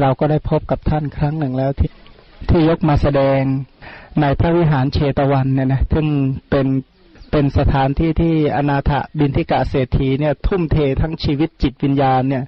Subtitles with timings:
[0.00, 1.90] เราก็ได้พบกับท่านครั้งหนึ่งแล้วที่
[2.48, 3.40] ที่ยกมาแสดง
[4.20, 6.06] ในพระวิหารเชตวันเนี่ยนะซึ่ง
[6.50, 6.66] เป็น
[7.30, 12.44] เป็นสถานที่ที่อนาถบินทิกาเศรษฐีเนี่ยทุ่มเททั้งชีวิตจิตวิญญาณเนี่ย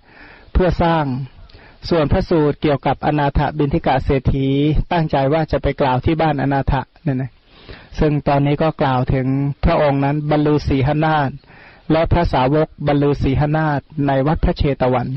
[0.52, 1.04] เพื่อสร้าง
[1.90, 4.48] ส่วนพระสูตรเกี่ยวกับอนาถบินทิกาเศรษฐี
[4.92, 7.30] ตั้งใจว่าจะไปกล่าวที่บ้านอนาถเนี่ยนะ
[8.00, 9.26] ซึ่งตอนนี้ก็กล่าวถึง
[9.64, 11.30] พระองค์นั้นบรรลือสีหนาฏ
[11.92, 15.08] และพระสาวกบรรลือสีหนาฏในวัดพระเชตวัน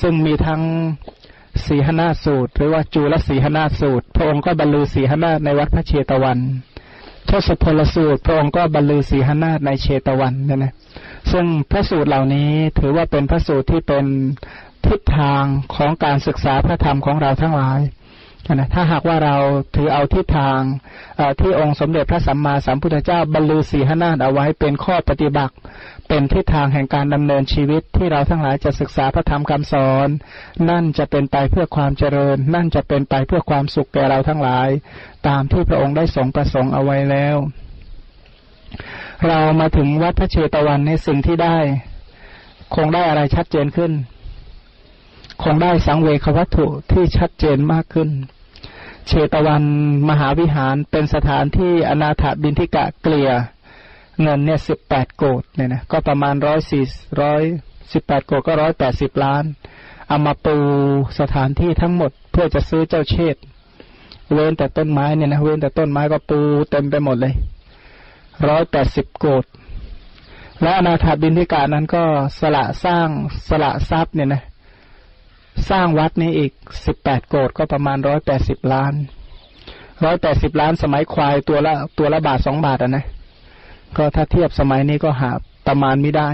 [0.00, 0.62] ซึ่งมีทั้ง
[1.66, 6.38] สีหนาสูตร หรือว่าจูลสีหนาสูตร พระองค์ก็บรรลือสีหนาในวัดพระเชตวัน
[7.28, 10.72] ทศพลสูตร พระองค์ก็บรรลือสีหนาในเชตวันนี่นะ
[11.32, 14.04] ซึ่งพระสูตรเหล่านี้ถือว่าเป็นพระสูตรที่เป็น
[14.86, 17.80] ทิศทางของการศึกษาพระธรรมของเราทั้งหลาย
[18.54, 19.36] นะถ้าหากว่าเรา
[19.76, 20.60] ถือเอาทิศทาง
[21.40, 25.54] ที่องค์สมเด็จพระสัมมาสัมพุทธเจ้าบรรลือสีหนาเอาไว้เป็นข้อปฏิบัติ
[26.08, 30.08] เป็นทิศทางแห่งการดำเนินชีวิตที่เราทั้งหลายจะศึกษาพระธรรมคำสอน
[30.70, 34.68] นั่นจะเป็นไปเพื่อความเจริญ นั่นจะเป็นไปเพื่อความสุขแก่เราทั้งหลาย
[35.26, 37.36] ตามที่พระองค์ได้ทรงประสงค์เอาไว้แล้ว
[39.26, 41.58] เรามาถึงวัดพระเชตวันในสิ่งที่ได้
[42.74, 43.92] คงได้อะไรชัดเจนขึ้น
[45.42, 48.10] คงได้สังเวควัตถุที่ชัดเจนมากขึ้น
[49.06, 49.64] เชตวัน
[50.08, 53.30] มหาวิหารเป็นสถานที่อนาถบินทิกะเกลีย
[54.22, 56.84] เงินเนี่ยสิบแปดโกดเนี่ยนะก็ประมาณร้อยสี่
[57.22, 57.42] ร้อย
[57.92, 59.44] สิบแปดโกดก็ร้อยแปดสิบล้าน
[60.08, 60.56] เอามาปู
[61.20, 63.36] สถานที่ทั้งหมดเพื่อจะซื้อเจ้าเชษ
[64.32, 66.38] เว้นแต่ต้นไม้เนี่ยนะเว้นแต่ต้นไม้ก็ปู
[66.70, 67.34] เต็มไปหมดเลย
[68.48, 69.44] ร้อยแปดสิบโกด
[70.62, 72.04] และอนาถาบินทิกานั้นก็
[72.40, 73.08] สละสร้าง
[73.48, 74.42] สละทรัพย์เนี่ยนะ
[75.70, 76.52] สร้างวัดนี้อีก
[76.84, 78.92] สิบแปดโกดก็ประมาณร้อยแปดสิบล้าน
[80.04, 83.04] ร้อยแปดสิบล้านสมัยควายตัวละตัวละบาทสองบาทอะนะ
[83.96, 85.30] ก็ถ้าเทียบสมัยนี้ก็หา
[85.66, 86.30] ประมาณไม่ได้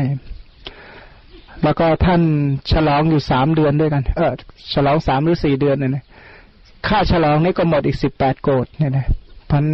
[1.62, 2.22] แล้วก็ท่าน
[2.72, 4.32] ฉลองอยู่สามเดือนด้วยกัน เออ
[4.74, 6.04] ฉลองสามหรือสี่เดือนเนี่ยนะ
[6.88, 9.06] ค่าฉลองนี่ก็หมดอีกสิบแปดโกดเนี่ยนะ
[9.50, 9.64] พัน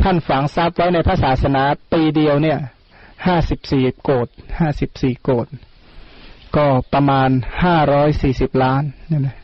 [0.00, 1.62] ท่านฝังทรัพย์ไว้ในพระศาสนา
[1.92, 2.58] ปีเดียวเนี่ย
[3.26, 5.46] ห้าสิบสี่โกดห้าสิบสี่โกด
[6.56, 7.30] ก็ประมาณ
[7.62, 9.36] ห้าร้อยสี่สิบล้านเนี่ยนะ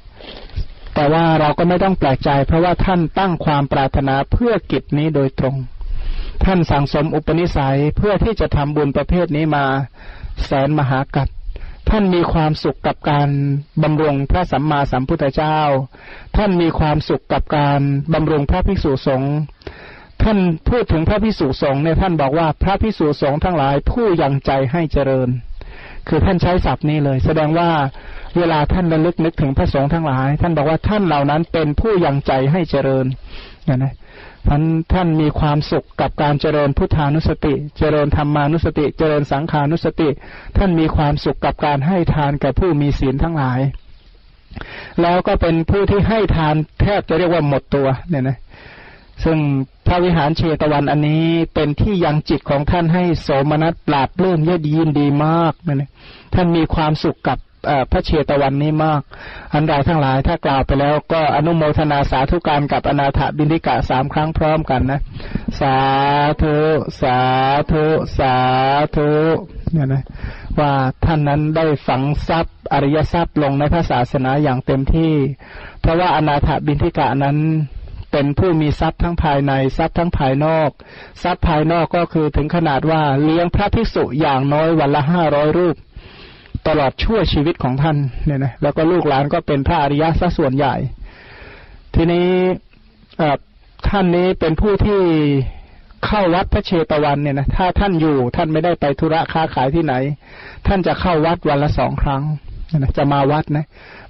[0.94, 5.54] แต่ว่าเราก็ไม่ต้องแปลกใจ เพราะว่าท่านตั้งความปรารถนาเพื่อกิจนี้โดยตรง
[6.44, 9.64] ท่านสั่งสมอุปนิสัยเพื่อที่จะทำบุญประเภทนี้มา
[10.46, 11.28] แสนมหากัด
[11.90, 13.28] ท่านมีความสุขกับการ
[13.82, 15.58] บำรุงพระสัมมาสัมพุทธเจ้า
[16.36, 17.80] ท่านมีความสุขกับการ
[18.14, 19.34] บำรุงพระภิกษุสงฆ์
[20.22, 25.28] ท่านพูดถึงพระภิกษุสงฆ์เนี่ยท่านบอกว่าพระภิกษุสงฆ์ทั้งหลายผู้ยังใจให้เจริญ
[26.08, 27.70] คือท่านใช้ศัพท์นี้เลย แสดงว่า
[28.38, 33.06] เวลาท่านระลึกนึกถึงพระสงฆ์ทั้งหลาย ท่านบอกว่าท่านเหล่านั้นเป็นผู้ยังใจให้เจริญ
[33.68, 33.94] นะนะ
[34.48, 34.62] ท่าน
[34.92, 40.08] ท่านมีความสุขกับการเจริญพุทธานุสติ เจริญธรรมานุสติ เจริญสังขานุสติ
[40.56, 43.60] ท่านมีความสุขกับการให้ทานแก่ผู้มีศีลทั้งหลาย
[45.02, 48.38] แล้วก็เป็นผู้ที่ให้ทานแทบจะเรียกว่าหมดตัวเนี่ยนะ
[49.24, 49.38] ซึ่ง
[49.86, 55.90] พระวิหารเชตวันอันนี้เป็นที่ยังจิตของท่านให้โสมนัสปราบเลื่อมเยดียินดีมากนะ
[56.34, 57.38] ท่านมีความสุขกับ
[57.90, 59.00] พระเชตวันนี้มาก
[59.54, 65.00] อันใดทั้งหลายถ้ากล่าวไปแล้วก็อนุโมทนาสาธุการกับอนาถบินิกะสามครั้งพร้อมกันนะ
[65.60, 65.76] สา
[66.42, 66.56] ธุ
[67.00, 67.18] สา
[67.70, 67.84] ธุ
[68.18, 68.34] สา
[68.96, 69.10] ธุ
[69.72, 70.04] เนี่ยนะ
[70.58, 70.72] ว่า
[71.04, 75.12] ท่านนั้นได้ฝังทรัพย์อริยทรัพย์ลงในพระศาสนาอย่างเต็มที่
[75.80, 77.38] เพราะว่าอนาถบินทิกะนั้น
[78.12, 80.70] เป็นผู้มีทรัพย์ทั้งภายในทรัพย์ทั้งภายนอก
[81.22, 85.76] ทรัพย์ภายนอกก็คือถึงขนาดว่าเลี้ยงพระภิกษุอย่างน้อยวันละห้าร้อยรูป
[86.68, 87.96] ตลอดชั่วชีวิตของท่าน
[88.26, 90.74] เนี่ยนะแล้วก็ลูกหลานก็เป็นพระอริยะซะส่วนใหญ่
[91.94, 92.28] ทีนี้
[93.88, 95.02] ท่านนี้เป็นผู้ที่
[96.06, 99.94] เข้าวัดพระเชตวันเนี่ยนะถ้าท่านอยู่ท่านไม่ได้ไปธุระค้าขายที่ไหน
[100.66, 102.22] ท่านจะเข้าวัดวันละสองครั้ง
[102.78, 103.66] นะจะมาวัดนะ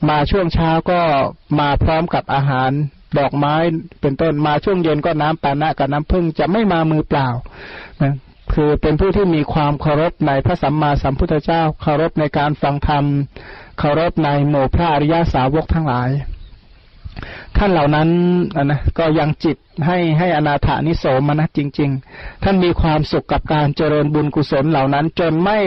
[0.09, 1.01] มาช่วงเช้าก็
[1.61, 2.71] มาพร้อมกับอาหาร
[3.19, 3.55] ดอกไม้
[4.01, 7.29] เป็นต้นมาช่วงเย็นก็น้ำปานะกับน้ำพึ่งจะไม่มามือเปล่า
[8.03, 8.15] นะ
[8.53, 13.05] คือเป็นผู้ที่มีความเคารพในพระสัมมาสัมพุทธเจ้า เคารพในการฟังธรรม
[13.79, 16.11] เคารพในหมู่พระอริยสาวกทั้งหลาย
[17.57, 18.09] ท่านเหล่านั้น
[18.65, 19.57] นะก็ยังจิต
[19.87, 25.59] ให้ให้อนาถานิโสมนะจริง ๆ ท่านมีความสุขกับการเจริญบุญกุศลเหล่านั้น จนไม่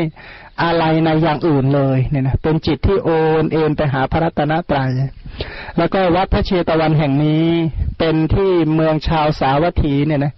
[0.63, 3.09] อะไรในอย่างอื่นเลยเนี่ยนะเป็นจิตที่โอ
[3.41, 4.91] นเอ็นไปหาพระรัตนตรยัย
[5.77, 7.45] แล้วก็วัดพระเชตวันแห่งนี้
[7.99, 10.33] เป็นที่เมืองชาวสาวัตถีเนี่ยนะ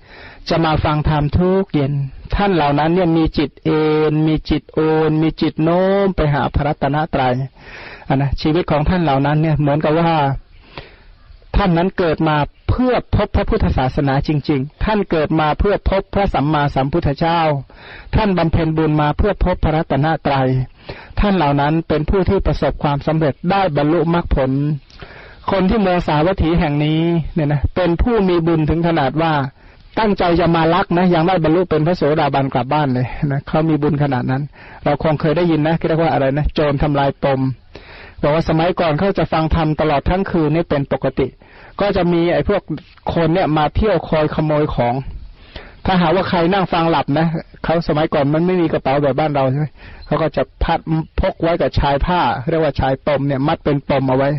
[0.49, 1.93] จะมาฟังธรรมทุกเย็น
[2.35, 3.81] ท่านเหล่านั้นเนี่ยมีจิตเอ็
[4.11, 7.35] นมีจิตโอน มีจิตโน้มไปหาพระรัตนตรยัย
[8.07, 10.11] อันนะชีวิตของท่านเหล่านั้นเนี่ยเหมือนกับว่า
[11.55, 12.37] ท่านนั้นเกิดมา
[12.69, 17.41] เพื่อพบพระพุทธศาสนาจริง ๆ ท่านเกิดมาเพื่อพบพระสัมมาสัมพุทธเจ้า
[18.15, 20.49] ท่านบำเพ็ญบุญมาเพื่อพบพระรัตนตรยัย
[21.19, 24.51] ท่านเหล่านั้นเป็นผู้ที่ประสบความสำเร็จได้บรรลุมรรคผล
[25.51, 27.01] คนที่เมืองสาวัตถีแห่งนี้
[27.33, 29.33] เนี่ยนะเป็นผู้มีบุญถึงขนาดว่า
[29.99, 34.43] ตั้งใจจะมาลักนะยังไม่บรรลุเป็นพระโสดาบันกลับบ้านเลยนะเขามีบุญขนาดนั้น
[34.83, 37.41] เราคงเคยได้ยินนะเรียกว่าอะไรนะโจรทำลายปม
[38.21, 41.27] บอกว่าสมัยก่อนเขาจะฟังธรรมตลอดทั้งคืนนี่เป็นปกติ
[41.81, 42.61] ก็จะมีไอ้พวก
[43.13, 44.93] คนเนี่ยมาเที่ยวคอยขโมยของ
[45.85, 47.27] ถ้าหาว่าใครนั่งฟังหลับนะ
[47.63, 49.67] เขาสมัยก่อนมันไม่มีกระเป๋าแบบบ้านเราใช่ไหม
[50.05, 50.79] เขาก็จะพัด
[51.19, 54.29] พกไว้กับชายผ้า เรียกว่าชายปมเนี่ย มัดเป็นปมเอาไว้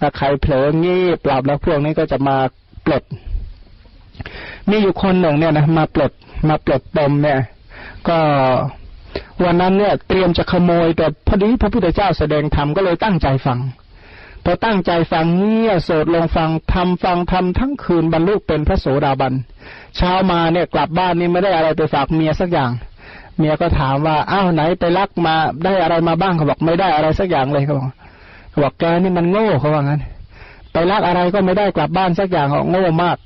[0.00, 2.36] ถ้าใครเผลองี้ปรับแล้วพวกนี้ก็จะมา
[2.86, 3.02] ปลด
[4.70, 6.12] มีอยู่คนหนึ่งเนี่ยนะมาปลด
[6.48, 7.40] มาปลดปมเนี่ย
[8.08, 8.18] ก็
[9.44, 13.58] วันนั้นเนี่ย เตรียมจะขโมยแต่พอดีพระพุทธเจ้าแสดงธรรมก็เลยตั้งใจฟัง
[14.44, 19.34] พอตั้งใจฟังเงี่ยโสดลงฟังทำฟังทำทั้งคืนบรรลุเป็นพระโสดาบัน
[19.96, 22.70] เช้ามาเนี่ยกลับบ้านนี่ไม่ได้อะไรไปฝากเมียสักอย่าง
[23.38, 25.34] เมียก็ถามว่าอ้าวไหนไปลักมา
[25.64, 27.86] ได้อะไรมาบ้างเขาบอกไม่ได้อะไรสักอย่างเลยเขาบอก
[28.50, 30.00] เขาบอกแกนี่มันโง่เขาว่างั้น
[30.72, 33.16] ไปลักอะไรก็ไม่ได้กลับบ้านสักอย่างเขาโง่มาก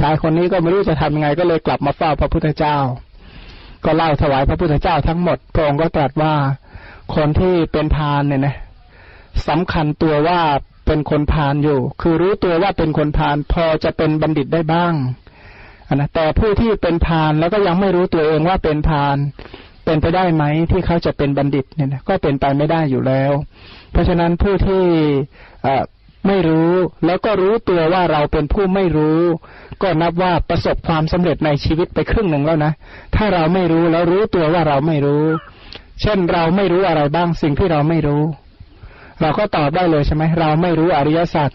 [0.00, 2.76] ชายคนนี้ก็ไม่รู้จะทำยังไง ก็เลยกลับมาเฝ้าพระพุทธเจ้า
[3.84, 6.34] ก็เล่าถวายพระพุทธเจ้าทั้งหมดพระองค์ก็ตรัสว่า
[7.14, 8.56] คนที่เป็นพานเนี่ยนะ
[9.48, 10.40] สำคัญตัวว่า
[10.86, 14.94] เป็นคนพาลอยู่ คือรู้ตัวว่าเป็นคนพาลพอจะเป็นบัณฑิตได้บ้าง
[15.94, 19.16] นะแต่ผู้ที่เป็นพาลแล้วก็ยังไม่รู้ตัวเองว่าเป็นพาล
[19.84, 23.32] เป็นไปได้ไหมที่เขาจะเป็นบัณฑิตเนี่ยนะก็เป็นไปไม่ได้อยู่แล้ว
[23.90, 24.84] เพราะฉะนั้นผู้ที่
[26.26, 26.72] ไม่รู้
[27.06, 29.20] แล้วก็รู้ตัวว่าเราเป็นผู้ไม่รู้
[29.82, 32.72] ก็นับว่าประสบความสำเร็จในชีวิตไปครึ่งหนึ่งแล้วนะ
[33.14, 35.24] ถ้าเราไม่รู้แล้วรู้ตัวว่าเราไม่รู้
[36.00, 38.22] เช่นเราไม่รู้อะไรบ้างสิ่งที่เราไม่รู้
[39.20, 41.50] เราก็ตอบได้เลยใช่ไหมเราไม่รู้อริยสัจ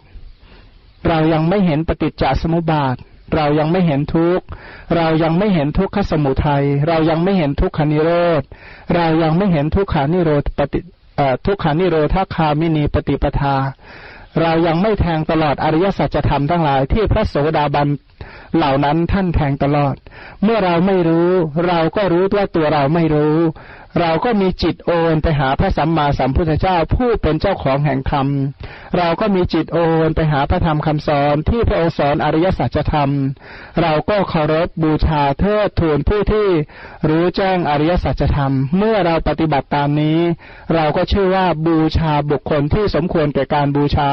[1.07, 2.95] เรายังไม่เห็นปฏิจจสมุปบาท
[3.35, 4.45] เรายังไม่เห็นทุกข์
[4.95, 8.41] เรายังไม่เห็นทุกขสมุทัย เรายังไม่เห็นทุกขานิโรธ
[8.95, 10.79] เรายังไม่เห็นทุกขานิโรธปฏิ
[11.45, 13.55] ทุกขานิโรธาคามินีปฏิปทา
[14.41, 17.87] เรายังไม่แทงตลอดอริยสัจธรรมทั้งหลายที่พระโสดาบัน
[18.55, 19.95] เหล่านั้นท่านแทงตลอด
[20.43, 21.29] เมื่อเราไม่รู้
[21.67, 23.35] เราก็รู้ว่าตัวเราไม่รู้
[23.99, 28.27] เราก็มีจิตโอนไปหาพระสัมมาสัมพุทธเจ้าผู้เป็นเจ้าของแห่งธรรม
[28.97, 33.11] เราก็มีจิตโอนไปหาพระธรรมคำสอนที่พระองค์สอนอริยสัจธรรม
[33.81, 36.47] เราก็เคารพบูชาเทิดทูนผู้ที่
[37.09, 40.19] รู้แจ้งอริยสัจธรรม เมื่อเราปฏิบัติตามนี้
[40.73, 44.11] เราก็ชื่อว่าบูชาบุคคลที่สมควรแก่การบูชา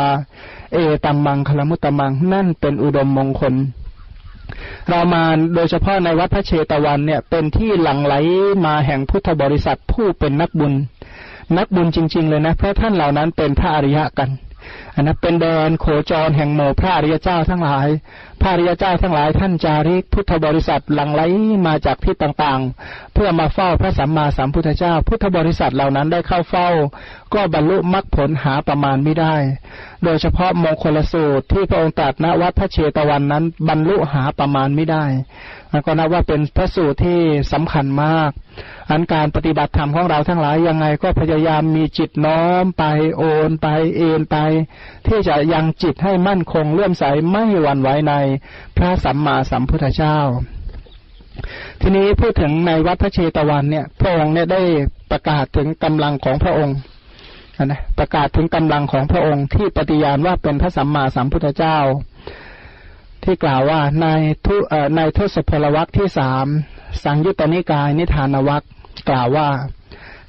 [0.73, 3.55] เอตัมมังคลมุตตมังนั่นเป็นอุดมมงคล
[4.91, 5.23] เรามา
[5.55, 8.15] โดยเฉพาะในวัดพระเชตวันเนี่ย เป็นที่หลั่งไหล
[8.67, 10.73] มาแห่งพุทธบริษัทผู้เป็นนักบุญ
[11.57, 14.29] นักบุญจริง ๆ เลยนะ เพราะท่านเหล่านั้นเป็นพระอริยะกัน
[14.95, 17.89] อันนั้นเป็นแดนโคจรแห่งหมู่พระอริยเจ้าทั้งหลาย
[18.41, 21.23] พระอริยเจ้าทั้งหลายท่านจาริกพุทธบริษัทหลั่งไหล
[21.67, 26.69] มาจากที่ต่างๆ เพื่อมาเฝ้าพระสัมมาสัมพุทธเจ้า พุทธบริษัทเหล่านั้นได้เข้าเฝ้า
[27.35, 29.35] ก็บรรลุมรรคผลหาประมาณไม่ได้
[30.05, 35.05] โดยเฉพาะมงคลสูตรที่พระองค์ตรัสณวัดพระเชตวันนั้นบรรลุหาประมาณไม่ได้
[35.87, 37.21] ก็นับว่าเป็นพระสูตรที่
[37.53, 38.31] สำคัญมาก
[38.91, 42.85] อันการปฏิบัติธรรมของเราทั้งหลายยังไงก็พยายามมีจิตน้อมไป
[43.17, 43.67] โอนไป
[43.97, 44.37] เอ็นไป
[45.07, 48.15] ที่จะยังจิตให้มั่นคงเลื่อมใสไม่หวั่นไหวใน
[48.77, 50.19] พระสัมมาสัมพุทธเจ้า
[51.81, 54.63] ทีนี้พูดถึงในวัดพระเชตวันเนี่ย พระองค์เนี่ยได้
[55.11, 56.77] ประกาศถึงกำลังของพระองค์
[57.65, 61.79] นะประกาศถึงกำลังของพระองค์ที่ปฏิญาณว่าเป็นพระสัมมาสัมพุทธเจ้า
[63.27, 64.07] ที่กล่าวว่าใน
[64.47, 64.57] ทุ
[64.97, 66.47] ในทศพลวัคที่สาม
[67.05, 68.63] สังยุตตนิกายนิทานวัค
[69.09, 69.49] กล่าวว่า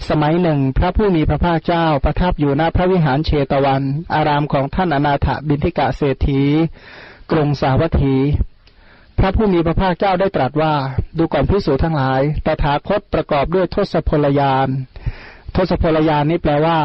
[0.10, 6.42] สมัยหนึ่ง พระผู้มีพระภาคเจ้าประทับอยู่ณพระวิหารเชตวัน อารามของท่านอนาถบินทิกะเศรษฐี
[7.32, 8.16] กรุงสาวัตถี
[9.20, 10.74] พระผู้มีพระภาคเจ้าได้ตรัสว่า
[11.18, 14.68] ดูก่อนพิสูจทั้งหลาย ตถาคตประกอบด้วยทศพลยาน
[15.56, 16.78] ทศพลยานนี้แปลว่า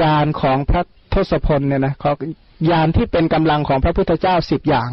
[0.00, 0.82] ยานของพระ
[1.14, 2.12] ทศพลเนี่ยนะเขา
[2.70, 4.90] ยานที่เป็นกำลังของพระพุทธเจ้าสิบอย่าง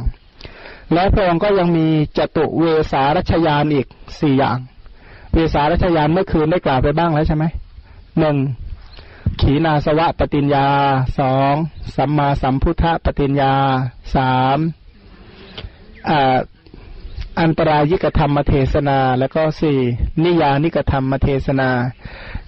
[0.93, 1.87] และพระองค์ก็ยังมี
[2.17, 3.87] จตุเวสารัชยานอีก
[4.19, 4.57] สี่อย่าง
[5.33, 7.45] เวสารัชยานเมื่อคืนได้กล่าวไปบ้างแล้วใช่ไหม
[8.19, 8.37] หนึ่ง
[9.41, 10.67] ขีนาสวะปฏิญญา
[11.19, 11.53] สอง
[11.95, 13.53] สัมมาสัมพุทธปฏิญญา
[14.15, 14.57] สาม
[17.41, 19.79] อันตรายิกธรรมเทศนา แล้วก็สี่
[20.23, 21.69] นิยานิกธรรมเทศนา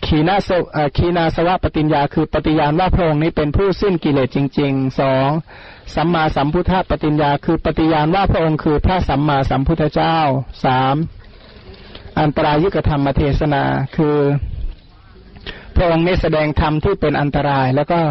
[0.06, 0.50] ขีนาส
[0.98, 5.30] ขีนาสวะปฏิญญา คือปฏิญาณว่าพระองค์นี้เป็นผู้สิ้นกิเลสจริงๆสอง
[5.96, 10.18] สัมมาสัมพุทธปฏิญญา คือปฏิญาณว่าพระองค์คือพระสัมมาสัมพุทธเจ้า
[10.66, 10.96] สาม
[12.20, 13.64] อันตรายิกธรรมเทศนา
[13.96, 14.18] คือ
[15.76, 18.02] พระองค์นี้แสดงธรรมที่เป็นอันตรายแล้วก็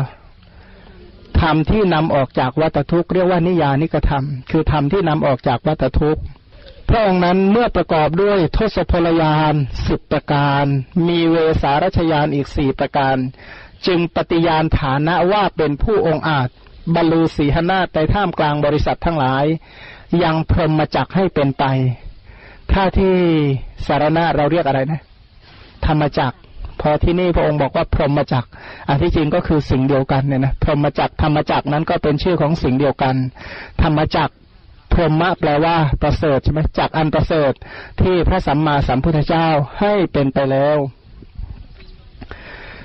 [1.40, 6.22] ธรรมที่นำออกจากวัตทุกข์เรียกว่านิยานิกธรรม คือธรรมที่นำออกจากวัตทุกข์
[6.88, 9.54] พระองค์นั้นเมื่อประกอบด้วยทศพลยาน
[9.86, 10.64] สิบประการ
[11.08, 13.16] มีเวสารชยานอีกสี่ประการ
[13.86, 16.48] จึงปฏิญาณฐานะว่าเป็นผู้องค์อาจ
[16.94, 19.44] บรรลุสีหนาในท่ามกลางบริษัททั้งหลาย
[20.22, 21.64] ยังพรหมจักให้เป็นไป
[22.72, 23.14] ถ้าที่
[23.86, 25.00] สารณะเราเรียกอะไรนะ
[25.86, 26.32] ธรรมจัก
[26.80, 28.46] พอที่นี่พระองค์บอกว่าพรหมจัก
[28.88, 33.14] อันที่จริงก็คือสิ่งเดียวกันเนี่ยนะพรหมจักธรรมจักนั้นก็เป็นชื่อของสิ่งเดียวกัน
[33.82, 34.30] ธรรมจัก
[34.92, 37.52] พรหมะแปลว่าประเสริฐใช่ไหมจักอันประเสริฐ
[38.00, 39.46] ที่พระสัมมาสัมพุทธเจ้า
[39.80, 40.78] ให้เป็นไปแล้ว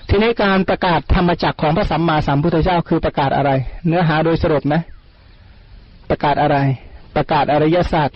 [0.09, 3.51] ทีนี้การประกาศธรรมจักของพระสัมมาสัมพุทธเจ้าคือประกาศอะไร
[3.87, 4.81] เนื้อหาโดยสรุปนะ
[6.09, 6.57] ประกาศอะไร
[7.15, 8.09] ประกาศอริยสัจ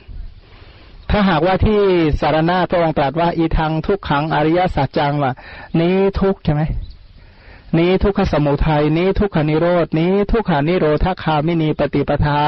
[1.09, 1.79] ถ้าหากว่าที่
[2.21, 5.31] สารณาพระองค์ตรัสว่าอีทางทุกขังอริยสัจจังว่า
[5.79, 6.61] นี้ทุกใช่ไหม
[7.79, 12.41] นี้ทุกขสมุทัยนี้ทุกขานิโรดนี้ทุกขานิโรธคามินีปฏิปทา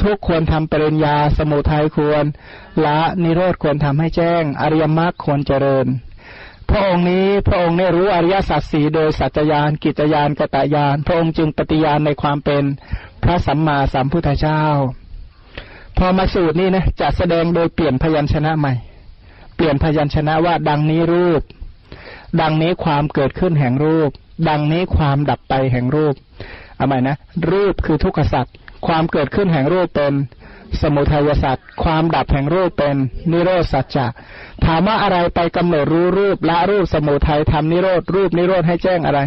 [0.00, 2.24] ทุกควรทำปริญญาสมุทัยควร
[2.84, 5.86] ละนิโรธควรทำให้แจ้ง อริยมรรคควรเจริญ
[6.68, 12.64] พระองค์นี้พระองค์ได้รู้อริยสัจสีโดยสัจจยานกิจยานกตยาน พระองค์จึงปฏิญาณในความเป็น
[13.22, 14.62] พระสัมมาสัมพุทธเจ้า
[15.98, 18.74] พอมาสูตรนี้นะจะแสดงโดยเปลี่ยนพยัญชนะใหม่
[19.56, 21.42] เปลี่ยนพยัญชนะว่าดังนี้รูป
[22.40, 24.10] ดังนี้ความเกิดขึ้นแห่งรูป
[24.48, 26.14] ดังนี้ความดับไปแห่งรูป
[26.76, 27.16] เอาใหม่นะ
[27.50, 28.54] รูปคือทุกขสัตว์
[28.86, 30.12] ความเกิดขึ้นแห่งรูปเป็น
[30.82, 32.96] สมุทัยสัตว์ความดับแห่งรูปเป็น
[33.30, 34.06] นิโรธสัจจะ
[34.64, 39.20] ถามว่าอะไรไปกำหนดรู้รูปละรูปสมุทัยทำนิโรธรูปนิโรธให้แจ้งอะไร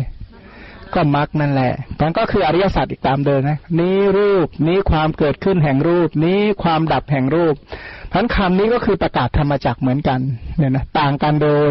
[0.93, 7.55] ก็มรรคนั่นแหละมันก็คืออริยสัจอีกตามเดิมนะ นี้รูปนี้ความเกิดขึ้นแห่งรูป นี้ความดับแห่งรูป
[8.11, 10.19] พันคำนี้ก็คือประกาศธรรมจักเหมือนกัน
[10.57, 11.67] เนี่ยนะต่างกันโดย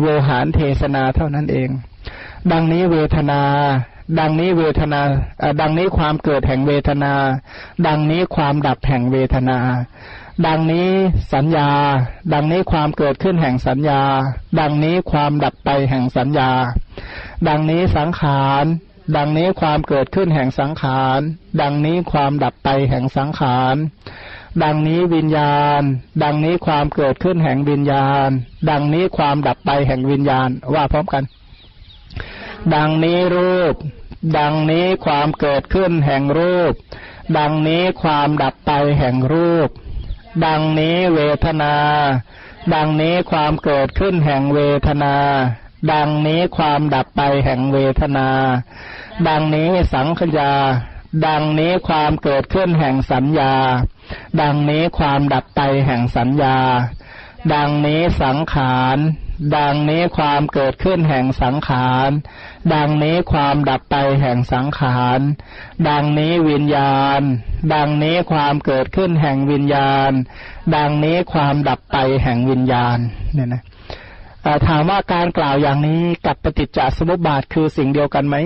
[0.00, 1.68] โวหารเทศนาเท่านั้นเอง
[2.52, 3.40] ดังนี้เวทนา
[4.18, 5.00] ดังนี้เวทนา
[5.60, 7.12] ดังนี้ความเกิดแห่งเวทนา
[7.86, 9.58] ดังนี้ความดับแห่งเวทนา
[10.46, 10.90] ดังนี้
[11.34, 11.70] สัญญา
[12.32, 14.02] ดังนี้ความเกิดขึ้นแห่งสัญญา
[14.60, 16.50] ดังนี้ความดับไปแห่งสัญญา
[17.48, 18.64] ดังนี้สังขาร
[19.16, 21.20] ดังนี้ความเกิดขึ้นแห่งสังขาร
[21.60, 23.76] ดังนี้ความดับไปแห่งสังขาร
[24.62, 25.82] ดังนี้วิญญาณ
[26.22, 28.28] ดังนี้ความเกิดขึ้นแห่งวิญญาณ
[28.70, 31.24] ดังนี้ความดับไปแห่งวิญญาณ ว่าพร้อมกัน
[32.72, 33.74] ดังนี้รูป
[34.38, 36.72] ดังนี้ความเกิดขึ้นแห่งรูป
[37.38, 39.68] ดังนี้ความดับไปแห่งรูป
[40.46, 41.74] ดังนี้เวทนา
[42.74, 45.16] ดังนี้ความเกิดขึ้นแห่งเวทนา
[45.92, 48.28] ดังนี้ความดับไปแห่งเวทนา
[49.28, 50.52] ดังนี้สังขยา
[51.26, 53.54] ดังนี้ความเกิดขึ้นแห่งสัญญา
[54.40, 56.58] ดังนี้ความดับไปแห่งสัญญา
[57.54, 58.98] ดังนี้สังขาร
[59.56, 62.10] ดังนี้ความเกิดขึ้นแห่งสังขาร
[62.74, 65.20] ดังนี้ความดับไปแห่งสังขาร
[65.88, 67.20] ดังนี้วิญญาณ
[67.74, 70.12] ดังนี้ความเกิดขึ้นแห่งวิญญาณ
[70.76, 72.98] ดังนี้ความดับไปแห่งวิญญาณ
[73.34, 73.62] เนี่ยนะ
[74.68, 78.36] ถามว่าการกล่าวอย่างนี้กับปฏิจจสมุปบาทคือสิ่งเดียวกันไหม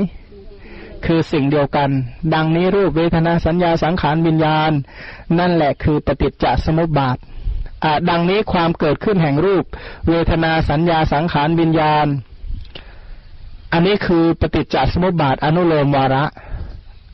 [1.06, 1.90] คือสิ่งเดียวกัน
[2.34, 4.72] ดังนี้รูปเวทนาสัญญาสังขารวิญญาณ
[5.38, 7.18] นั่นแหละคือปฏิจจสมุปบาท
[8.10, 9.64] ดังนี้ความเกิดขึ้นแห่งรูป
[10.08, 12.06] เวทนาสัญญาสังขารวิญญาณ
[13.72, 16.24] อันนี้คือปฏิจจสมุปบาทอนุโลมวาระ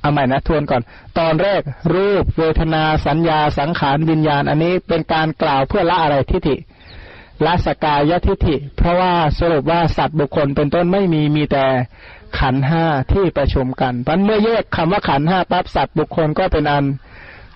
[0.00, 0.82] เอาใหม่นะทวนก่อน
[1.18, 1.62] ตอนแรก
[1.94, 6.56] รูป เวทนาสัญญาสังขารวิญญาณ อันนี้เป็นการกล่าวเพื่อละอะไรทิฏฐิ
[7.44, 11.66] ละสกายทิฏฐิ เพราะว่าสรุปว่าสัตว์บุคคลเป็นต้นไม่มีมีแต่
[12.38, 16.84] ขันห้าที่ประชุมกันเพราะเมื่อแยกคำว่าขันห้าปั๊บสัตว์บุคคลก็เป็นอัน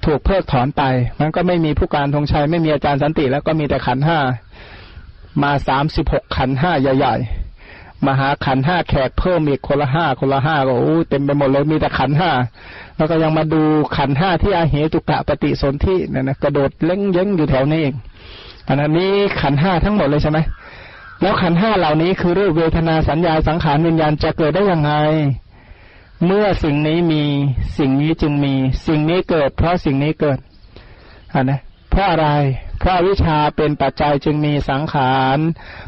[0.08, 0.82] ถูกเพิกถอนไป
[1.20, 4.18] มันก็ไม่มีผู้การธงชัยไม่มีอาจารย์สันติ แล้วก็มีแต่ขันห้า
[5.42, 7.16] มาสามสิบหกขันห้าใหญ่
[7.60, 12.30] ๆมาหาขันห้าแขกเพิ่มอีกคนละห้าคนละห้าก็โอ้เต็มไปหมดเลยมีแต่ขันห้า
[12.96, 13.62] แล้วก็ยังมาดู
[13.96, 17.94] ขันห้าที่อาเหตุกะปฏิสนธิเนี่ยนะกระโดดเล้งเย้งอยู่แถวนี้เอง
[18.66, 20.38] อันนี้ขันห้าทั้งหมดเลยใช่ไหม
[21.22, 24.92] แล้วขันห้าเหล่านี้คือรูปเวทนาสัญญาสังขารวิญญาณจะเกิดได้ยังไง
[26.26, 27.24] เมื่อสิ่งนี้มี
[27.78, 28.54] สิ่งนี้จึงมี
[28.86, 30.38] สิ่งนี้เกิด เพราะสิ่งนี้เกิด
[31.34, 31.60] อันนะ
[31.90, 32.28] เพราะอะไร
[32.78, 35.38] เพราะวิชาเป็นปัจจัยจึงมีสังขาร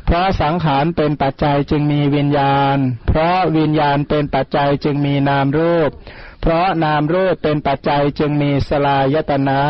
[0.05, 2.77] เพราะสังขารเป็นปัจจัยจึงมีวิญญาณ
[3.09, 5.91] เพราะวิญญาณเป็นปัจจัยจึงมีนามรูป
[6.41, 9.61] เพราะนามรูปเป็นปัจจัยจึงมีสลายตนะ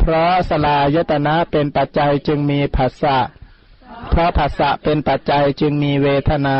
[0.00, 3.18] เพราะสลายตนะเป็นปัจจัยจึงมีผัสสะ
[4.10, 6.58] เพราะผัสสะเป็นปัจจัยจึงมีเวทนา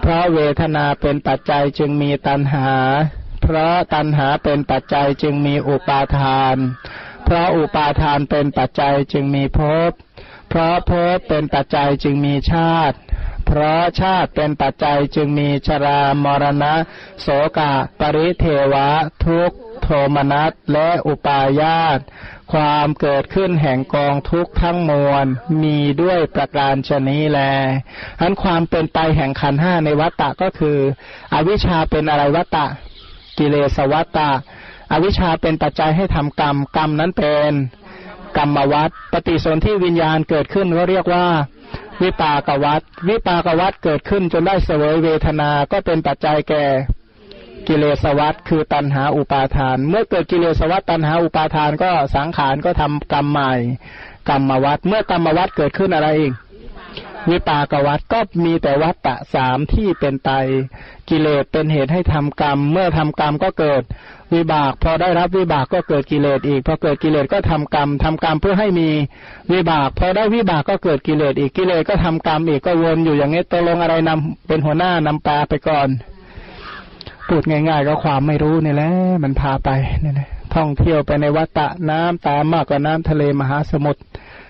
[0.00, 2.70] เพราะเวทนาเป็นปัจจัยจึงมีตัณหา
[3.42, 6.56] เพราะตัณหาเป็นปัจจัยจึงมีอุปาทาน
[7.24, 9.90] เพราะอุปาทานเป็นปัจจัยจึงมีภพ
[10.48, 12.96] เพราะภพเป็นปัจจัยจึงมีชาติ
[13.46, 16.74] เพราะชาติเป็นปัจจัยจึงมีชรามรณะ
[17.20, 18.88] โสกะ ปริเทวะ
[19.24, 19.50] ทุก
[19.82, 21.98] โทมนัสและอุปาญาต
[22.52, 25.26] ความเกิดขึ้นแห่งกองทุกทั้งมวล
[25.62, 27.40] มีด้วยประการชนี้แล
[28.20, 30.78] อันความเป็นไปแห่งขันห้าในวัตตะก็คือ
[31.34, 32.66] อวิชชาเป็นอะไรวัตตะ
[33.38, 34.30] กิเลสวัตตะ
[34.92, 37.52] อวิชชาเป็นปัจจัยให้ทำกรรม กรรมนั้นเป็น
[38.36, 41.26] กรรมวัตปฏิสนธิวิญญาณเกิดขึ้นก็เรียกว่า
[42.02, 46.64] วิปากวัตวิปากวัตเกิดขึ้นจนได้เสวยเวทนา ก็เป็นปัจจัยแก่
[47.68, 53.52] กิเลสวัตคือตันหาอุปาทาน เมื่อเกิดกิเลสวัตตันหาอุปาทานก็สังขารก็ทำกรรมใหม่
[54.28, 56.34] กรรมวัตเมื่อกรรมวัตเกิดขึ้นอะไรอีก
[57.30, 60.30] วิปากวัตก็มีแต่วัตตะสามที่เป็นไต
[61.08, 63.82] กิเลสเป็นเหตุให้ทำกรรม เมื่อทำกรรมก็เกิด
[64.34, 68.88] วิบาก พอได้รับวิบากก็เกิดกิเลสอีกพอเกิดกิเลสก็ทำกรรมทำกรรมเพื่อให้มี
[69.52, 75.88] วิบากพอได้วิบากก็เกิดกิเลสอีกกิเลสก็ทำกรรมอีกก็วนอยู่อย่างนี้ตกลงอะไรนำเป็นหัวหน้านำปลาไปก่อน
[77.28, 78.90] พูดง่าย ๆ ก็ความไม่รู้นี่แหละ
[79.22, 79.70] มันพาไป
[80.04, 84.00] นี่นะท่องเที่ยวไปในวัฏฏะน้ำตามมากกว่าน้ำทะเลมหาสมุทร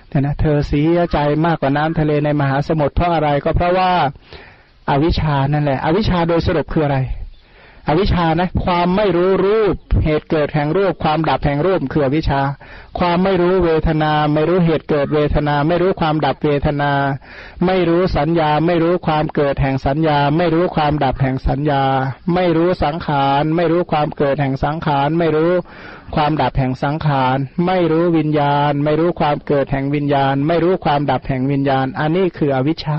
[0.09, 3.91] เนี่ยนะเธอเสียใจมากกว่าน้ำทะเลในมหาสมุทรเพราะอะไรก็เพราะว่า
[4.91, 6.99] อาวิชานั่นแหละ อวิชาโดยสรุปคืออะไร
[7.89, 9.75] อวิชานะ ความไม่รู้รูป
[10.05, 12.41] เหตุเกิดแห่งรูป ความดับแห่งรูปคืออวิชา
[12.99, 16.93] ความไม่รู้เวทนา ไม่รู้เหตุเกิดเวทนา ไม่รู้ความดับเวทนา
[17.67, 21.83] ไม่รู้สัญญา ไม่รู้ความเกิดแห่งสัญญา ไม่รู้ความดับแห่งสัญญา
[22.35, 25.53] ไม่รู้สังขาร ไม่รู้ความเกิดแห่งสังขาร ไม่รู้
[26.15, 32.99] ความดับแห่งสังขาร ไม่รู้วิญญาณ ไม่รู้ความเกิดแห่งวิญญาณ ไม่รู้ความดับแห่งวิญญาณ อันนี้คืออวิชชา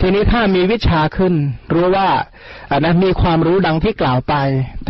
[0.00, 1.34] ทีนี้ถ้ามีวิชาขึ้น
[1.72, 2.08] รู้ว่า
[2.70, 4.34] อันนั้นมีความรู้ดังที่กล่าวไป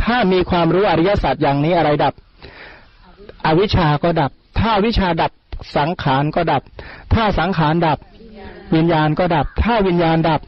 [0.03, 2.15] ถ้ามีความรู้อริยสัจอย่างนี้อะไรดับ
[3.47, 5.33] อวิชาก็ดับ ถ้าวิชาดับ
[5.77, 6.63] สังขารก็ดับ
[7.15, 7.99] ถ้าสังขารดับ
[8.75, 10.41] วิญญาณก็ดับ ถ้าวิญญาณดับ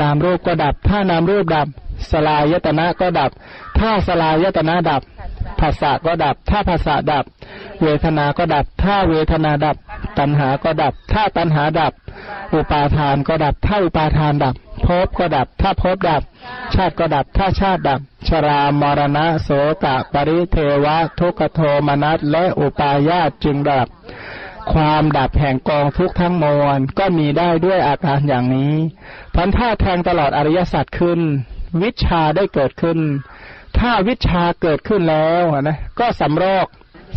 [0.00, 1.68] นามรูปก็ดับ ถ้านามรูปดับ
[2.10, 3.30] สลายตนะก็ดับ
[3.78, 5.02] ถ้าสลายตนะดับ
[5.60, 7.24] ภาษาก็ดับ ถ้าภาษาดับ
[7.82, 9.76] เวทนา ก็ดับ ถ้าเวทนาดับ
[10.18, 11.92] ตัณหา ก็ดับ ถ้าตัณหาดับ
[12.54, 14.54] อุปาทานก็ดับ ถ้าอุปาทานดับ
[14.86, 16.22] ภพก็ดับ ถ้าภพดับ
[16.74, 19.48] ชาติก็ดับ ถ้าชาติดับ ชรามรณะ โส
[19.84, 23.86] กะ ปริเทวะ ทุกโทมนัส และอุปาญาตจึงดับ
[24.72, 28.74] ความดับแห่งกองทุกทั้งมวลก็มีได้ด้วยอาการอย่างนี้
[29.34, 31.20] พันธาแทงตลอดอริยสัจขึ้น
[31.82, 32.98] วิชาได้เกิดขึ้น
[33.78, 36.66] ถ้าวิชาเกิดขึ้นแล้วนะก็สำรอก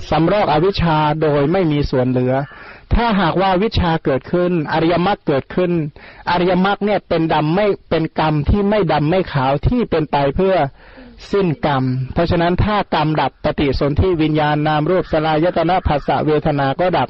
[0.10, 2.34] สำรอกอวิชาโดยไม่มีส่วนเหลือ
[2.94, 5.72] ถ้าหากว่าวิชาเกิดขึ้น อริยมรรคเกิดขึ้น
[6.32, 10.56] อริยมรรคเนี่ยเป็นดำไม่เป็นกรรมที่ไม่ดำไม่ขาวที่เป็นไปเพื่อ
[11.32, 17.08] สิ้นกรรม เพราะฉะนั้นถ้ากรรมดับปฏิสนธิวิญญาณนามรูปสลายตนะภาษาเวทนาก็ดับ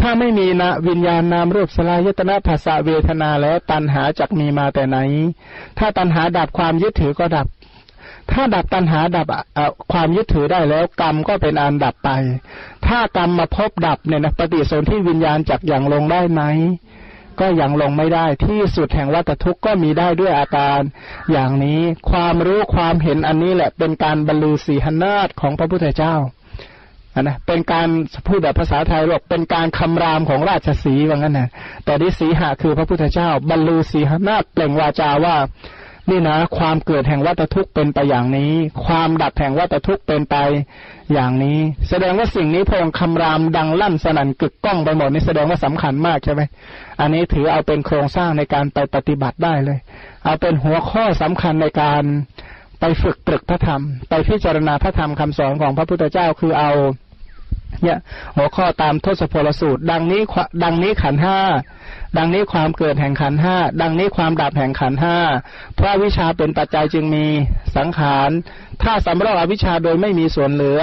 [0.00, 4.98] ถ้าไม่มีนะวิญญาณนามรูปสลายตนะภาษาเวทนาแล้วตัณหาจักมีมาแต่ไหน
[5.78, 7.46] ถ้าตัณหาดับความยึดถือก็ดับ
[8.32, 9.26] ถ้าดับตัณหาดับ
[9.92, 12.10] ความยึดถือได้แล้วกรรมก็เป็นอันดับไป
[12.86, 16.42] ถ้ากรรมมาพบดับเนี่ยนะปฏิสนธิวิญญาณจากอย่างลงได้ไหม
[17.40, 20.80] ก็ยังลงไม่ได้ที่สุดแห่งวัฏทุกข์ก็มีได้ด้วยอาการ
[21.32, 26.14] อย่างนี้ความรู้ความเห็นอันนี้แหละเป็นการบรรลุสีหนาฏของพระพุทธเจ้า
[27.22, 27.88] นะเป็นการ
[28.26, 31.48] พูดแบบภาษาไทยบอกเป็นการคำรามของราชสีว่างั้นนะ
[31.84, 35.36] แต่ดิสีหะคือพระพุทธเจ้า บรรลุสีหนาฏเปล่งวาจาว่า
[36.10, 38.52] นี่นะ ความเกิดแห่งวัฏทุกข์เป็นไปอย่างนี้
[38.84, 40.36] ความดับแห่งวัฏทุกข์เป็นไป
[41.12, 46.42] อย่างนี้ แสดงว่าสิ่งนี้พงคำรามดังลั่นสนั่นกึกก้องไปหมดนี่แสดงว่าสำคัญมากใช่ไหม
[47.00, 49.78] อันนี้ถือเอาเป็นโครงสร้างในการไปปฏิบัติได้เลย
[50.24, 52.02] เอาเป็นหัวข้อสำคัญในการ
[52.80, 56.72] ไปฝึกตรึกพระธรรม ไปพิจารณาพระธรรมคำสอนของพระพุทธเจ้าคือเอา
[57.82, 57.98] เนี่ย
[58.36, 60.22] หัวข้อตามทศพลสูตร ดังนี้
[60.64, 61.38] ดังนี้ขันห้า
[62.16, 65.18] ดังนี้ความเกิดแห่งขันห้า ดังนี้ความดับแห่งขันห้า
[65.78, 67.26] พระวิชาเป็นปัจจัยจึงมี
[67.76, 68.30] สังขาร
[68.82, 70.80] ถ้าสำรอกอวิชชาโดยไม่มีส่วนเหลือ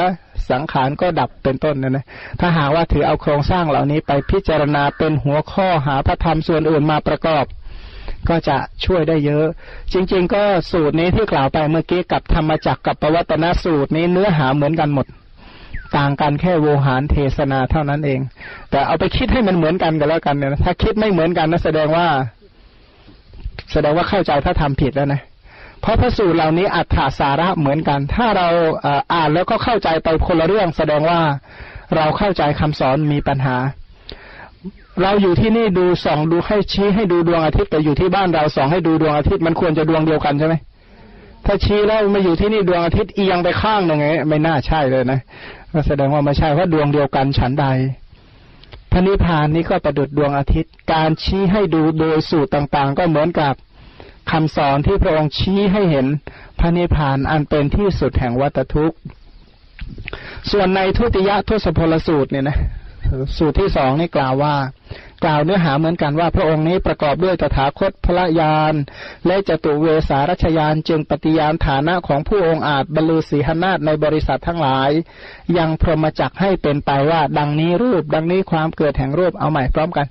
[0.51, 2.05] สังขารก็ดับเป็นต้นนะนะ
[2.39, 7.45] ถ้าหากว่าถือเอาโครงสร้างเหล่านี้ไปพิจารณาเป็นหัวข้อหาพระธรรมส่วนอื่นมาประกอบ
[8.29, 9.45] ก็จะช่วยได้เยอะ
[9.93, 15.05] จริง ๆ ก็สูตรนี้ที่กล่าวไปเมื่อกี้กับธรรมจักรกับปวัตนสูตรนี้เนื้อหาเหมือนกันหมด
[15.97, 18.19] ต่างกันแค่โวหารเทศนาเท่านั้นเอง
[18.71, 22.08] แต่เอาไปคิดให้มันเหมือนกันกันแล้วกันเนี่ยถ้าคิดไม่เหมือนกันนะแสดงว่า
[23.71, 25.21] แสดงว่าเข้าใจพระธรรมผิดแล้วนะ
[25.81, 28.47] เพราะพระสูตรเหล่านี้อัตถาสาระเหมือนกัน ถ้าเรา
[29.13, 31.19] อ่านแล้วก็เข้าใจไปคนละเรื่อง แสดงว่า
[31.95, 33.55] เราเข้าใจคำสอนมีปัญหา
[35.01, 40.55] เราอยู่ที่นี่ดูส่องดูให้ชี้ให้ดูดวงอาทิตย์แต่อยู่ที่บ้านเราส่องให้ดูดวงอาทิตย์มันควรจะดวงเดียวกันใช่ไหม
[41.45, 45.19] ถ้าชี้แล้วมาอยู่ที่นี่ดวงอาทิตย์เอียงไปข้างหนึ่งไงไม่น่าใช่เลยนะ
[45.75, 47.65] ก็แสดงว่าไม่ใช่เพราะดวงเดียวกันฉันใด
[48.91, 53.53] พระนิพพานนี้ก็ประดุดดวงอาทิตย์ การชี้ให้ดูโดยสูตรต่างๆ ก็เหมือนกับ
[54.31, 56.07] คำสอนที่พระองค์ชี้ให้เห็น
[56.59, 58.97] พระนิพพานอันเป็นที่สุดแห่งวัตทุกข์
[60.51, 62.57] ส่วนในทุติยทศพลสูตรเนี่ยนะ
[63.38, 64.56] สูตรที่สองนี่กล่าวว่า
[65.24, 68.74] กล่าวเนื้อหาเหมือนกันว่า พระองค์นี้ประกอบด้วยตถาคตพระยาน
[69.28, 74.89] และจตุเวสารัชยานจึงปฏิญาณฐานะของผู้องค์อาจบรรลุสีหนาฏในบริษัททั้งหลาย
[75.58, 80.06] ยังพรหมจักให้เป็นไปว่า ดังนี้รูป ดังนี้ความเกิดแห่งรูปเอาใหม่พร้อมกัน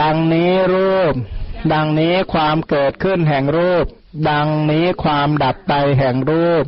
[0.00, 1.14] ดังนี้รูป
[1.72, 3.84] ดังนี้ความเกิดขึ้นแห่งรูป
[4.30, 6.64] ดังนี้ความดับไปแห่งรูป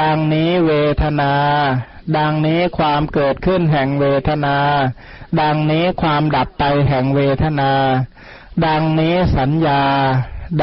[0.00, 1.34] ดังนี้เวทนา
[2.16, 4.58] ดังนี้ความเกิดขึ้นแห่งเวทนา
[5.40, 7.72] ดังนี้ความดับไปแห่งเวทนา
[8.66, 9.82] ดังนี้สัญญา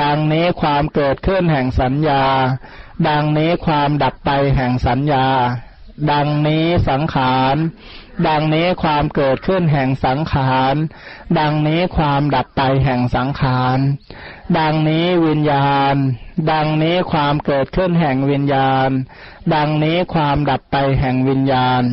[0.02, 2.24] ดังนี้ความเกิดขึ้นแห่งสัญญา
[3.08, 5.28] ดังนี้ความดับไปแห่งสัญญา
[6.12, 7.56] ดังนี้สังขาร
[8.28, 10.76] ดังนี้ความเกิดขึ้นแห่งสังขาร
[11.40, 13.80] ดังนี้ความดับไปแห่งสังขาร
[14.60, 15.96] ดังนี้วิญญาณ
[16.52, 18.90] ดังนี้ความเกิดขึ้นแห่งวิญญาณ
[19.56, 21.84] ดังนี้ความดับไปแห่งวิญญาณ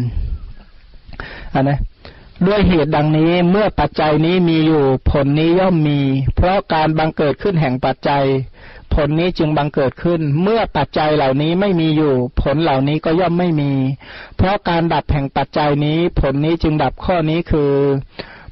[1.54, 1.78] อันนะ
[2.46, 6.00] ด้วยเหตุดังนี้เมื่อปัจจัยนี้มีอยู่ผลนี้ย่อมมี
[6.34, 8.24] เพราะการบังเกิดขึ้นแห่งปัจจัย
[8.94, 13.72] ผลนี้จึงบังเกิดขึ้น เมื่อปัจจัยเหล่านี้ไม่มีอยู่ ผลเหล่านี้ก็ย่อมไม่มี
[14.36, 17.72] เพราะการดับแห่งปัจจัยนี้ ผลนี้จึงดับข้อนี้คือ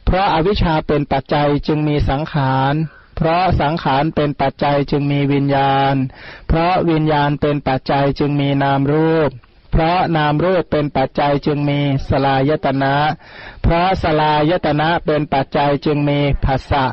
[0.05, 2.75] เพราะอาวิชชาเป็นปัจจัยจึงมีสังขาร
[3.23, 5.95] เพราะสังขารเป็นปัจจัยจึงมีวิญญาณ
[6.49, 9.31] เพราะวิญญาณเป็นปัจจัยจึงมีนามรูป
[9.73, 12.97] เพราะนามรูปเป็นปัจจัยจึงมีสลายตนะ
[13.63, 16.85] เพราะสลายตนะเป็นปัจจัยจึงมีภาษะ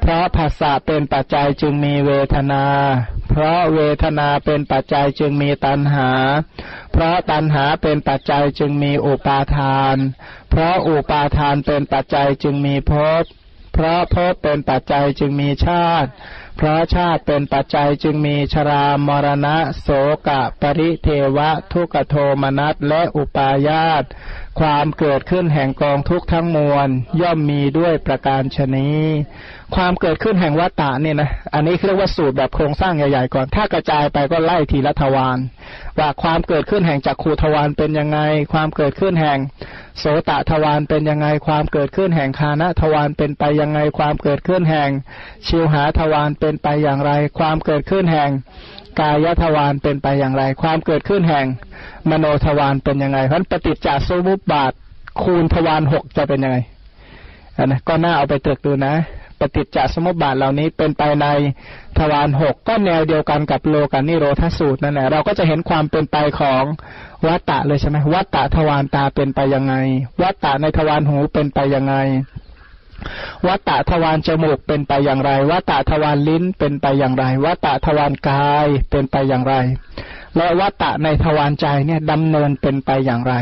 [0.00, 2.64] เพราะภาษาเป็นปัจจัยจึงมีเวทนา
[3.28, 6.10] เพราะเวทนาเป็นปัจจัยจึงมีตัณหา
[6.92, 9.96] เพราะตัณหาเป็นปัจจัยจึงมีอุปาทาน
[10.50, 13.24] เพราะอุปาทานเป็นปัจจัยจึงมีภพ
[13.72, 16.10] เพราะภพเป็นปัจจัยจึงมีชาติ
[16.56, 19.88] เพราะชาติเป็นปัจจัยจึงมีชรามรณะ โส
[20.28, 24.04] กะ ปริเทวะ ทุกโทมนัสและอุปาญาต
[24.60, 26.88] ความเกิดขึ้นแห่งกองทุกทั้งมวล
[27.20, 28.88] ย่อมมีด้วยประการชนี
[29.76, 35.38] ความเกิดขึ้นแห่งวัตตะเนี่ยนะอันนี้เรียกว่าสูตรแบบโครงสร้างใหญ่ๆก่อน ถ้ากระจายไปก็ไล่ทีละทวาร
[35.98, 38.18] ว่าความเกิดขึ้นแห่งจักขูทวารเป็นยังไง
[38.52, 39.38] ความเกิดขึ้นแห่ง
[39.98, 44.90] โสตทวารเป็นยังไง ความเกิดขึ้นแห่งคานะทวารเป็นไปยังไง ความเกิดขึ้นแห่ง
[45.46, 48.30] ชิวหาทวารเป็นไปอย่างไร ความเกิดขึ้นแห่ง
[49.00, 51.46] กายทวารเป็นไปอย่างไร ความเกิดขึ้นแห่ง
[52.10, 54.72] มโนทวารเป็นยังไงเพราะปฏิจจสมุปบาท
[55.22, 56.58] คูณทวารหกจะเป็นยังไง
[57.56, 58.94] อันนะก็น่าเอาไปตรึกดูนะ
[59.40, 61.26] ปฏิจจสมุปบาทเหล่านี้เป็นไปใน
[61.98, 66.64] ทวารหกก็แนวเดียวกันกับโลกานิโรธสูตรนั่นแหละเราก็จะเห็นความเป็นไปของ
[67.26, 69.74] วัตตะเลยใช่ไหมวัตตะทวารตาเป็นไปยังไง
[70.22, 71.94] วัตตะในทวารหูเป็นไปยังไง
[73.46, 79.54] วัตตะทวารจมูกเป็นไปอย่างไร วัตตะทวารลิ้นเป็นไปอย่างไร วัตตะทวารกายเป็นไปอย่างไร
[80.36, 83.34] และวัตตะในทวารใจเนี่ยดำเนินเป็นไปอย่างไร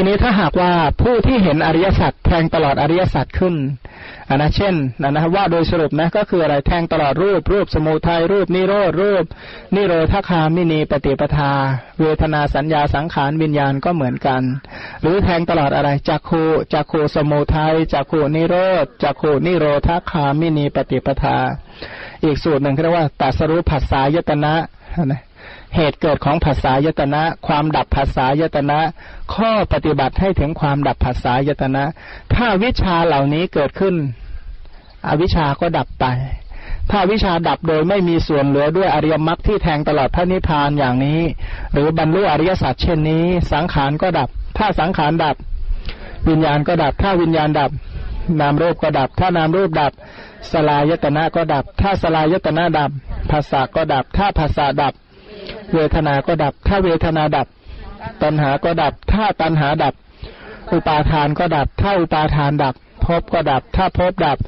[0.00, 3.54] ทีนี้ถ้าหากว่าผู้ที่เห็นอริยสัจแทงตลอดอริยสัจขึ้น
[4.28, 9.24] อันนะเช่นนะนะว่าโดยสรุปนะก็คืออะไรแทงตลอดรูป รูปสมุทัยรูปนิโรธรูป
[9.74, 11.52] นิโรธคามินีปฏิปทา
[12.00, 14.42] เวทนาสัญญาสังขารวิญญาณก็เหมือนกัน
[15.02, 21.38] หรือแทงตลอดอะไรจักขูจักขูสมุทัยจักขูนิโรธจักขูนิโรธคามินีปฏิปทา
[22.24, 24.54] อีกสูตรหนึ่งเรียกว่าตัสรู้ผัสสายตนะ
[25.12, 25.20] นะ
[25.76, 28.80] เหตุเกิดของภาษายตนะ ความดับภาษายตนะ
[29.34, 31.84] ข้อปฏิบัติให้ถึงความดับภาษายตนะ
[32.34, 33.94] ถ้าวิชาเหล่านี้เกิดขึ้น
[35.08, 36.06] อวิชาก็ดับไป
[36.90, 41.20] ถ้าวิชาดับโดยไม่มีส่วนเหลือด้วยอริยมรรคที่แทงตลอดพระนิพพานอย่างนี้
[41.72, 44.28] หรือบรรลุอริยสัจเช่นนี้ สังขารก็ดับ
[44.58, 45.36] ถ้าสังขารดับ
[46.28, 47.70] วิญญาณก็ดับ ถ้าวิญญาณดับ
[48.40, 49.92] นามรูปก็ดับ ถ้านามรูปดับ
[50.52, 52.90] สลายตนะก็ดับ ถ้าสลายตนะดับ
[53.30, 54.94] ภาษาก็ดับ ถ้าภาษาดับ
[55.74, 57.46] เวทนาก็ดับ ถ้าเวทนาดับ
[58.22, 59.94] ตัณหาก็ดับ ถ้าตัณหาดับ
[60.72, 64.38] อุปาทานก็ดับ ถ้าอุปาทานดับภพก็ดับ ถ้าภพดับ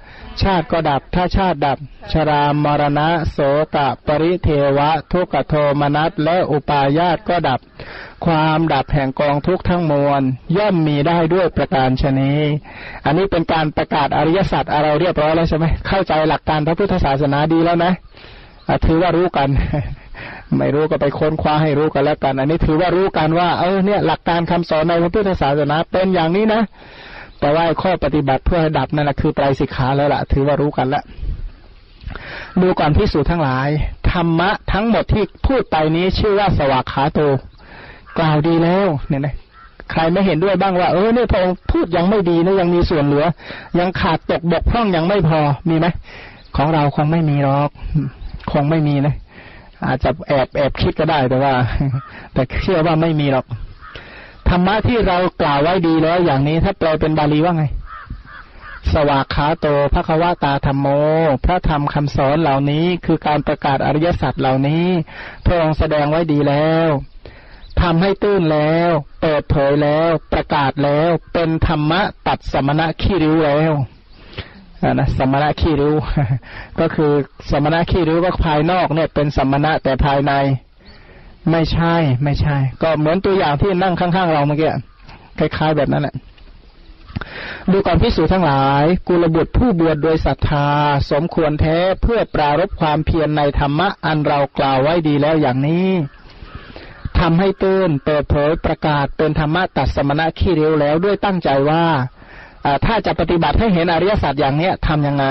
[0.42, 1.78] ชาติก็ดับ ถ้าชาติดับ
[2.12, 3.38] ชรามรณะ โส
[3.74, 7.60] กะ ปริเทวะ ทุกขโทมนัสและอุปาญาตก็ดับ
[8.26, 10.22] ความดับแห่งกองทุกข์ทั้งมวล
[10.56, 12.32] ย่อมมีได้ด้วยประการชนี
[13.04, 17.92] อันนี้เป็นการประกาศอริยสัจอะไรเรียบร้อยแล้วใช่ไหมเข้าใจหลักการพระพุทธศาสนาดีแล้วนะ
[18.86, 19.48] ถือว่ารู้กัน
[20.58, 26.62] ไม่รู้ก็ไปค้นคว้าให้รู้กันแล้วกัน อันนี้ถือว่ารู้กันว่า เออเนี่ยหลักการคำสอนในพระพุทธศาสนาเป็นอย่างนี้นะ
[27.40, 31.04] แต่ว่าข้อปฏิบัติเพื่อดับนั่นแหละคือไตรสิกขาแล้วล่ะ ถือว่ารู้กันแล้ว
[32.62, 33.68] ดูก่อนพิสูจน์ทั้งหลาย
[34.10, 37.20] ธรรมะทั้งหมดที่พูดไปนี้ชื่อว่าสวากขาโต
[38.18, 39.34] กล่าวดีแล้วเนี่ยนะ
[39.90, 43.24] ใครไม่เห็นด้วยบ้างว่าเออเนี่ยพระองค์พูดยังไม่ดีนะยังมีส่วนเหลือ
[43.78, 45.86] ยังขาดตกบกพร่องยังไม่พอมีไหม
[46.56, 47.70] ของเราคงไม่มีหรอก
[48.52, 49.14] คงไม่มีนะ
[49.86, 51.54] อาจจะแอบแอบคิดก็ได้แต่ว่า
[52.34, 53.46] แต่เชื่อว่าไม่มีหรอก
[54.48, 57.64] ธรรมะที่เรากล่าวไว้ดีแล้วอย่างนี้ ถ้าแปลเป็นบาลีว่าไง
[58.92, 60.86] สวากขาโตพระควตาธรรมโม
[61.44, 64.86] พระธรรมคำสอนเหล่านี้ คือการประกาศอริยสัจเหล่านี้
[65.44, 66.88] พระองค์แสดงไว้ดีแล้ว
[67.80, 68.90] ทำให้ตื้นแล้ว
[69.22, 73.72] เปิดเผยแล้ว ประกาศแล้ว เป็นธรรมะตัดสมณะขี้ริ้วแล้ว
[74.82, 75.96] นะสมณะขี้ริ้ว
[76.80, 77.12] ก็คือ
[77.50, 80.32] สมณะขี้ริ้วก็ภายนอกเนี่ย เป็นสมณะแต่ภายใน
[81.50, 84.70] ไม่ใช่ ไม่ใช่ ก็เหมือนตัวอย่างที่นั่งข้างๆเราเมื่อกี้
[85.38, 86.14] คล้ายๆแบบนั้นแหละ
[87.70, 90.68] ดูก่อนพิสูจทั้งหลาย กุลบุตรผู้บวชโดยศรัทธา
[91.10, 95.88] สมควรแท้เพื่อปรารบความเพียรในธรรมะอันเรากล่าวไว้ดีแล้วอย่างนี้
[97.18, 101.84] ทำให้ตื่นเปิดเผยประกาศเป็นธรรมะตัดสมณะขี้เร็วแล้วด้วยตั้งใจว่า
[102.86, 105.26] ถ้าจะปฏิบัติให้เห็นอริยสัจอย่างเนี้ยทํำยังไง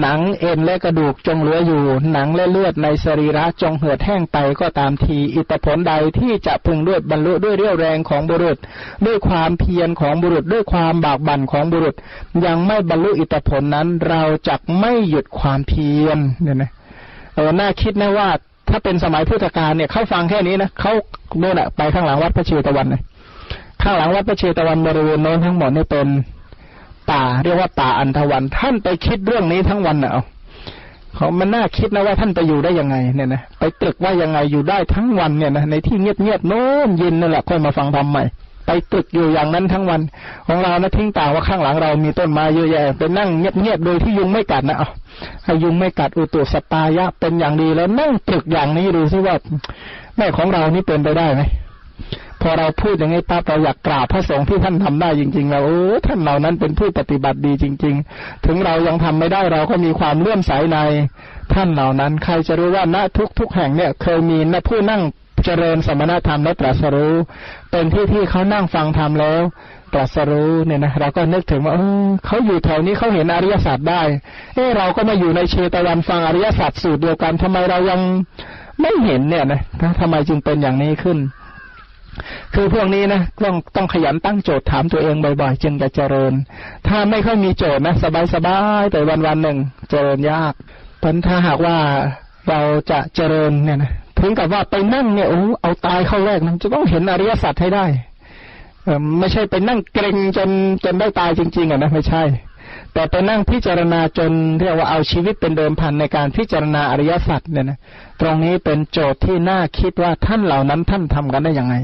[0.00, 8.58] หนังเอ็นและกระดูกจงเหลืออยู่ หนังและเลือดในสรีระจงเหือดแห้งไปก็ตามที อิตผลใดที่จะพึงด้วยบรรลุด้วยเรี่ยวแรงของบุรุษ
[9.06, 11.94] ด้วยความเพียรของบุรุษ ด้วยความบากบั่นของบุรุษ
[12.46, 16.70] ยังไม่บรรลุอิตผลนั้น เราจะไม่หยุดความเพียรเนี่ยนะ
[17.34, 18.28] เออน่าคิดนะว่า
[18.68, 20.92] ถ้าเป็นสมัยพุทธกาลเนี่ยเขาฟังแค่นี้นะเขา
[21.38, 23.02] โน่นไปข้างหลังวัดพระเชตวันเลย
[23.82, 26.06] ข้างหลังวัดพระเชตวันบริเวณโน้นทั้งหมดนี่เป็น
[27.10, 30.24] ป่าเรียกว่าป่าอันทวัน ท่านไปคิดเรื่องนี้ทั้งวันเนาะ
[31.14, 38.24] เขามันน่าคิดนะว่าท่านไปอยู่ได้ยังไงเนี่ยนะไปตรึกว่ายังไงอยู่ได้ทั้งวันเนี่ยนะในที่เงียบๆโน้นยินนั่นแหละค่อยมาฟังธรรมใหม่
[38.66, 40.00] ไปตรึกอยู่อย่างนั้นทั้งวัน
[40.46, 44.88] ของเรานะทิ้งต่างว่าข้างหลังเรามีต้นไม้เยอะแยะไปนั่งเงียบๆโดยที่ยุงไม่กัดนะเอา
[45.44, 49.34] ให้ยุงไม่กัดอุตุสตายะเป็นอย่างดีแล้วนั่งตรึกอย่างนี้ดูซิว่า
[50.16, 51.42] แม่ของเรานี่เป็นไปได้ไหม
[52.42, 60.78] พอเราพูดอย่างนี้ปั๊บเราอยากกราบพระสงฆ์ที่ท่านทำได้จริง ๆ แล้วโอ้ท่านเหล่านั้นเป็นผู้ปฏิบัติดีจริง ๆ ถึงเรายังทำไม่ได้เราก็มีความเลื่อมใสใน
[61.54, 65.02] ท่านเหล่านั้น ใครจะรู้ว่าณทุกทุกแห่งเนี่ย เคยมีณผู้นั่ง
[65.44, 67.14] เจริญสมณธรรมและตรัสรู้
[67.70, 69.40] เป็นที่ที่เขานั่งฟังธรรมแล้ว
[69.92, 74.02] ตรัสรู้เนี่ยนะเราก็นึกถึงว่าเออเขาอยู่แถวนี้เขาเห็นอริยสัจได้
[74.54, 78.00] เออเราก็มาอยู่ในเชตวันฟังอริยสัจสูตรเดียวกันทำไมเรายัง
[78.80, 79.60] ไม่เห็นเนี่ยนะ
[80.00, 81.18] ทำไมจึงเป็นอย่างนี้ขึ้น
[82.54, 86.32] คือพวกนี้นะต้องต้องขยันตั้งโจทย์ถามตัวเองบ่อยๆ จึงจะเจริญ
[86.88, 87.94] ถ้าไม่ค่อยมีโจทย์นะ
[88.34, 89.58] สบายๆแต่วันวันหนึ่ง
[89.90, 90.54] เจริญยาก
[90.98, 91.76] เพราะถ้าหากว่า
[92.48, 97.86] เราจะเจริญเนี่ยนะถึงกับว่าไปนั่งเนี่ยโอ้เอาตายเข้าแรกมันจะต้องเห็นอริยสัจให้ได้
[99.18, 100.50] ไม่ใช่ไปนั่งเกรงจน
[100.84, 102.22] จนได้ตายจริง ๆอะนะไม่ใช่
[102.94, 107.78] แต่ไปนั่งพิจารณาจนเรียกว่าเอาชีวิตเป็นเดิมพันในการพิจารณาอริยสัจเนี่ยนะ
[108.22, 111.74] ตรงนี้เป็นโจทย์ที่น่าคิดว่าท่านเหล่านั้นท่านทำกันได้ยังไง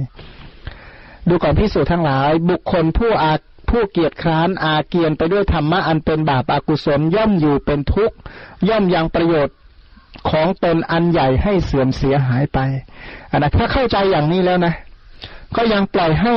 [1.29, 3.35] ดูก่อนพิสูจน์ทั้งหลาย บุคคลผู้อา
[3.71, 8.17] ผู้เกียจคร้านอาเกียนไปด้วยธรรมะอันเป็นบาปอากุศลย่อมอยู่เป็นทุกข์
[8.69, 9.57] ย่อมยังประโยชน์
[10.31, 12.59] ของตนอันใหญ่ให้เสื่อมเสียหายไป
[13.31, 14.75] อันนะถ้าเข้าใจอย่างนี้แล้วนะ
[15.57, 16.35] ก็ยังปล่อยให้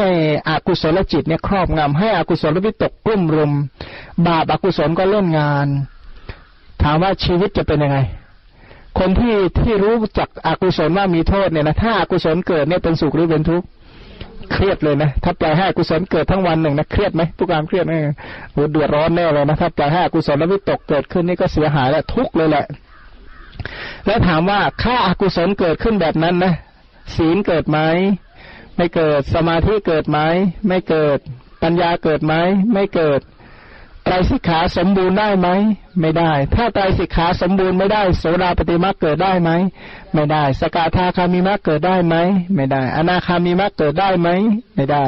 [0.50, 3.52] อากุศลจิตเนี่ยครอบงำให้อากุศลวิตกกลุ่มรุม
[4.28, 5.68] บาปอากุศลก็เล่นงาน
[6.82, 7.98] ถามว่าชีวิตจะเป็นยังไง
[9.02, 13.68] คนที่ที่รู้จักอกุศลว่ามีโทษเนี่ยนะถ้าอากุศลเกิดเนี่ยเป็นสุขหรือเป็นทุกข์
[14.52, 17.94] เครียดเลยนะถ้าปล่อยให้อกุศลเกิดทั้งวันหนึ่งนะเครียดไหมผู้การเครียดไหม
[18.52, 22.66] โหเดือดร้อนแน่เลยนะถ้าปล่อยให้อกุศลแล้ววิตกเกิดขึ้นนี่ก็เสียหายและทุกข์เลยแหละ
[24.06, 26.54] แล้วถามว่าค่าอากุศลเกิดขึ้นแบบนั้นนะ
[27.16, 27.80] ศีลเกิดไหม
[28.78, 30.20] ไม่เกิดสมาธิเกิดไหม
[30.68, 31.20] ไม่เกิด
[31.64, 32.34] ปัญญาเกิดไหม
[32.74, 33.22] ไม่เกิด
[34.04, 35.48] ไตรสิกขาสมบูรณ์ได้ไหม
[36.00, 39.50] ไม่ได้ ถ้าไตรสิกขาสมบูรณ์ไม่ได้ โสดาปฏิมาเกิดได้ไหม
[40.14, 42.16] ไม่ได้ สกทาคามิมาเกิดได้ไหม
[42.56, 44.30] ไม่ได้ อนาคามิมาเกิดได้ไหม
[44.76, 45.06] ไม่ได้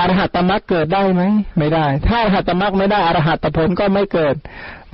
[0.00, 1.22] อรหัตตมรรคเกิดได้ไหม
[1.58, 4.34] ไม่ได้ ถ้าอรหัตตมรรคไม่ได้ อรหัตผลก็ไม่เกิด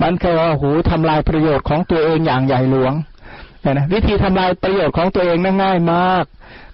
[0.01, 2.93] มันคือว่าหูทำลายประโยชน์ของตัวเองอย่างใหญ่หลวง
[3.65, 6.25] นะวิธีทำลายประโยชน์ของตัวเองน่ง่ายมาก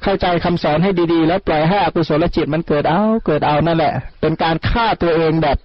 [0.04, 5.58] เข้าใจคำสอนให้ดีๆ แล้วปล่อยให้อกุศลจิตมันเกิดเอา เกิดเอานั่นแหละ เป็นการฆ่าตัวเองแบบ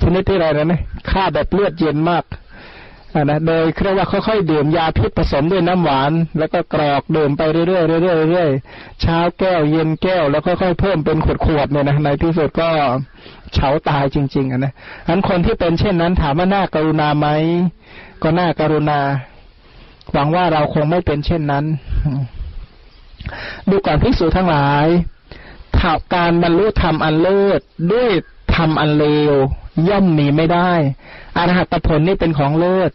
[0.00, 2.24] ชนิดที่อะไรนะฆ่าแบบเลือดเย็นมาก
[3.20, 12.68] นะโดยเรียกว่าค่อยๆดื่มยาพิษผสมด้วยน้ำหวาน แล้วก็กรอกดื่มไปเรื่อยๆเรื่อยๆเรื่อยๆเช้าแก้วเย็นแก้วแล้วค่อยๆเพิ่มเป็นขวดๆเนี่ยนะในที่สุดก็
[13.54, 14.72] เฉาตายจริงๆนะ
[15.08, 17.28] อันคนที่เป็นเช่นนั้นถามว่าน่ากรุณาไหม
[18.22, 19.00] ก็น่ากรุณา
[20.12, 21.64] หวังว่าเราคงไม่เป็นเช่นนั้น
[23.68, 24.86] ดูก่อนภิกษุทั้งหลาย
[25.76, 27.60] ถ้าการบรรลุธรรมอันเลิศ
[27.92, 28.10] ด้วย
[28.54, 29.34] ธรรมอันเลว
[29.88, 30.72] ย่อมมีไม่ได้
[31.36, 32.90] อรหัตผลนี่เป็นของเลิศ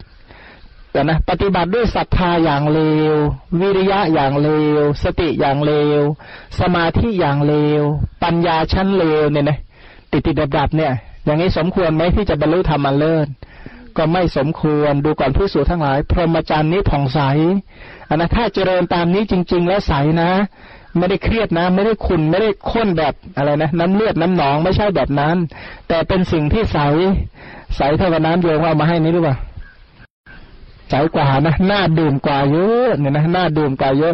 [0.92, 2.80] แต่นะปฏิบัติด้วยศรัทธาอย่างเล
[3.14, 3.16] ว
[3.60, 6.02] วิริยะอย่างเลว สติอย่างเลว
[6.60, 7.84] สมาธิอย่างเลว
[8.24, 9.58] ปัญญาชั้นเลวเนี่ยนะ
[10.12, 10.94] ติดติดดับดับเนี่ย
[11.26, 13.28] อย่างนี้สมควรไหมที่จะบรรลุธรรมอันเลิศ
[13.98, 17.20] ก็ไม่สมควรดูก่อนผู้สูทั้งหลาย พรหมจรรย์นี้ผ่องใส
[18.10, 20.32] อันนะถ้าเจริญตามนี้จริง ๆ แล้วใสนะ
[21.00, 25.36] ไม่ได้เครียดนะ ไม่ได้ขุนไม่ได้ข้นแบบอะไรนะ น้ำเลือดน้ำหนองไม่ใช่แบบนั้น
[25.88, 26.80] แต่เป็นสิ่งที่ใส
[27.76, 29.38] ใสเท่ากับน้ำโยงเอามาให้นี้หรือเปล่า
[30.90, 34.14] ใสกว่านะน่าดื่มกว่าเยอะเนี่ยนะน่าดื่มกว่าเยอะ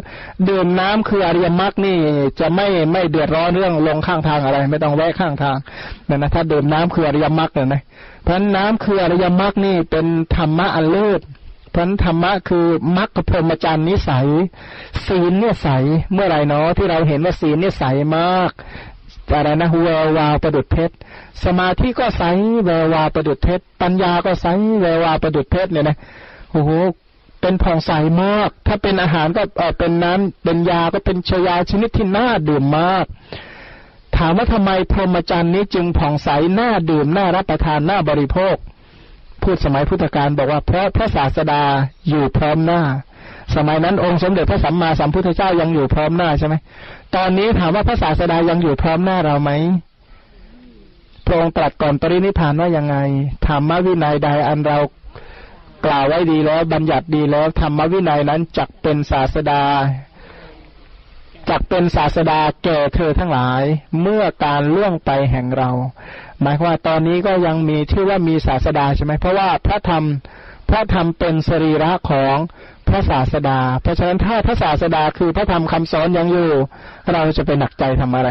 [0.50, 1.98] ดื่มน้ำคืออริยมรรคนี่
[2.39, 5.58] จะไม่ไม่เดือดร้อนเรื่องลงข้างทางอะไร ไม่ต้องแวะข้างทาง
[6.06, 7.82] เนี่ยนะถ้าดื่มน้ำคืออริยมรรคเนี่ยนะ
[8.24, 11.22] เพราะน้ำคืออริยมรรคนี่เป็นธรรมะอันเลิศ
[11.73, 12.65] เพราะธรรมะคือ
[12.97, 14.27] มรรคพรหมจรรย์นิสัย
[15.07, 15.67] ศีลเนี่ยใส
[16.13, 17.83] เมื่อไรเนาะที่เราเห็นว่าศีลเนี่ยใส
[18.17, 18.51] มาก
[19.36, 20.95] อะไรนะแวววาวประดุดเพชร
[21.43, 22.23] สมาธิก็ใส
[22.65, 24.47] แวววาวประดุดเพชรปัญญาก็ใส
[24.81, 25.97] แวววาวประดุดเพชรเนี่ยนะ
[26.51, 26.69] โอ้โห
[27.41, 27.91] เป็นผ่องใส
[28.23, 33.05] มาก ถ้าเป็นอาหารก็เออเป็นน้ำเป็นยาก็เป็นชยาชนิดที่น่าดื่มมาก
[34.17, 38.55] ถามว่าทำไมพรหมจรรย์นี้จึงผ่องใสน่าดื่มน่ารับประทานน่าบริโภค
[39.43, 41.63] พูดสมัยพุทธกาลบอกว่าเพราะพระศาสดา
[42.10, 42.82] อยู่พร้อมหน้า
[43.56, 46.56] สมัยนั้นองค์สมเด็จพระสัมมาสัมพุทธเจ้ายังอยู่พร้อมหน้าใช่ไหม
[47.15, 49.51] ตอนนี้ถามว่าพระศาสดายังอยู่พร้อมหน้าเราไหม
[51.25, 52.95] พระองค์ตรัสก่อนปรินิพานว่ายังไง
[53.47, 54.77] ธรรมวินัยใดอันเรา
[55.86, 59.62] กล่าวไว้ดีแล้ว บัญญัติดีแล้วธรรมวินัยนั้นจักเป็นศาสดา
[61.49, 63.63] จักเป็นศาสดาแก่เธอทั้งหลาย
[64.01, 65.69] เมื่อการล่วงไปแห่งเรา
[66.41, 70.03] หมายความว่าตอนนี้ก็ยังมีชื่อว่ามีศาสดาใช่ไหมเพราะว่าพระธรรม
[70.69, 72.38] พระธรรมเป็นสรีระของ
[72.88, 76.51] พระศาสดา เพราะฉะนั้นถ้าพระศาสดาคือพระธรรมคำสอนยังอยู่
[77.13, 78.29] เราจะไปหนักใจทำอะไร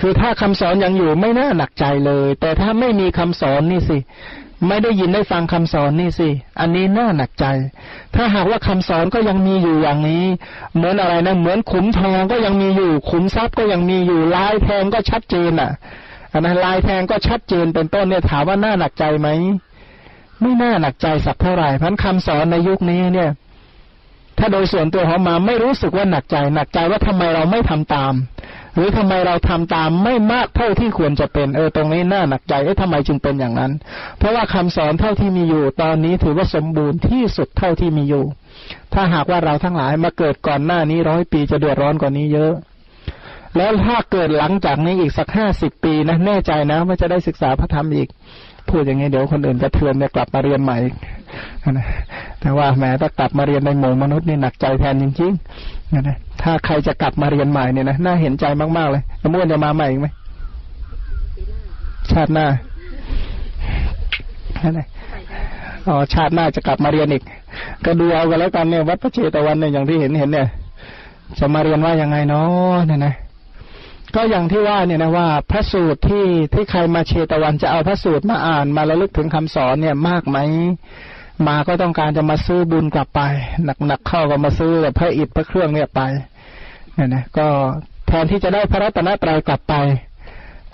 [0.00, 3.98] คือถ้าคำสอนยังอยู่ไม่น่าหนักใจเลย แต่ถ้าไม่มีคำสอนนี่สิ
[4.68, 6.28] ไม่ได้ยินได้ฟังคำสอนนี่สิ
[6.60, 7.44] อันนี้น่าหนักใจ
[8.14, 10.24] ถ้าหากว่าคำสอนก็ยังมีอยู่อย่างนี้
[10.74, 15.70] เหมือนอะไรนะ เหมือนขุมทองก็ยังมีอยู่ ขุมทรัพย์ก็ยังมีอยู่ ลายแทงก็ชัดเจนอะ
[16.32, 19.28] อันนั้นลายแทงก็ชัดเจนเป็นต้นเนี่ยถามว่าน่าหนักใจไหม
[20.40, 23.30] ไม่น่าหนักใจสักเท่าไหร่พันคำสอนในยุคนี้เนี่ย
[24.38, 28.12] ถ้าโดยส่วนตัวของมาไม่รู้สึกว่าหนักใจ หนักใจว่าทำไมเราไม่ทำตาม
[28.74, 33.72] หรือทำไมเราทำตามไม่มากเท่าที่ควรจะเป็นเออตรงนี้น่าหนักใจเอ๊ะทำไมจึงเป็นอย่างนั้น
[34.18, 38.24] เพราะว่าคำสอนเท่าที่มีอยู่ ตอนนี้ถือว่าสมบูรณ์ที่สุดเท่าที่มีอยู่
[38.94, 42.52] ถ้าหากว่าเราทั้งหลายมาเกิดก่อนหน้านี้ร้อยปีจะเดือดร้อนกว่านี้เยอะ
[43.56, 48.08] แล้วถ้าเกิดหลังจากนี้อีกสักห้าสิบปีนะแน่ใจนะว่าจะได้ศึกษาพระธรรมอีก
[48.68, 50.78] พูดอย่างนี้เดี๋ยวคนอื่นจะเทือนเนี่ยกลับมาเรียนใหม่
[52.40, 58.44] แต่ว่าแม้ถ้ากลับมาเรียนในหมู่มนุษย์นี่หนักใจแทนจริงๆนะ ถ้าใครจะกลับมาเรียนใหม่เนี่ยนะน่าเห็นใจ
[58.76, 60.08] มากๆเลยแล้วม้วนจะมาใหม่อีกไหม
[62.10, 62.46] ชาติหน้า
[64.62, 64.80] อะไร
[65.86, 67.22] อ๋อชาติหน้าจะกลับมาเรียนอีก
[67.84, 70.46] ก็ดูเอากันแล้วกันเนี่ยวัดพระเจตวันเนี่ยอย่างที่เห็นเห็นเนี่ย
[71.38, 73.14] จะมาเรียนว่ายังไงเนาะเนี่ยนะ
[74.14, 80.38] ก็อย่างที่ว่าเนี่ยนะว่าพระสูตรที่ที่ใครมาเชตวันจะเอาพระสูตรมาอ่านมาระลึกถึงคำสอนเนี่ยมากไหม
[81.48, 83.20] มาก็ต้องการจะมาซื้อบุญกลับไป
[83.86, 86.00] หนักๆเข้าก็มาซื้อแบบพระอิฐพระเครื่องเนี่ยไป
[86.94, 87.46] เนี่ยนะก็
[88.06, 89.74] แทนที่จะได้พระรัตนตรัยกลับไป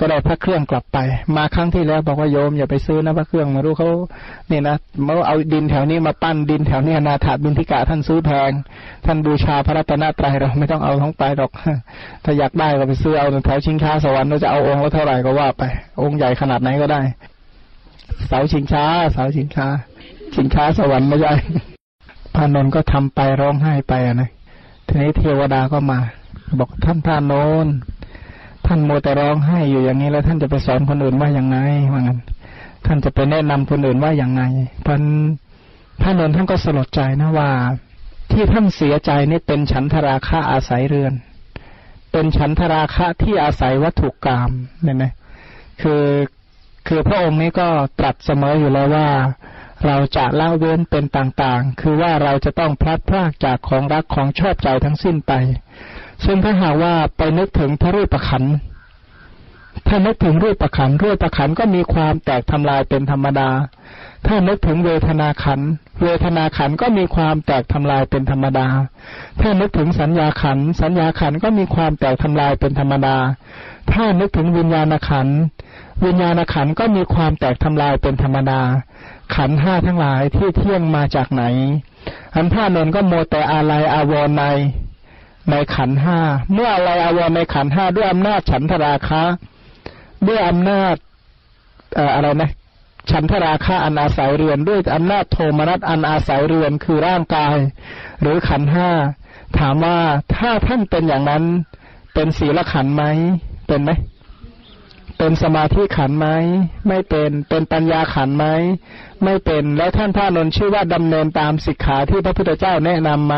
[0.00, 0.98] ก็ได้พระเครื่องกลับไป
[1.36, 3.88] มาครั้งที่แล้วบอกว่าโยมอย่าไปซื้อนะพระเครื่องมารู้เขา
[4.48, 8.50] เนี่ยนะเมื่อเอาดินแถวนี้มาปั้นดินแถวนี้นาถาบินทิกาท่านซื้อแพง
[9.06, 11.50] ท่านบูชาพระรัตนตรัยเราไม่ต้องเอาท้องไปหรอก
[12.24, 15.62] ถ้าอยากได้ก็ไปซื้อเอาแถวชิงช้าสวรรค์เราจะเอาองค์ละเท่าไหร่ก็ว่าไป
[16.02, 17.00] องค์ใหญ่ขนาดไหนก็ได้
[18.26, 19.66] เสาชิงช้า เสาชิงช้า
[20.34, 21.34] ชิงช้าสวรรค์ไม่ใช่
[22.34, 24.30] พานนท์ก็ทำไปร้องไห้ไปนะ
[24.86, 25.98] ทีนี้เทวดาก็มา
[26.58, 27.74] บอกท่านพระนนท์
[28.66, 31.58] ท่านโมแต่ร้องไห้อยู่อย่างนี้แล้ว ท่านจะไปสอนคนอื่นว่าอย่างไง
[31.92, 32.20] ว่างั้น
[32.86, 34.42] ท่านจะไปแนะนำคนอื่นว่าอย่างไง
[34.86, 35.02] พัน
[36.00, 37.50] พระนนท์ท่านก็สลดใจนะว่า
[38.32, 41.14] ที่ท่านเสียใจนี่เป็นฉันทราคะอาศัยเรือน
[42.12, 44.50] เป็นฉันทราคะที่อาศัยวัตถุกรรม
[44.82, 45.12] เนี่ยนะ
[45.82, 46.04] คือ
[46.88, 47.68] คือพระองค์นี้ก็
[47.98, 49.08] ตรัสเสมออยู่แล้วว่า
[49.84, 55.32] เราจะละเว้นเป็นต่างๆ คือว่าเราจะต้องพลัดพรากจากของรักของชอบใจทั้งสิ้นไป
[56.24, 58.44] ซึ่งถ้าหากว่าไปนึกถึงพระรูปขัน
[59.88, 63.48] ถ้านึกถึงรูปประขันรูปประขันก็มีความแตกทำลายเป็นธรรมดา
[64.26, 65.60] ถ้านึกถึงเวทนาขัน
[66.02, 68.66] เวทนาขันก็มีความแตกทำลายเป็นธรรมดา
[69.40, 73.16] ถ้านึกถึงสัญญาขัน สัญญาขันก็มีความแตกทำลายเป็นธรรมดา
[73.92, 75.28] ถ้านึกถึงวิญญาณขัน
[76.04, 78.60] วิญญาณขันก็มีความแตกทำลายเป็นธรรมดา
[79.34, 81.42] ขันห้าทั้งหลายที่เที่ยงมาจากไหน
[82.34, 84.44] อันท่านนก็โมแต่อะไรอาวรใน
[85.50, 86.18] ในขันห้า
[86.52, 89.22] เมื่ออะไรอาวรในขันห้าด้วยอำนาจฉันทราคะ
[90.28, 90.96] ด้วยอำนาจ
[92.14, 92.50] อะไรนะ
[93.10, 97.56] ฉันทราคะอันอาศัยเรือนด้วยอำนาจโทมนัสอันอาศัยเรือนคือร่างกาย
[98.20, 98.90] หรือขันห้า
[99.58, 99.98] ถามว่า
[100.36, 101.42] ถ้าท่านเป็นอย่างนั้น
[102.14, 103.04] เป็นศีลขันไหม
[103.68, 103.90] เป็นไหม
[105.18, 106.28] เป็นสมาธิขันไหม
[106.88, 108.46] ไม่เป็นเป็นปัญญาขันไหม
[109.24, 113.36] ไม่เป็นแล้วท่านพระนนท์ชื่อว่าดำเนินตามสิกขาที่พระพุทธเจ้าแนะนํำไหม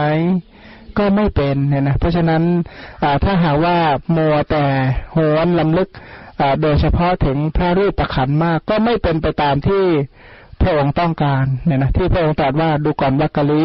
[0.99, 2.43] ก็ไม่เป็นเนี่ยนะเพราะฉะนั้น
[3.25, 3.79] ถ้าหาว่า
[4.17, 4.65] มัวแต่
[5.13, 5.89] โหนลำลึก
[6.63, 9.85] โดยเฉพาะถึงพระรูปประขันมากก็ไม่เป็นไปตามที่
[10.63, 13.65] พระองค์ต้องการเนี่ยนะที่พระองค์ตรัสว่าดูก่อนวักกะลี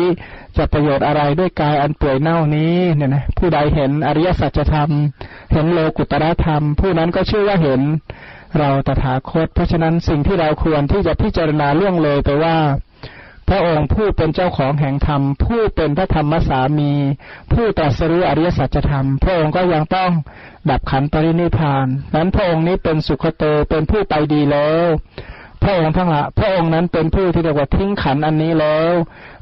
[0.58, 4.90] จะประโยชน์อะไรด้วยกายอันเปื่อยเน่านี้เนี่ยนะผู้ใดเห็นอริยสัจธรรม
[5.54, 7.82] เห็นโลกุตระธรรม ผู้นั้นก็ชื่อว่าเห็น
[8.60, 12.58] เราตถาคต เพราะฉะนั้นสิ่งที่เราควรที่จะพิจารณาเรื่องเลยไปว่า
[13.50, 16.92] พระองค์ผู้เป็นเจ้าของแห่งธรรม ผู้เป็นพระธรรมสามี
[17.52, 20.12] ผู้ตรัสรู้อริยสัจธรรม พระองค์ก็ยังต้อง
[20.70, 24.86] ดับขันปรินิพานนั้นพระองค์นี้เป็นสุขโตเป็นผู้ไปดีแล้ว
[25.64, 28.92] พระองค์ทั้งหลายพระองค์นั้นเป็นผู้ที่เรียกว่าทิ้งขันอันนี้แล้ว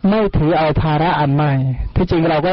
[0.09, 1.53] ไม่ถือเอาภาระอันใหม่
[1.95, 2.51] ที่จริงเราก็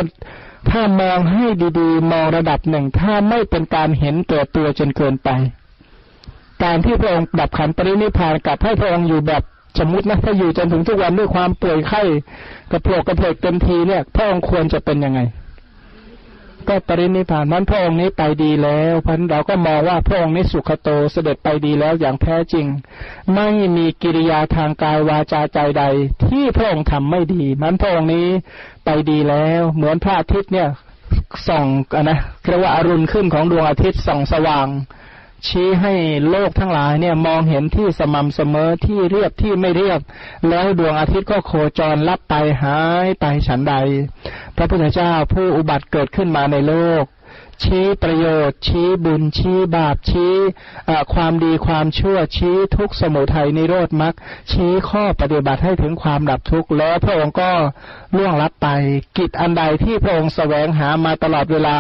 [0.71, 1.45] ถ้ามองให้
[1.79, 5.29] ดีๆ มองระดับหนึ่ง ถ้าไม่เป็นการเห็นตัวตัวจนเกินไป
[6.63, 9.43] การที่พระองค์ดับขันปรินิพานกับให้พระองค์อยู่แบบ
[9.79, 12.03] สมมตินะถ้าอยู่จนถึงทุกวันด้วยความป่วยไข้
[12.71, 15.21] กระโปกกระเพกเต็มทีเนี่ย พระองค์ควรจะเป็นยังไง
[16.69, 22.67] ก็ปรินิพานมันพระองค์นี้ไปดีแล้วพันเราก็มองว่าพระองค์นี้สุขโตเสด็จไปดีแล้วอย่างแท้จริง
[23.35, 25.85] ไม่มีกิริยาทางกายวาจาใจใด
[26.29, 28.29] ที่พระองค์ทำไม่ดี มันพระองค์นี้
[28.85, 30.69] ไปดีแล้ว เหมือนพระอาทิตย์เนี่ย
[31.49, 31.67] ส่อง
[31.97, 34.69] อนะเรียกว่าอารุณขึ้นของดวงอาทิตย์ส่องสว่าง
[35.47, 35.95] ชี้ให้
[36.29, 40.01] โลกทั้งหลายเนี่ยมองเห็นที่สม่ำเสมอที่เรียบที่ไม่เรียบ
[40.49, 43.75] แล้วดวงอาทิตย์ก็โคจรลับไปหายไปฉันใด
[44.57, 47.05] พระพุทธเจ้าผู้อุบัติเกิดขึ้นมาในโลก
[47.65, 50.35] ชี้ประโยชน์ ชี้บุญชี้บาปชี้
[51.15, 54.15] ความดีความชั่วชี้ทุกสมุทัยนิโรธมรรค
[54.53, 57.51] ชี้ข้อปฏิบัติให้ถึงความดับทุกข์แล้วพระองค์ก็
[58.17, 58.69] ล่วงลับไป
[59.19, 61.79] กิจอันใดที่พระองค์แสวงหามาตลอดเวลา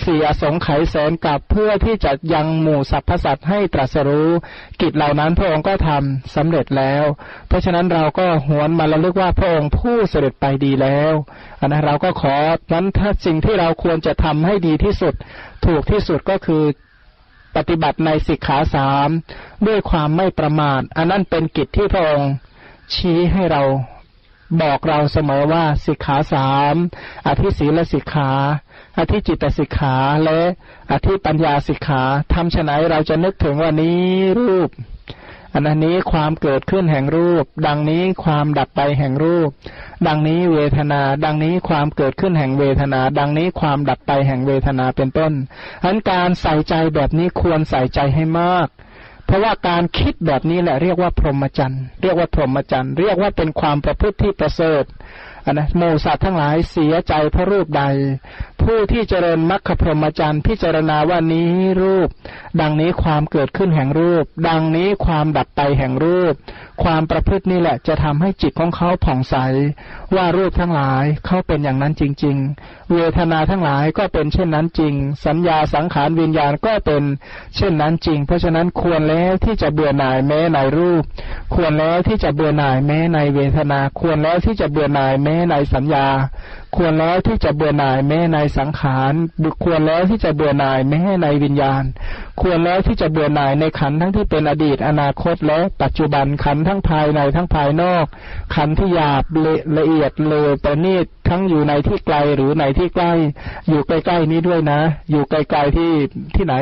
[0.00, 4.30] เสียสงไขแสนกับเพื่อที่จะยังหมู่สรรพสัตว์ให้ตรัสรู้
[4.80, 7.04] กิจเหล่านั้นพระองค์ก็ทำสำเร็จแล้ว
[7.48, 11.12] เพราะฉะนั้นเราก็หวนมาระลึกว่าพระองค์ผู้เสด็จไปดีแล้ว
[11.72, 12.34] นะเราก็ขอ
[12.72, 15.14] นั้นถ้าสิ่งที่เราควรจะทำให้ดีที่สุด
[15.66, 16.62] ถูกที่สุดก็คือ
[17.56, 19.08] ปฏิบัติในสิกขาสาม
[19.66, 22.32] ด้วยความไม่ประมาท อันนั้นเป็นกิจที่พระองค์
[22.94, 23.62] ชี้ให้เรา
[24.62, 26.74] บอกเราเสมอว่าสิกขาสาม
[27.26, 28.30] อธิศีลสิกขา
[28.98, 30.40] อธิจิตสิกขาและ
[30.92, 32.02] อธิปัญญาสิกขา
[32.32, 34.04] ทำฉไหนเราจะนึกถึงว่านี้
[34.38, 34.70] รูป
[35.54, 39.48] อันนี้ความเกิดขึ้นแห่งรูป ดังนี้ความดับไปแห่งรูป
[40.06, 45.32] ดังนี้เวทนา ดังนี้ความเกิดขึ้นแห่งเวทนา ดังนี้ความดับไปแห่งเวทนาเป็นต้น
[45.84, 48.68] อันการใส่ใจแบบนี้ควรใส่ใจให้มาก
[49.26, 54.84] เพราะว่าการคิดแบบนี้แหละเรียกว่าพรหมจรรย์ เรียกว่าพรหมจรรย์ เรียกว่าเป็นความประพฤติที่ประเสริฐ
[55.46, 57.82] อันนะโมสัตว์ทั้งหลายเสียใจพระรูปใด
[58.62, 61.50] ผู้ที่เจริญมรรคพรหมจรรย์พิจารณาว่านี้
[61.82, 62.08] รูป
[62.60, 66.34] ดังนี้ความเกิดขึ้นแห่งรูป ดังนี้ความดับไปแห่งรูป
[66.82, 69.36] ความประพฤตินี่แหละจะทำให้จิตของเขาผ่องใส
[70.14, 74.94] ว่ารูปทั้งหลายเขาเป็นอย่างนั้นจริง ๆ เวทนาทั้งหลายก็เป็นเช่นนั้นจริง
[75.26, 77.02] สัญญาสังขารวิญญาณก็เป็น
[77.56, 81.02] เช่นนั้นจริง เพราะฉะนั้นควรแล้วที่จะเบื่อหน่ายแม้ในรูป
[81.54, 86.06] ควรแล้วที่จะเบื่อหน่ายแม้ในเวทนา ควรแล้วที่จะเบื่อหน่ายแม้ม้ในสัญญา
[86.76, 89.12] ควรแล้วที่จะเบื่อหน่ายแม้ในสังขาร
[89.64, 91.82] ควรแล้วที่จะเบื่อหน่ายแม้ในวิญญาณ
[92.40, 98.06] ควรแล้วที่จะเบื่อหน่ายในขันทั้งที่เป็นอดีตอนาคตและปัจจุบันขันทั้งภายในทั้งภายนอก
[98.54, 103.12] ขันที่หยาบละละเอียดเลยประณีตทั้งอยู่ในที่ไกลหรือในที่ใกล้
[103.68, 104.80] อยู่ใกล้ๆนี้ด้วยนะ
[105.10, 105.90] อยู่ไกลๆที่
[106.36, 106.54] ที่ไหน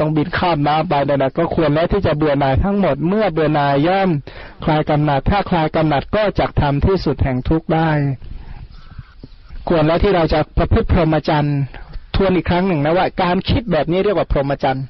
[0.00, 4.10] ต้องบินข้ามน้ำไปนั่นแหละก็ควรแล้วที่จะเบื่อหน่ายทั้งหมดเมื่อเบื่อหน่ายย่อม
[4.64, 7.90] คลายกำหนัด ถ้าคลายกำหนัดก็จะทำที่สุดแห่งทุกข์ได้
[9.68, 11.58] ควรแล้วที่เราจะประพฤติพรหมจรรย์
[12.14, 14.84] ทวนอีกครั้งหนึ่งนะว่าการคิดแบบนี้เรียกว่าพรหมจรรย์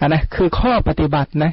[0.00, 1.52] อันนะคือข้อปฏิบัตินะ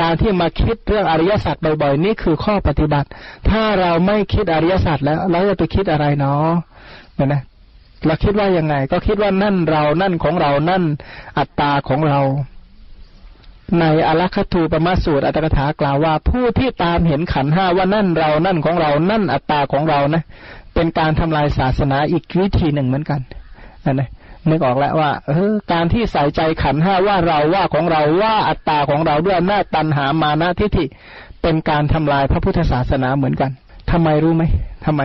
[0.00, 3.08] การที่มาคิดเรื่องอริยสัจบ่อยๆ นี่คือข้อปฏิบัติ
[3.50, 6.48] ถ้าเราไม่คิดอริยสัจแล้วเราจะไปคิดอะไรเนาะ
[7.14, 7.42] เนี่ยนะ
[8.04, 10.84] เราคิดว่ายังไง ก็คิดว่านั่นเรา นั่นของเรา นั่น
[11.38, 12.18] อัตตาของเรา
[13.80, 20.22] ในอลัคตูปมาสูตรอัตถกถากล่าวว่า ผู้ที่ตามเห็นขันห้าว่านั่นเรา นั่นของเรา นั่นอัตตาของเรานะ
[20.74, 23.20] เป็นการทำลายศาสนาอีกวิธีหนึ่งเหมือนกัน
[23.92, 24.08] นะ
[24.50, 30.84] นึกออกแล้วว่าเออการที่ใส่ใจขันห้าว่าเราว่าของเราว่าอัตตาของเราด้วยหน้าตันหามานะทิฏฐิ
[31.42, 33.50] เป็นการทำลายพระพุทธศาสนาเหมือนกัน
[33.90, 34.44] ทำไมรู้ไหม
[34.86, 35.02] ทำไม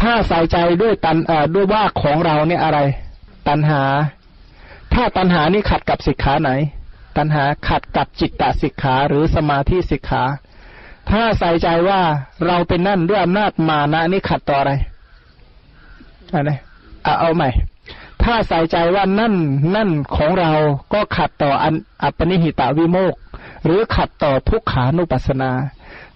[0.00, 1.16] ถ้าใส่ใจด้วยตัน
[1.54, 2.78] ด้วยว่าของเราเนี่ยอะไร
[3.48, 3.82] ตันหา
[4.94, 6.50] ถ้าตันหานี่ขัดกับสิกขาไหน
[7.16, 10.22] ตันหาขัดกับจิตตสิกขาหรือสมาธิสิกขา
[11.10, 12.00] ถ้าใส่ใจว่า
[12.46, 14.72] เราเป็นนั่นด้วยอำนาจมานะนี่ขัดต่ออะไร
[16.34, 16.52] อะไร
[17.20, 17.48] เอาใหม่
[18.22, 19.34] ถ้าใส่ใจว่านั่น
[19.76, 20.52] นั่นของเรา
[20.92, 23.14] ก็ขัดต่ออันอัปนิหิตาวิโมก
[23.64, 25.50] หรือขัดต่อทุกขานุปัสนา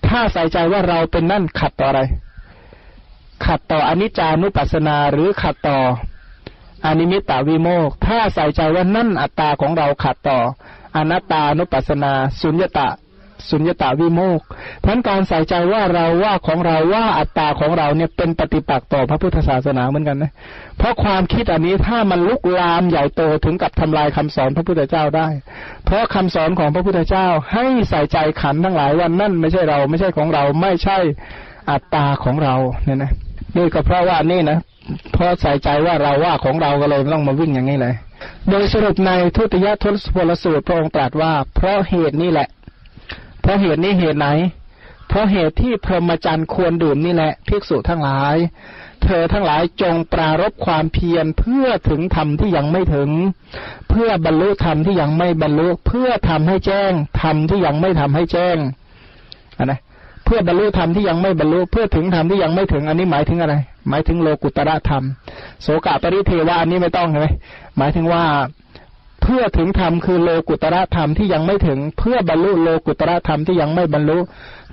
[0.06, 2.02] ถ้าใส่ใจว่าเราเป็นนั่นขัดต่ออะไร
[3.46, 5.78] ขัดต่ออนิจจานุปัสสนาหรือขัดต่อ
[6.86, 10.38] อนิมิตาวิโมกถ้าใส่ใจว่านั่นอัตตาของเราขัดต่อ
[10.96, 12.88] อนัตตานุปัสสนา สุญญตา
[13.50, 14.40] สุญญตาวิโมก
[14.84, 20.32] ทั้นการใส่ใจว่าเราว่าของเราว่าอัตตาของเราเนี่ยเป็นปฏิปักษ์ต่อพระพุทธศาสนาเหมือนกันนะ
[20.78, 25.28] เพราะความคิดอันนี้ถ้ามันลุกลามใหญ่โตถึงกับทำลายคำสอนพระพุทธเจ้าได้
[25.84, 30.98] เพราะคำสอนของพระพุทธเจ้าให้ใส่ใจขันทั้งหลายว่านั่นไม่ใช่เราไม่ใช่ของเราไม่ใช่
[31.70, 33.12] อัตตาของเราเนี่ยนะ
[33.56, 34.58] นี่ก็เพราะว่านี่นะ
[35.12, 37.94] เพราะใส่ใจว่าเราว่าของเราก็เลยต้องมาวิ่งอย่างนี้เลย
[38.48, 42.48] โดยสรุปในทุติยทศพลสูตรพระองค์ตรัสว่า เพราะเหตุนี้แหละ
[43.40, 44.28] เพราะเหตุนี้เหตุไหน
[45.08, 48.36] เพราะเหตุที่พรหมจรรย์ควรดื่มนี่แหละภิกษุทั้งหลาย
[49.04, 53.10] เธอทั้งหลายจงปรารบความเพียรเพื่อถึงธรรมที่ยังไม่ถึง
[53.88, 56.92] เพื่อบรรลุธรรมที่ยังไม่บรรลุ เพื่อทำให้แจ้ง
[57.22, 58.56] ธรรมที่ยังไม่ทำให้แจ้ง
[59.58, 63.54] อันนะเพื่อบรรลุธรรมที่ยังไม่บรรลุเพื่อถึงธรรมที่ยังไม่ถึงอันนี้หมายถึงอะไร
[63.88, 65.04] หมายถึงโลกุตระธรรม
[65.62, 67.28] โสกปริเทวาอันนี้ไม่ต้องใช่ไหม
[67.78, 68.24] หมายถึงว่า
[69.22, 74.18] เพื่อถึงธรรมคือโลกุตระธรรมที่ยังไม่ถึง เพื่อบรรลุโลกุตระธรรมที่ยังไม่บรรลุ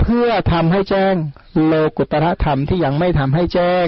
[0.02, 1.16] เพื่อทำให้แจ้ง
[1.66, 3.88] โลกุตระธรรมที่ยังไม่ทำให้แจ้ง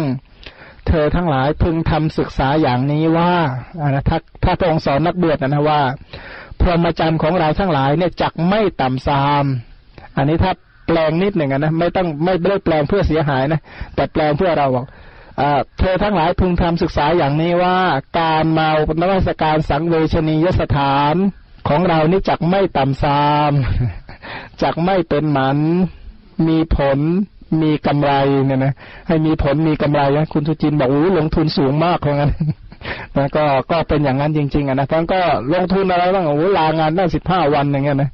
[0.87, 3.33] เธอทั้งหลายพึงทำศึกษาอย่างนี้ว่า
[3.81, 5.81] อนะถ้าถ้าพระองค์สอนนักบวชนะนะว่า
[6.59, 9.45] พรหมจรรย์ของเราทั้งหลายเนี่ยจักไม่ต่ำซาม
[10.17, 10.53] อันนี้ถ้า
[10.91, 13.59] แปลงนิดหนึ่งนะไม่ต้องไม่ได้แปลงเพื่อเสียหายนะ
[13.95, 14.85] แต่แปลงเพื่อเราบอก
[15.79, 17.77] เธอทั้งหลายพึงทำศึกษาอย่างนี้ว่า
[18.19, 18.69] การเมา
[19.01, 21.15] นวัสการสังเวชนียสถาน
[21.69, 23.53] ของเรานี่จักไม่ต่ำซาม
[24.61, 25.57] จักไม่เป็นหมัน
[26.47, 26.99] มีผล
[27.61, 28.11] มีกำไร
[28.45, 28.73] เนี่ยนะ
[29.07, 32.31] ให้มีผลมีกำไรนะคุณสุจินบอกโอ้ลงทุนสูงมากเพราะงั้น
[33.17, 35.19] นะก็ก็เป็นอย่างนั้นจริงๆอะนะท่านก็
[35.53, 38.11] ลงทุนอะไรบ้างโอ้ลางานได้สิบห้าวันอย่างเงี้ยนะ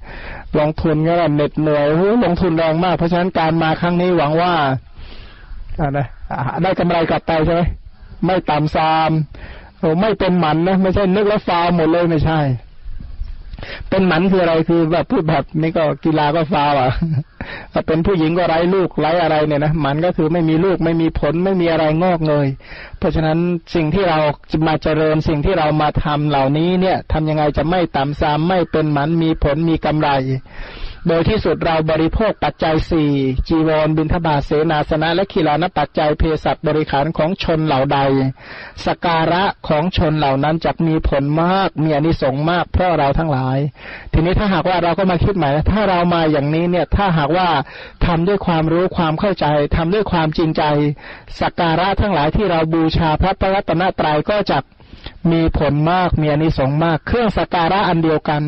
[0.60, 4.54] ลงทุนก็เหน็ดเหนื่อยโอ้ลงทุนแรงมาก เพราะฉะนั้นการมาครั้งนี้หวังว่า
[5.80, 6.08] อ่านะ
[6.64, 7.62] ได้กำไรกลับไปใช่ไหม
[8.26, 9.12] ไม่ตามซาม
[9.80, 12.40] โอ้ไม่เป็นหมันนะไม่ใช่นึกแล้วฟาวหมดเลยไม่ใช่
[13.90, 16.92] เป็นหมันคืออะไรคือแบบพูดแบบนี่ก็กีฬาก็ฟาวอะ
[17.88, 22.48] เป็นผู้หญิงก็ไร้ลูกไร้อะไรเนี่ยนะหมันก็คือไม่มีลูกไม่มีผลไม่มีอะไรงอกเลย
[22.98, 23.38] เพราะฉะนั้น
[23.76, 24.20] สิ่งที่เรา
[24.52, 30.10] จะมาเจริญสิ่งที่เรามาทำเหล่านี้เนี่ยทำยังไงจะไม่ต่ำซามไม่เป็นหมันมีผลมีกำไร
[31.08, 33.12] โดยที่สุดเราบริโภคปัจจัยสี่
[33.48, 38.00] จีวรบินทบาทเสนาสนะและขีลานปัจจัยเภสัชบริขารของชนเหล่าใด
[38.86, 43.58] สการะของชนเหล่านั้นจะมีผลมากมีอนิสงส์มากเพราะเราทั้งหลาย
[44.14, 47.48] ทีนี้ถ้าหากว่าเราก็มาคิดใหม่ถ้าเรามาอย่างนี้เนี่ยถ้าหากว่า
[48.06, 49.46] ทำด้วยความรู้ความเข้าใจ
[49.76, 50.64] ทำด้วยความจริงใจ
[51.40, 54.58] สการะทั้งหลายที่เราบูชาพระประรัตนตรัยก็จะ
[55.34, 58.44] มีผลมากมีอนิสงส์มาก เครื่องสักการะอันเดียวกัน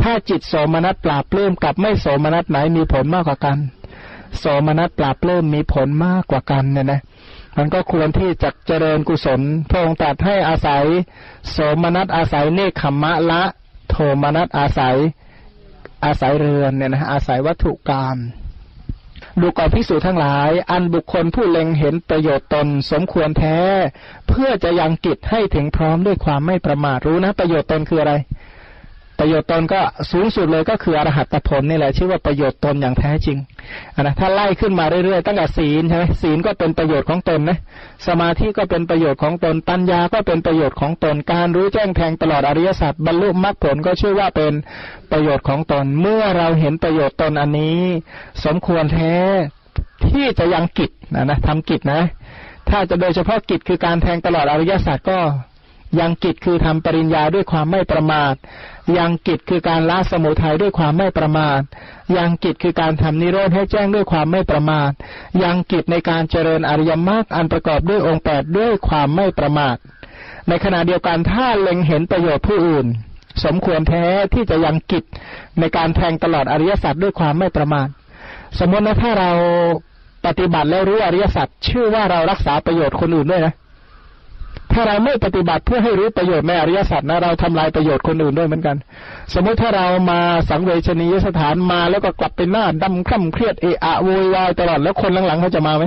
[0.00, 3.58] ถ้าจิตโสมนัสปราบเลื่มกับไม่โสมนัสไหนมีผลมากกว่ากัน
[4.38, 7.00] โสมนัสปราบเลื่มมีผลมากกว่ากันเนี่ยนะ
[7.56, 10.84] มันก็ควรที่จะเจริญกุศลพระองค์ตรัสให้อาศัย
[11.50, 13.42] โสมนัสอาศัยเนคขมมะละ
[13.90, 14.96] โทมนัสอาศัย
[16.04, 18.16] อาศัยเรือนเนี่ยนะอาศัยวัตถุกรรม
[19.42, 23.58] ดูก่อนพิสูจทั้งหลาย อันบุคคลผู้เล็งเห็นประโยชน์ตนสมควรแท้
[24.28, 28.14] เพื่อจะยังกิจให้ถึงพร้อมด้วยความไม่ประมาทรู้นะ ประโยชน์ตนคืออะไร
[29.20, 29.80] ประโยชน์ตนก็
[30.12, 33.38] สูงสุดเลยก็คืออรหัตผลนี่แหละชื่อว่าประโยชน์ตนอย่างแท้จริง
[34.00, 37.58] นะถ้าไล่ขึ้นมาเรื่อยๆตั้งแต่ศีลใช่ไหมศีลก็เป็นประโยชน์ของตนนะ
[38.06, 44.52] สมาธิก็เป็นประโยชน์ของตนปัญญาก็เป็นประโยชน์ของตนการรู้แจ้งแทงตลอดอริยสัจบรรลุมรรคผลก็ชื่อว่าเป็น
[45.12, 47.80] ประโยชน์ของตน เมื่อเราเห็นประโยชน์ตนอันนี้
[48.44, 49.14] สมควรแท้
[50.08, 52.02] ที่จะยังกิจนะนะทำกิจนะ
[52.70, 55.18] ถ้าจะโดยเฉพาะกิจคือการแทงตลอดอริยสัจก็
[55.98, 58.34] ยังกิจคือทำปริญญาด้วยความไม่ประมาท
[58.98, 61.60] ยังกิจคือการละสมุทัยด้วยความไม่ประมาท
[62.16, 64.90] ยังกิจคือการทำนิโรธให้แจ้งด้วยความไม่ประมาท
[65.42, 69.76] ยังกิจในการเจริญอริยมรรคอันประกอบด้วยองค์แปดด้วยความไม่ประมาท
[70.48, 72.86] ในขณะเดียวกันถ้าเล็งเห็นประโยชน์ผู้อื่น
[73.44, 75.04] สมควรแท้ที่จะยังกิจ
[75.60, 77.88] ในการแทงตลอดอริยสัจด้วยความไม่ประมาท
[78.58, 79.30] สมมตินะถ้าเรา
[80.26, 83.54] ปฏิบัติแล้วรู้อริยสัจชื่อว่าเรารักษาประโยชน์คนอื่นด้วยนะ
[84.72, 88.76] ถ้าเราไม่ปฏิบัติเพื่อให้รู้ประโยชน์ในอริยสัจนะเราทำลายประโยชน์คนอื่นด้วยเหมือนกัน
[89.34, 95.84] สมมุติถ้าเรามาสังเวชนียสถานมาแล้วก็กลับไปหน้าดำคร่ำเครียดเอะอะโวยวายตลอดแล้วคนหลังๆเขาจะมาไหม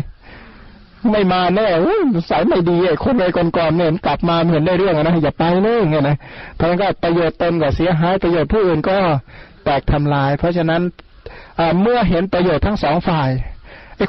[1.12, 1.68] ไม่มาแน่
[2.30, 6.18] สายไม่ดีไอ้คนในก่อนๆเนี่ยกลับมาเหมือนได้เรื่องนะอย่าไปเลยไงนะ
[6.56, 8.98] เพราะงั้นก็ประโยชน์ตนก็เสียหายประโยชน์ผู้อื่นก็
[9.64, 10.82] แตกทำลาย เพราะฉะนั้น
[11.82, 13.30] เมื่อเห็นประโยชน์ทั้งสองฝ่าย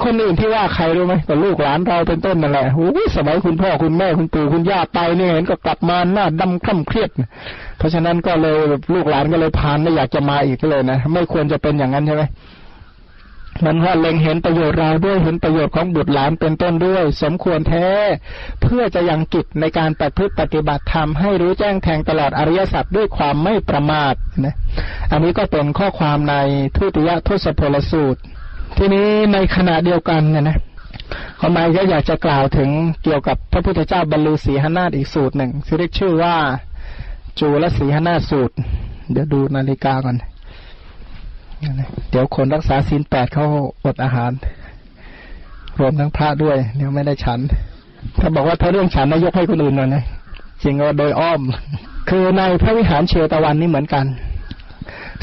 [0.04, 7.10] คนอื่นที่ว่าใครรู้ไหมก็ลูกหลานเราเป็นต้นนั่นแหละโอ้ยสมัยคุณพ่อคุณแม่คุณปู่คุณย่าไปเนี่ยเห็นก็กลับมาหน้าดำคล่ำเครียด
[7.78, 8.58] เพราะฉะนั้นก็เลย
[8.94, 12.24] ลูกหลานก็เลยพานไม่อยากจะมาอีกเลยนะไม่ควรจะเป็นอย่างนั้นใช่ไหม
[13.64, 17.86] มันว่าเล็งเห็นประโยชน์เราด้วยเห็นประโยชน์ของบุตรหลานเป็นต้นด้วย สมควรแท้
[18.62, 24.14] เพื่อจะยังกิจในการปฏิพฤติปฏิบัติธรรมให้รู้แจ้งแทงตลอดอริยสัจด้วยความไม่ประมาท
[24.44, 24.54] นะ
[25.12, 26.34] อันนี้ก็เป็นข้อความใน
[26.76, 28.20] ทุติยทศพลสูตร
[28.76, 30.58] ทีนี้ในขณะเดียวกันเนี่ยนะ
[31.38, 32.70] ขอมาก็อยากจะกล่าวถึง
[33.02, 36.36] เกี่ยวกับพระพุทธเจ้าบรรลุสีหนาฏอีกสูตรหนึ่งที่เรียกชื่อว่า
[37.38, 38.54] จูลสีหนาฏสูตร
[39.12, 40.16] เดี๋ยวดูนาฬิกาก่อน
[42.10, 43.46] เดี๋ยวคนรักษาศีลแปดเขา
[43.84, 44.32] อดอาหาร
[45.80, 47.40] รวมทั้งพระด้วยเดี๋ยวไม่ได้ฉัน
[48.20, 50.04] ถ้าบอกว่าถ้าเรื่องฉันนายกให้คนอื่นหน่อยนะ
[50.62, 51.40] จริงก็โดยอ้อม
[52.08, 54.04] คือในพระวิหารเชตวันนี้เหมือนกัน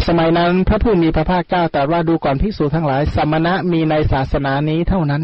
[0.07, 5.23] สมัยนั้นพระผู้มีพระภาคเจ้าแต่ว่าดูก่อนภิกษุทั้งหลาย สมณะมีในศาสนานี้เท่านั้น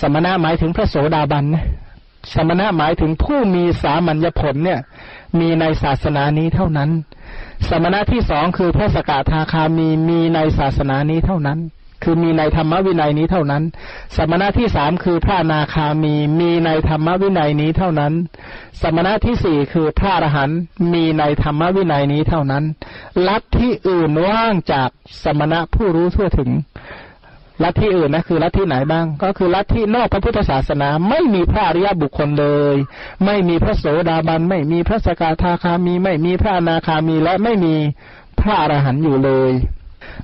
[0.00, 1.64] สมณะหมายถึงพระโสดาบันนะ
[2.32, 4.80] สมณะหมายถึงผู้มีสามัญญผลเนี่ย
[5.38, 6.90] มีในศาสนานี้เท่านั้น
[7.68, 11.58] สมณะที่สองคือพระสกทาคามีมีในศาสนานี้เท่านั้น
[12.02, 13.62] คือมีในธรรมวินัยนี้เท่านั้น
[14.16, 18.12] สมณะที่สามคือพระนาคามี มีในธรรมวินัยนี้เท่านั้น
[18.80, 20.58] สมณะที่สี่คือพระอรหันต์
[20.92, 22.64] มีในธรรมวินัยนี้เท่านั้น
[23.28, 24.90] ลัทธิอื่นว่างจาก
[25.22, 26.50] สมณะผู้รู้ทั่วถึง
[27.62, 32.76] ลัทธิอื่นนะคือลัทธิไหนบ้าง ก็คือลัทธินอกพระพุทธศาสนาไม่มีพระอริยบุคคลเลย
[33.24, 37.74] ไม่มีพระโสดาบัน ไม่มีพระสกทาคามี ไม่มีพระอนาคามีและไม่มี
[38.40, 39.52] พระอรหันต์อยู่เลย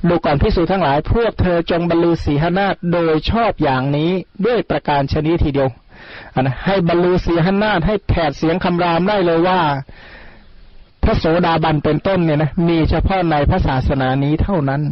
[0.09, 4.11] ดูก่อนพิสูจทั้งหลาย พวกเธอจงบรรลุสีหนาฏโดยชอบอย่างนี้
[4.47, 5.71] ด้วยประการชนิดทีเดียว
[6.41, 9.61] นะให้บรรลุสีหนาฏให้แผดเสียงคำรามได้เลยว่า
[11.03, 14.83] พระโสดาบันเป็นต้นเนี่ยนะมีเฉพาะในพระศาสนานี้เท่านั้น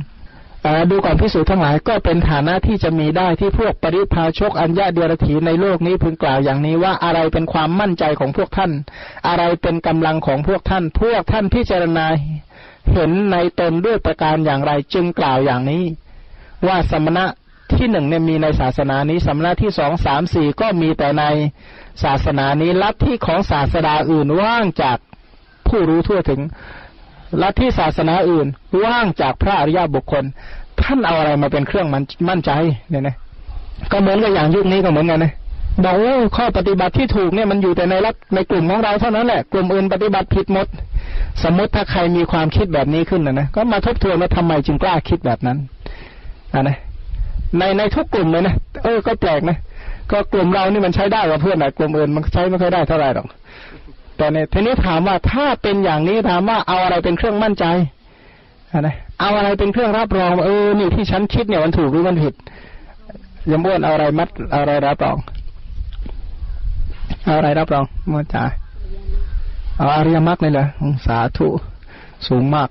[0.90, 8.70] ดูก่อนพิสูจน์ทั้งหลายก็เป็นฐานะที่จะมีได้ที่พวกปริพาชกอัญญาเดียรถีในโลกนี้พึงกล่าวอย่างนี้ว่าอะไรเป็นความมั่นใจของพวกท่าน
[9.28, 12.06] อะไรเป็นกำลังของพวกท่าน พวกท่านพิจารณา
[12.92, 15.84] เห็นในตนด้วยประการอย่างไรจึงกล่าวอย่างนี้
[16.66, 17.24] ว่าสมณะ
[17.74, 21.24] ที่หนึ่งเนี่ยมีในศาสนานี้สำนักที่สองสามสี่ก็มีแต่ใน
[22.04, 24.98] ศาสนานี้ลัทธิของศาสดาอื่นว่างจาก
[25.68, 26.40] ผู้รู้ทั่วถึง
[27.42, 28.46] ลัทธิศาสนาอื่น
[28.84, 30.24] ว่างจากพระอริยบุคคล
[30.80, 32.50] ท่านเอาอะไรมาเป็นเครื่องมันมั่นใจ
[32.90, 33.16] เนี่ยนะ
[33.92, 35.32] ก็เหมือนกับอย่างยุคนี้ก็เหมือนกันนะ
[35.84, 40.66] บอกว่าข้อปฏิบัติที่ถูกเนี่ยมันอยู่แต่ในรัฐในกลุ่มของเราเท่านั้นแหละกลุ่มอื่นปฏิบัติผิดหมด
[41.42, 45.58] สมมติถ้าใครมีความคิดแบบนี้ขึ้นนะนะก็มาทบทวนว่าทำไมจึงกล้าคิดแบบนั้น
[46.52, 46.76] อ่านะ
[47.58, 48.54] ในในทุกกลุ่มเลยนะ
[48.84, 49.58] เออก็แปลกนะ
[50.10, 53.26] ก็กลุ่มเรานี่มันใช้ได้กว่าเพื่อนแต่กลุ่มอื่นมันใช้ไม่ค่อยได้เท่าไหร่หรอก
[54.16, 57.64] แต่ในทีนี้ถามว่าถ้าเป็นอย่างนี้ถามว่าเอาอะไรเป็นเครื่องมั่นใจ
[58.80, 62.34] นะเอาอะไรเป็นเครื่องรับรองเออนี่ที่ฉันคิดเนี่ยมันถูกหรือมันผิด
[63.50, 65.16] ยมบ้วนเอาอะไรมัดเอาอะไรรับรอง
[67.24, 70.66] เอาอะไรรับรองมาจ่าเอาอริยมรรคเลยเหรอ
[71.06, 71.48] สาธุ
[72.28, 72.68] สูงมาก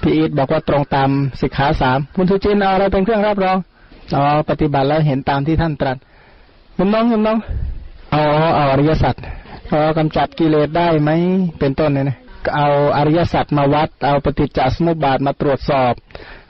[0.00, 1.10] พี่อีทบอกว่าตรงตาม
[1.40, 3.56] สิกขาสามคุณทุจินเอาอะไรเป็นเครื่องรับรอง
[4.14, 5.96] อ๋อปฏิบัติแล้วเห็นตามที่ท่านตรัส
[6.76, 7.38] คุณน้องคุณน้อง
[8.12, 8.22] เอา
[8.56, 9.14] เอาอริยสัจ
[9.68, 11.10] เอากำจัดกิเลสได้ไหม
[11.58, 12.16] เป็นต้นเนี่ยนะ
[12.56, 15.94] เอาอริยสัจมาวัด เอาปฏิจจสมุปบาทมาตรวจสอบ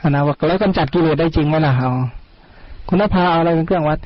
[0.01, 1.91] อนะว่าแล้วกำจัดกิเลสได้จริงไหมล่ะเอา
[2.89, 3.99] คุณนภาเอาอะไรเป็นเครื่องวัด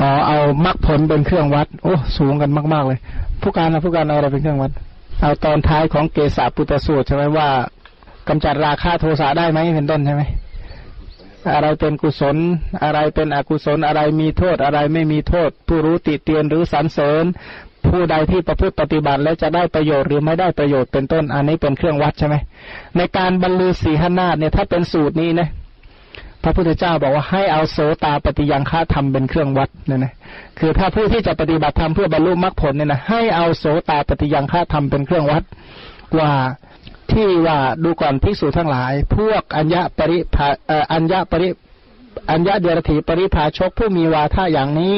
[0.00, 2.98] อ๋อเอามรรคผลเป็นเครื่องวัด โอ้สูงกันมาก ๆ เลย
[3.42, 4.70] ผู้การนะผู้การเอาอะไรเป็นเครื่องวัด
[5.20, 7.48] เอาตอนท้ายของเกษาปุตตสูตรใช่ไหมว่า
[8.28, 10.22] กำจัดราคะโทสะได้ไหมเป็นต้นใช่ไหม
[11.54, 12.36] อะไรเป็นกุศล
[12.82, 17.24] อะไรเป็นอกุศลอะไรมีโทษอะไรไม่มีโทษ ผู้รู้ติเตียนหรือสรรเสริญ
[17.86, 22.36] ผู้ใดที่ประพฤติปฏิบัติแล้วจะได้ประโยชน์หรือไม่ได้ประโยชน์เป็นต้น อันนี้เป็นเครื่องวัดใช่ไหม
[22.96, 25.48] ในการบรรลุสีหนาฏเนี่ยถ้าเป็นสูตรนี้นะ
[26.48, 30.12] พระพุทธเจ้าบอกว่าให้เอาโสตาปฏิยังฆาธรรมเป็นเครื่องวัดเนี่ยนะ
[30.58, 35.42] คือถ้าผู้ที่จะปฏิบัติธรรมเพื่อบรรลุมรรคผลเนี่ยนะให้เอาโสตาปฏิยังฆาธรรมเป็นเครื่องวัด
[36.18, 36.30] ว่า
[37.12, 40.18] ที่ว่าดูก่อนภิกษุทั้งหลาย พวกอัญญปริ
[40.92, 41.48] อัญญปริ
[42.30, 44.94] อัญญาเดรถีปริภาชกผู้มีวาทะอย่างนี้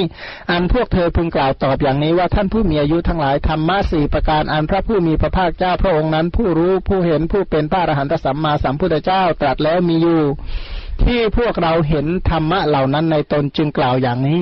[0.51, 10.21] อันพวกเธอพึงกล่าวตอบอย่างนี้ว่าท่านผู้มีอายุทั้งหลายธรรมะสี่ประการอันพระผู้มีพระภาคเจ้าพระองค์นั้น ผู้รู้ผู้เห็นผู้เป็นพระอรหันตสัมมาสัมพุทธเจ้าตรัสแล้วมีอยู่
[11.05, 14.41] ที่พวกเราเห็นธรรมะเหล่านั้นในตนจึงกล่าวอย่างนี้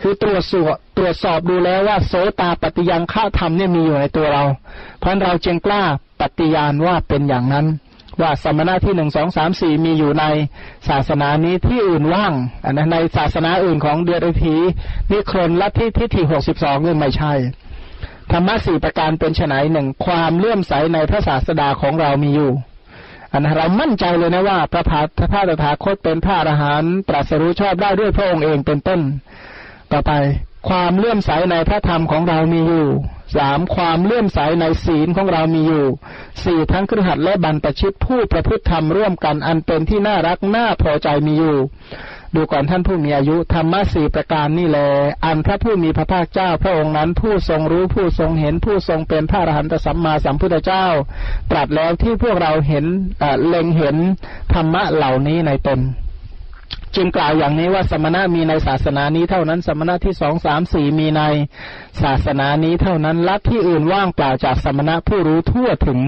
[0.00, 4.44] คือตรวจสอบตรวจสอบดูแล้วว่าโสตาปฏิยังฆาธรรมเนี่ยมีอยู่ในตัวเรา
[5.00, 5.82] เพราะเราจึงกล้า
[6.20, 7.66] ปฏิญาณว่าเป็นอย่างนั้น
[8.20, 10.24] ว่าสมณะที่หนึ่งสองสามสี่มีอยู่ใน
[10.88, 12.32] ศาสนานี้ที่อื่นว่าง
[12.64, 14.56] อันนั้นในศาสนาอื่นของเดือดที
[15.10, 17.32] นิครนลัทธิทิฏฐิหกสิบสองนี่ไม่ใช่
[18.32, 22.52] ธรรมะสี่ประการเป็นไฉนหนึ่งความเลื่อมใสในพระศาสดาของเรามีอยู่
[23.34, 29.00] อันเรามั่นใจเลยนะว่าพระพาพระตถาคตเป็นพระอรหันต์ตรัสรู้ชอบได้ด้วยพระองค์เองเป็นต้น
[29.92, 30.12] ต่อไป
[30.68, 32.88] ความเลื่อมใสในพระธรรมของเรามีอยู่
[33.36, 35.86] สามความเลื่อมใสในศีลของเรามีอยู่
[36.44, 41.58] สี่ทั้งครหัสและบรรปชิตผู้ประพฤติธรรมร่วมกันอันเป็นที่น่ารักน่าพอใจมีอยู่
[42.34, 44.78] ดูก่อนท่านผู้มีอายุธรรมะสี่ประการนี่แล
[45.24, 50.86] อันพระผู้มีพระภาคเจ้าพระองค์นั้นผู้ทรงรู้ผู้ทรงเห็นผู้ทรงเป็นพระอรหันตสัมมาสัมพุทธเจ้า
[51.50, 52.84] ตรัสแล้วที่พวกเราเห็น
[53.48, 53.96] เล็งเห็น
[54.52, 55.80] ธรรมะเหล่านี้ในตน
[56.96, 61.22] จึงกล่าวอย่างนี้ว่าสมณะมีในศาสนานี้เท่านั้น สมณะที่สองสามสี่มีใน
[62.02, 66.00] ศาสนานี้เท่านั้นลัทที่อื่นว่างเปล่าจากสมณะผู้รู้ทั่วถึง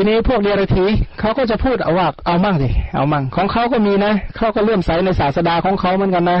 [0.00, 0.84] ทีนี้พวกเดรัจฉี
[1.20, 6.40] เขาก็จะพูดเอาว่าเอามั่งสิเอามั่งของเขาก็มีนะเขาก็เลื่อมใสในศาสดาของเขาเหมือนกันนะ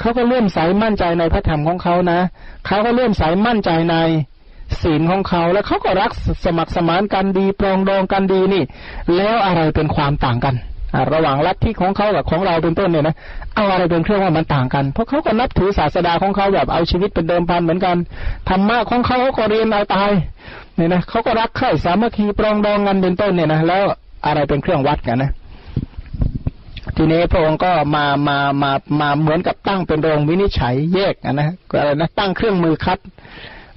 [0.00, 2.18] เขาก็เลื่อมใสมั่นใจในพระธรรมของเขานะ
[2.66, 3.96] เขาก็เลื่อมใสมั่นใจใน
[4.82, 6.10] ศีลของเขาแล้วเขาก็รัก
[6.44, 8.62] สมัครสมานกันดีปรองดองกันดีนี่
[9.16, 10.54] แล้วอะไรเป็นความต่างกัน
[11.12, 13.16] ระหว่างลัทธิของเขากับของเราเป็นต้นเนี่ยนะ
[13.54, 17.96] เอาอะไรเป็นเครื่องว่ามันต่างกัน เพราะเขาก็นับถือศาสดาของเขาแบบเอาชีวิตเป็นเดิมพันเหมือนกัน
[18.48, 20.10] ธรรมะของเขาเขาก็เรียนเอาตาย
[20.76, 23.82] เนี่ยนะเขาก็รักใคร่สามัคคีปรองดองกันเป็นต้นเนี่ยนะแล้ว
[24.26, 25.30] อะไรเป็นเครื่องวัดกันนะ
[26.96, 28.70] ทีนี้พระองค์ก็มามามา
[29.00, 32.98] มาเหมือนกับตั้งเป็นโรงวินิจฉัยแยกนะอะไรนะตั้งเครื่องมือคัด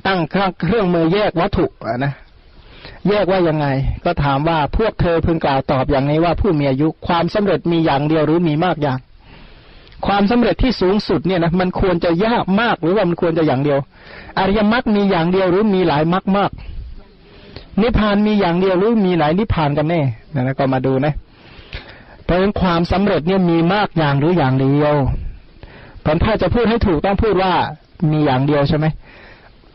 [0.07, 0.19] ตั้ง
[0.61, 1.65] เครื่องมือแยกวัตถุ
[2.05, 2.13] นะ
[3.07, 3.67] แยกว่ายังไง
[4.05, 8.99] ก็ถามว่าพวกเธอพึงกล่าวตอบอย่างนี้ว่าผู้มีอายุความสำเร็จมีอย่างเดียวหรือมีมากอย่าง
[10.07, 13.79] ความสำเร็จที่สูงสุดเนี่ยนะมันควรจะยากมากหรือว่ามันควรจะอย่างเดียว
[14.37, 16.51] อริยมรรคมีอย่างเดียวหรือมีหลายมรรคมาก
[17.81, 20.01] นิพพานมีอย่างเดียวหรือมีหลายนิพพานกันแน่
[20.33, 21.13] นะก็มาดูนะ
[22.23, 24.95] เพราะฉะนั้นความสำเร็จเนี่ยมีมากอย่างหรืออย่างเดียว
[26.05, 27.53] ผลถ้าจะพูดให้ถูกต้องพูดว่า
[28.11, 28.85] มีอย่างเดียวใช่ไหม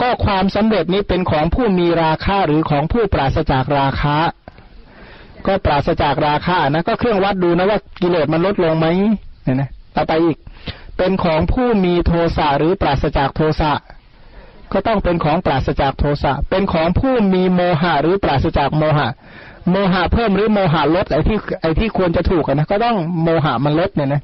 [0.01, 4.17] ก็ความสำเร็จนี้เป็นของผู้มีราคาหรือของผู้ปราศจากราคา
[5.47, 8.87] ก็ปราศจากราคานะก็เครื่องวัดดูนะว่ากิเลสมันลดลงไหม
[9.45, 10.37] เนี่ยนะต่อไปอีก
[10.99, 13.73] เป็นของผู้มีโทสะหรือปราศจากโทสะ
[14.73, 19.09] ก็ต้องเป็นของปราศจากโทสะ เป็นของผู้มีโมหะหรือปราศจากโมหะ
[19.71, 24.23] โมหะเพิ่มหรือโมหะลดไอ้ที่ไอ้ที่ควรจะถูกนะก็ต้องโมหะมันลดเนี่ยนะ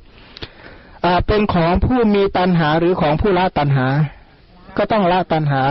[1.05, 3.87] อ่าเป็นของผู้มีตัณหาหรือของผู้ละตัณหา
[4.79, 5.63] ก็ต้องละตัณหา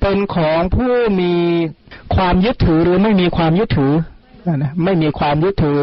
[0.00, 1.34] เป็นของผู้มี
[2.14, 3.94] ความยึดถือหรือไม่มีความยึดถือ
[4.56, 5.80] นะไม่มีความยึดถือ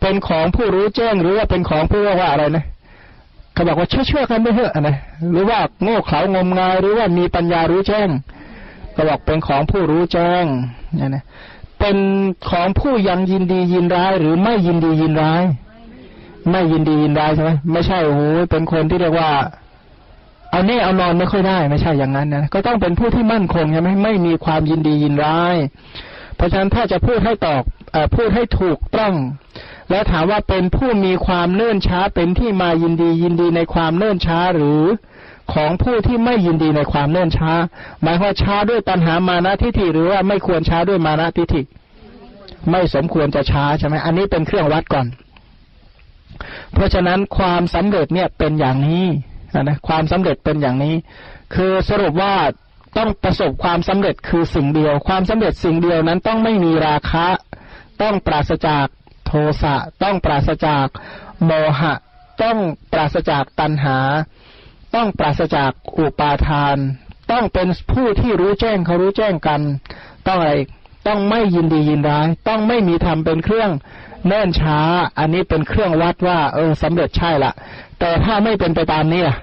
[0.00, 2.64] เป็นของผู้รู้แจ้งหรือว่าเป็นของผู้ว่าอะไรนะ
[3.54, 4.96] เขาบอกว่าเชื่อเชื่อกันไม่เถอะนะ
[5.32, 8.08] หรือว่าโง่เขลางมงายหรือว่ามีปัญญารู้แจ้ง
[8.96, 10.44] ก็บอกเป็นของผู้รู้แจ้ง
[10.96, 11.24] เนี่ยนะ
[11.78, 11.96] เป็น
[12.50, 15.44] ของผู้ยังยินดียินร้าย หรือไม่ยินดียินร้าย
[16.50, 18.20] ไม่ยินดียินร้ายใช่ไหมไม่ใช่โอ้โห
[18.50, 19.30] เป็นคนที่เรียกว่า
[20.50, 25.56] เอาแน่เอานอนไม่ค่อยได้ไม่ใช่อย่างนั้นนะก็ต้องเป็นผู้ที่มั่นคงใช่ไหมไม่มีความยินดียินร้าย
[26.36, 27.62] เพราะฉะนั้นถ้าจะพูดให้ตอบ
[27.94, 29.14] อพูดให้ถูกต้อง
[29.90, 34.82] แล้วถามว่าเป็นผู้มีความเนื่นช้าเป็นที่มายินดียินดีในความเนื่นช้าหรือ
[35.52, 37.52] ของผู้ที่ไม่ยินดีในความเนื่นช้า
[38.02, 41.62] หมายว่าช้าด้วยตัณหามานะทิฏฐิหรือว่าไม่ควรช้าด้วยมานะทิฏฐิ
[42.70, 45.06] ไม่สมควรจะช้าใช่ไหมอันนี้เป็นเครื่องวัดก่อน
[46.72, 49.06] เพราะฉะนั้นความสำเร็จเนี่ยเป็นอย่างนี้
[49.54, 50.94] นะความสำเร็จเป็นอย่างนี้
[51.54, 52.34] คือสรุปว่า
[52.98, 57.28] ต้องประสบความสำเร็จคือสิ่งเดียว ความสำเร็จสิ่งเดียวนั้นต้องไม่มีราคะ
[58.02, 58.86] ต้องปราศจาก
[59.26, 59.32] โท
[59.62, 60.86] สะต้องปราศจาก
[61.44, 61.94] โมหะ
[62.42, 62.58] ต้อง
[62.92, 63.98] ปราศจากตัณหา
[64.94, 66.76] ต้องปราศจากอุปาทาน
[67.30, 69.60] ต้องเป็นผู้ที่รู้แจ้งเขารู้แจ้งกัน
[70.26, 70.54] ต้องอะไร
[71.06, 73.70] ต้องไม่ยินดียินร้าย ต้องไม่มีธรรมเป็นเครื่อง
[74.26, 74.78] เนิ่นช้า
[75.18, 77.52] อันนี้เป็นเครื่องวัดว่า เออสำเร็จใช่ละ
[78.00, 79.36] แต่ถ้าไม่เป็นไปตามนี้ล่ะ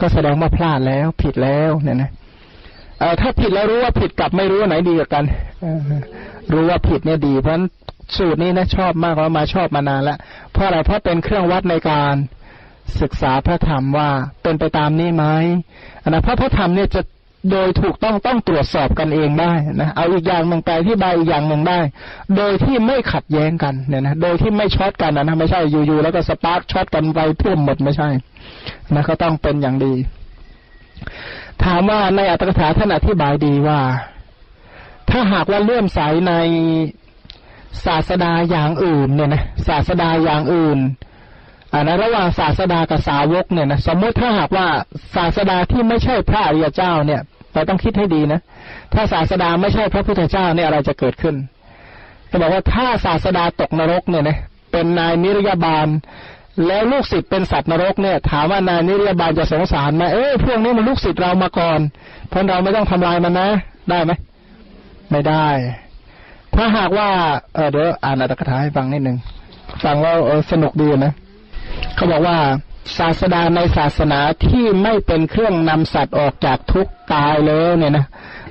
[0.00, 2.10] ก็แสดงว่าพลาดแล้ว ผิดแล้วเนี่ยนะ
[3.00, 5.24] เออถ้าผิดแล้วรู้ว่าผิดกับไม่รู้ว่าไหนดีกับกัน
[6.52, 7.60] รู้ว่าผิดเนี่ยดี เพราะ
[8.16, 10.18] สูตรนี้นะชอบมากเพราะมาชอบมานานแล้ว
[10.52, 12.14] เพราะอะไรเพราะเป็นเครื่องวัดในการ
[13.00, 14.10] ศึกษาพระธรรมว่า
[14.42, 15.24] เป็นไปตามนี้ไหม
[16.02, 17.02] อันนะพระพระธรรมเนี่ยจะ
[17.50, 21.78] โดยถูกต้องต้องตรวจสอบกันเองได้นะเอาอีกอย่างหนึ่งอธิบายอีกอย่างหนึ่งได้
[22.36, 28.08] โดยที่ไม่ขัดแย้งกันเนี่ยนะโดยที่ไม่ช็อตกันนะไม่ใช่อยู่ๆแล้วก็สปาร์กช็อตกันไปท่วมหมดไม่ใช่
[28.94, 29.94] นะก็ต้องเป็นอย่างดี
[31.64, 33.80] ถามว่าในอรรถกถาท่านอธิบายดีว่า
[35.10, 36.32] ถ้าหากว่าเลื่อมใสใน
[37.84, 40.78] ศาสดาอย่างอื่นเนี่ยนะศาสดาอย่างอื่น
[41.72, 44.66] อันนั้นระหว่างศาสดากับสาวกเนี่ยนะสมมติถ้าหากว่า
[45.16, 47.22] ศาสดาที่ไม่ใช่พระอริยเจ้าเนี่ย
[47.54, 48.40] เราต้องคิดให้ดีนะ
[48.92, 51.34] ถ้าศาสดาไม่ใช่พระพุทธเจ้าเนี่ยอะไรจะเกิดขึ้น
[52.30, 54.38] จะบอกว่าถ้าศาสดาตกนรกเนี่ยนะ
[54.72, 55.86] เป็นนายนิรยาบาล
[56.66, 61.80] แล้วลูกศิษย์เป็นสัตว์นรกเนี่ย ถามว่านายนิรยาบาลจะสงสารไหมเอ้ยพวกนี้มันลูกศิษย์เรามาก่อน
[62.28, 63.48] เพราะเราไม่ต้องทำลายมันนะ
[63.90, 64.12] ได้ไหม
[65.10, 65.46] ไม่ได้
[66.54, 67.08] ถ้าหากว่า
[67.54, 69.16] เออเดี๋ยวอ่านอัตถกถาให้ฟังนิดหนึ่ง
[69.84, 70.12] ฟังว่า
[70.50, 71.12] สนุกดีนะ
[71.96, 72.36] เขาบอกว่า
[72.98, 78.06] ศาสดาในศาสนาที่ไม่เป็นเครื่องนำสัตว์ออกจากทุกตายเลยเนี่ยนะ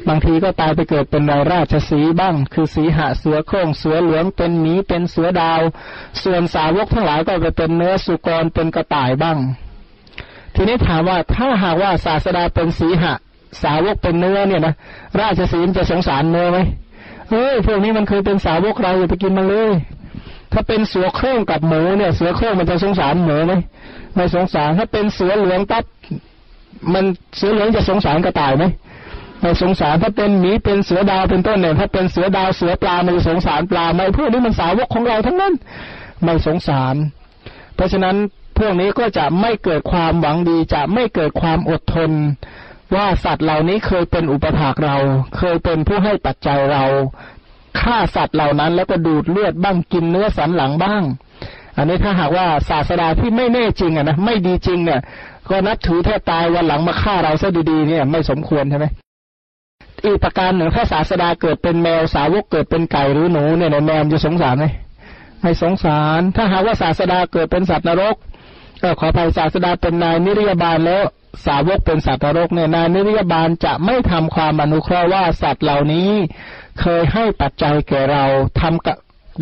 [0.07, 5.61] บางทีก็ตายไปเกิดเป็นราราชสีบ้าง คือสีหะเสือโคร่งเสือเหลืองเป็นหมีเป็นเสือดาว
[6.23, 9.37] ส่วนสาวกทั้งหลายก็ไปเป็นเนื้อสุกรเป็นกระต่ายบ้าง
[10.55, 13.13] ทีนี้ถามว่าถ้าหากว่าศาสดาเป็นสีหะ
[13.63, 14.73] สาวกเป็นเนื้อเนี่ยนะ
[15.19, 16.59] ราชสีจะสงสารเนื้อไหม
[17.29, 19.71] เฮ้ยพวกนี้มันเคยเป็นสาวกเราอย่าไปกินมันเลย
[20.53, 23.53] ถ้าเป็นเสือโคร่งกับหมูเนี่ย เสือโคร่งมันจะสงสารหมูไหม
[24.15, 25.83] ไม่สงสาร ถ้าเป็นเสือเหลืองปั๊บ
[26.93, 27.05] มัน
[27.37, 28.63] เสือเหลืองจะสงสารกระต่ายไหม
[29.41, 35.53] ไม่สงสารถ้าเป็นหมีเป็นเสือดาวเป็นต้นเนี่ยถ้าเป็นเสือดาวเสือปลามันจะสงสารปลาไหมพวกนี้มันสาวกของเราทั้งนั้น
[36.23, 36.95] ไม่สงสาร
[37.75, 38.15] เพราะฉะนั้น
[38.57, 42.11] พวกนี้ก็จะไม่เกิดความหวังดีจะไม่เกิดความอดทน
[42.95, 44.97] ว่าสัตว์เหล่านี้เคยเป็นอุปถากเรา
[45.37, 46.83] เคยเป็นผู้ให้ปัจจัยเรา
[47.81, 51.03] ฆ่าสัตว์เหล่านั้น แล้วก็ดูดเลือดบ้างกินเนื้อสันหลังบ้าง
[51.77, 55.01] อันนี้ถ้าหากว่าศาสดาที่ไม่แน่จริงอะนะไม่ดีจริงเนี่ย
[55.49, 58.85] ก็นับถือแทบตายวันหลังมาฆ่าเราซะดีๆเนี่ยไม่สมควรใช่ไหม
[60.05, 64.65] อีกประการหนึ่งถ้าศาสดาเกิดเป็นแมวสาวกเกิดเป็นไก่หรือหนูเนี่ยแมวจะสงสารไหม
[65.41, 68.15] ไม่สงสาร ถ้าหากว่าศาสดาเกิดเป็นสัตว์นรก
[68.81, 71.03] ก็ขออภัยศาสดาเป็นนายนิรยาบาลแล้ว
[71.45, 76.09] สาวกเป็นสัตว์นรกเนี่ยนายนิรยาบาลจะไม่ทำความอนุเคราะห์ว่าสัตว์เหล่านี้
[76.79, 78.23] เคยให้ปัจจัยแก่เรา
[78.61, 78.97] ทำกับ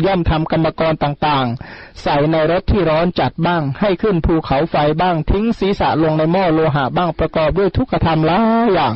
[0.06, 8.94] ย่อมทำกรรมกรต่างๆ ใส่ในรถที่ร้อนจัดบ้าง ให้ขึ้นภูเขาไฟบ้าง ทิ้งศีรษะลงในหม้อโลหะบ้างประกอบด้วยทุกขธรรมหลายอย่าง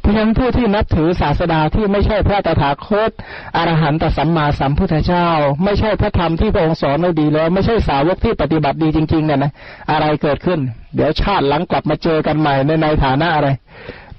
[0.00, 3.10] เพราะฉะนั้นผู้ที่นับถือศาสดาที่ไม่ใช่พระตถาคต
[3.56, 5.28] อรหันตสัมมาสัมพุทธเจ้า
[5.64, 9.52] ไม่ใช่พระธรรมที่พระองค์สอนไว้ดีแล้ว ไม่ใช่สาวกที่ปฏิบัติดีจริงๆเนี่ยนะ
[9.90, 10.60] อะไรเกิดขึ้น
[10.94, 13.48] เดี๋ยวชาติหลังกลับมาเจอกันใหม่ในในฐานะอะไร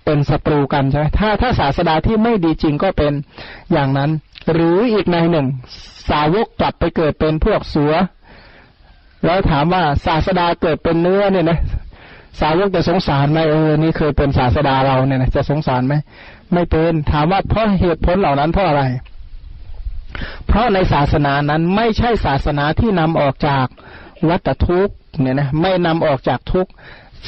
[0.06, 3.14] เป็นศัตรูกันใช่ไหมถ้าถ้าศาสดาที่ไม่ดีจริงก็เป็น
[3.72, 4.10] อย่างนั้น
[4.54, 5.48] หรืออีกในหนึ่ง
[6.10, 7.94] สาวกกลับไปเกิดเป็นพวกเสือ
[9.26, 11.60] แล้วถามว่าศาสดาเกิดเป็นเนื้อเนี่ยนะ
[12.42, 15.94] สาวกจะสงสารไหมเออนี่เคยเป็นศาสดาเราเนี่ยนะจะสงสารไหม
[16.54, 18.84] ไม่เป็นถามว่าเพราะเหตุผลเหล่านั้นเพราะอะไร
[20.48, 23.66] เพราะในศาสนานั้นไม่ใช่ศาสนาที่นำออกจาก
[24.30, 26.72] วัฏทุกข์เนี่ยนะไม่นำออกจากทุกข์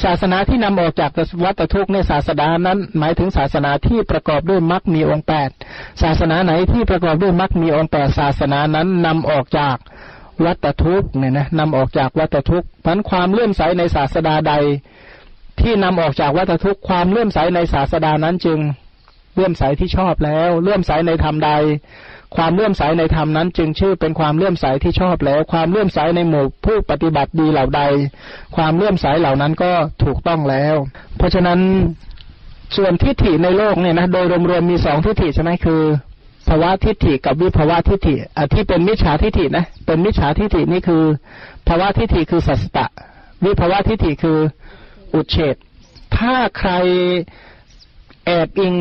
[0.04, 1.10] ศาสนาที่นำออกจาก
[1.44, 5.50] วัฏทุกข์ในศาสนานั้น หมายถึงศาสนาที่ประกอบด้วยมรรคมีองค์แปด
[6.02, 9.76] ศาสนาไหนที่ประกอบด้วยมรรคมีองค์แปดศาสนานั้นนำออกจาก
[10.44, 14.54] วัฏทุกข์เนี่ยนะนำออกจากวัฏทุกข์พันความเลื่อมใสในศาสดาใด
[15.60, 18.58] ที่นำออกจากวัฏทุกข์ความเลื่อมใสในศาสดานั้นจึง
[19.34, 21.50] เลื่อมใสที่ชอบแล้ว เลื่อมใสในธรรมใด
[22.36, 27.82] ความเลื่อมใสในธรรมนั้น จึงชื่อเป็นความเลื่อมใสที่ชอบแล้ว ความเลื่อมใสในหมู่ผู้ปฏิบัติดีเหล่าใด
[28.56, 29.72] ความเลื่อมใสเหล่านั้นก็
[30.04, 30.74] ถูกต้องแล้ว
[31.16, 31.60] เพราะฉะนั้น
[32.76, 35.82] ส่วนทิฏฐิในโลกเนี่ยนะโดยรวมๆมีสองทิฏฐิใช่ไหมคือ
[36.48, 41.02] ภาวะทิฏฐิกับวิภาวะทิฏฐิอที่เป็นมิจฉาทิฏฐินะเป็นมิจฉาทิฏฐินี่คือ
[41.68, 42.86] ภาวะทิฏฐิคือสัสตะ
[43.44, 44.38] วิภาวะทิฏฐิคือ
[45.14, 45.56] อุเฉด
[46.16, 46.70] ถ้าใคร
[48.26, 48.74] แอบอิง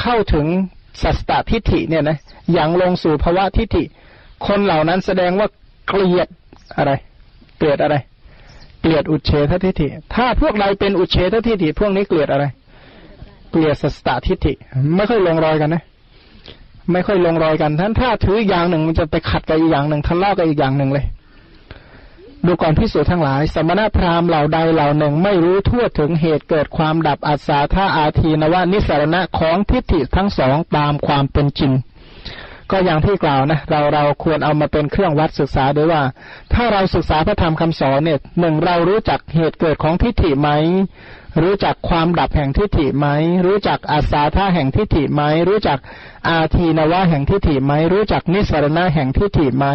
[0.00, 0.46] เข้าถึง
[1.02, 2.18] สัสตทิฏฐิเนี่ยนะ
[2.52, 3.84] อย่างลงสู่ภาวะทิฏฐิ
[4.46, 5.48] คนเหล่านั้นแสดงว่า
[5.88, 6.28] เกลียด
[6.76, 6.92] อะไร
[7.58, 7.96] เกลียดอะไร
[8.80, 12.44] เกลียดอุเฉททิฏฐิ ถ้าพวกใดเป็นอุเฉททิฏฐิพวกนี้เกลียดอะไร
[13.50, 14.52] เกลียดสัสตทิฏฐิ
[14.96, 15.82] ไม่ค่อยลงรอยกันนะ
[16.92, 21.04] ไม่ค่อยลงรอยกันท่านถ้าถืออย่างหนึ่งมันจะไปขัดกับอีกอย่างหนึ่งทะเลาะกับอีกอย่างหนึ่งเลย
[22.46, 31.72] ดูก่อนพิสูจน์ทั้งหลาย สมณพราหมณ์เหล่าใดเหล่าหนึ่งไม่รู้ทั่วถึงเหตุเกิดความดับอัศาธาอาทีนวานิสรณะของทิฏฐิทั้งสองตามความเป็นจริง
[32.70, 36.02] ก็อย่างที่กล่าวนะ เราเราควรเอามาเป็นเครื่องวัดศึกษาด้วยว่า
[36.52, 40.50] ถ้าเราศึกษาพระธรรมคำสอนเนี่ยหนึ่งเรารู้จักเหตุเกิดของทิฏฐิไหม
[41.42, 43.06] รู้จักความดับแห่งทิฏฐิไหม
[43.46, 45.78] รู้จักอาสาธาแห่งทิฏฐิไหม รู้จัก
[46.28, 49.66] อาทีนวะแห่งทิฏฐิไหม รู้จักนิสรณะแห่งทิฏฐิไหม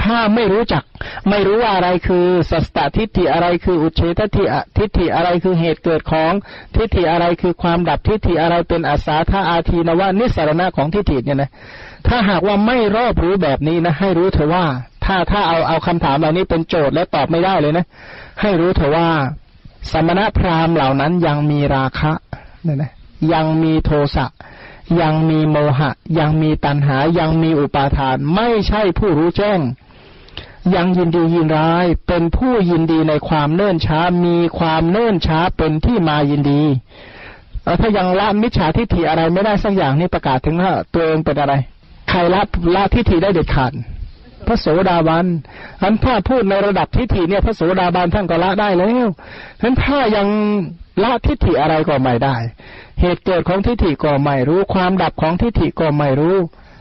[0.00, 0.82] ถ้าไม่รู้จัก
[1.28, 4.44] ไม่รู้ว่าอะไรคือสัสตทิฏฐิอะไรคืออุเฉททิ
[4.76, 6.32] ทิฏฐิอะไรคือเหตุเกิดของ
[6.76, 11.50] ทิฏฐิอะไรคือความดับทิฏฐิอะไรเป็นอาสาธาอาทีนวะนิสรณะของทิฏฐิเนี่ยนะ
[12.08, 14.64] ถ้าหากว่าไม่รอบรู้แบบนี้นะ ให้รู้เถอะว่า
[15.04, 17.84] ถ้าถ้าเอาเอาคำถามเหล่านี้เป็นโจทย์และตอบไม่ได้เลยนะ
[18.40, 19.08] ให้รู้เถอะว่า
[19.90, 22.12] สมณพราหมณ์เหล่านั้นยังมีราคะ
[22.64, 22.92] เนี่ยนะ
[23.32, 24.26] ยังมีโทสะ
[25.00, 29.60] ยังมีโมหะ ยังมีตัณหา ยังมีอุปาทาน ไม่ใช่ผู้รู้แจ้ง
[30.74, 36.62] ยังยินดียินร้าย เป็นผู้ยินดีในความเนิ่นช้า มีความเนิ่นช้าเป็นที่มายินดี
[37.80, 41.54] ถ้ายังละมิจฉาทิฏฐิอะไรไม่ได้สักอย่างนี่ประกาศถึงว่าตัวเองเป็นอะไร
[42.10, 42.42] ใครละ
[42.74, 43.72] ละทิฏฐิได้เด็ดขาด
[44.50, 45.26] ระโสดาบัน
[45.82, 49.08] อันถ้าพูดในระดับทิฏฐิเนี่ยพระโสดาบันท่านก็ละได้แล้ว
[49.58, 50.28] ฉะนั้นถ้ายัง
[51.02, 52.36] ละทิฏฐิอะไรก็ไม่ได้
[53.00, 56.36] เหตุเกิดของทิฏฐิก็ไม่รู้ ความดับของทิฏฐิก็ไม่รู้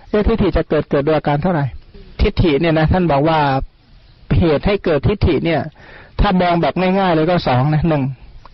[0.09, 1.65] เอ๊ทิฏฐิจะเกิดเกิดด้วยอาการเท่าไหร่
[2.21, 3.39] ทิฏฐิเนี่ยนะท่านบอกว่า
[4.39, 5.61] เหตุให้เกิดทิฏฐิเนี่ย
[6.19, 8.03] ถ้ามองแบบง่ายๆเลยก็สองนะหนึ่ง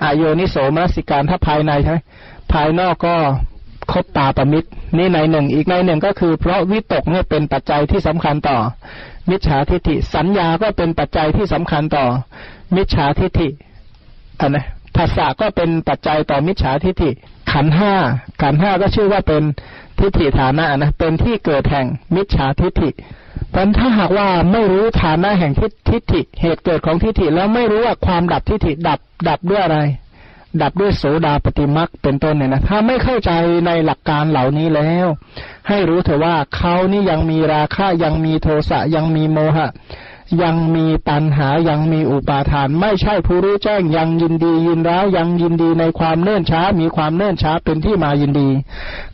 [0.04, 1.98] อายนิโสมนสิการถ้าภายในใช่ไหม
[2.52, 3.16] ภายนอกก็
[3.92, 8.58] คบตาประมิตรนี่ในหนึ่งอีกในหนึ่งก็คือ เพราะวิตกเนี่ยเป็นปัจจัยที่สำคัญต่อ
[9.30, 12.06] มิจฉาทิฏฐิ สัญญาก็เป็นปัจจัยที่สำคัญต่อ
[12.76, 13.48] มิจฉาทิฏฐิ
[14.40, 14.66] อันนะ
[14.98, 17.10] ภาษาก็เป็นปัจจัยต่อมิจฉาทิฏฐิ
[17.52, 17.94] ขันห้า
[18.42, 19.44] ขันห้าก็ชื่อว่าเป็น
[20.00, 22.90] ทิฏฐิฐานะนะเป็นที่เกิดแห่งมิจฉาทิฏฐิ
[23.52, 29.80] เพราะถ้าหากว่าไม่รู้ฐานะแห่งทิฏฐิ เหตุเกิดของทิฏฐิแล้วไม่รู้ว่าความดับทิฏฐิดับดับด้วยอะไร
[30.62, 33.32] ดับด้วยโสดาปฏิมักเป็นต้นเนี่ยนะถ้าไม่เข้าใจ
[33.68, 35.08] ในหลักการเหล่านี้แล้ว
[35.68, 39.70] ให้รู้เถอะว่าเขานี่ยังมีราคะยังมีโทสะยังมีโมหะ
[40.44, 48.50] ยังมีตัณหายังมีอุปาทาน ไม่ใช่ผู้รู้แจ้งยังยินดียินร้ายยังยินดีในความเนื่นช้า มีความเนื่นช้าเป็นที่มายินดี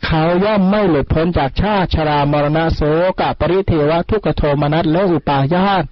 [0.06, 2.80] เขาย่อมไม่หลุดพ้นจากชาติชรามรณะโส
[3.20, 5.84] กปริเทวะทุกโทมนัสและอุปาญาต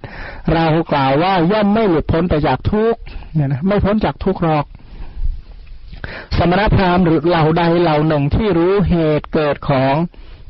[0.53, 2.95] เรากล่าวว่าย่อมไม่หลุดพ้นไปจากทุก
[3.33, 4.65] เนี่ยนะไม่พ้นจากทุกหรอก
[6.37, 9.95] สมณพราหมณ์หรือเหล่าใดเหล่าหนึ่งที่รู้เหตุเกิดของ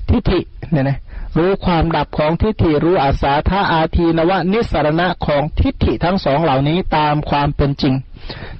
[0.10, 0.40] ทิฏฐิ
[0.72, 1.00] เนี่ยนะ
[1.38, 7.94] รู้ความดับของทิฏฐิรู้อาสาธาอาทีนวะนิสรณะของทิฏฐิทั้งสองเหล่านี้ตามความเป็นจริง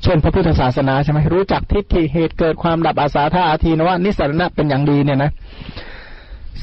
[0.04, 5.32] เช่นพระพุทธศาสนาใช่ไหมรู้จักทิฏฐิเหตุเกิดความดับอาสาธาอาทีนวะนิสรณะเป็นอย่างดีเนี่ยนะ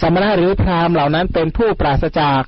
[0.01, 2.43] สมณะหรือพราหมณ์เหล่านั้นเป็นผู้ปราศจาก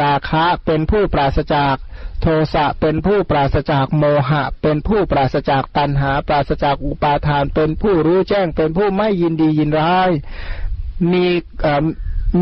[0.00, 1.74] ราคะเป็นผู้ปราศจาก
[2.20, 10.10] โทสะเป็นผู้ปราศจากโมหะ เป็นผู้ปราศจากตัณหา ปราศจากอุปาทาน เป็นผู้รู้แจ้ง เป็นผู้ไม่ยินดียินร้าย
[11.12, 11.26] มี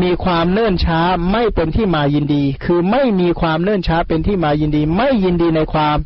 [0.01, 1.01] มีความเนื่นช้า
[1.31, 5.97] ไม่เป็นที่มายินดี คือไม่มีความเนื่นช้าเป็นที่มายินดี ไม่ยินดีในความ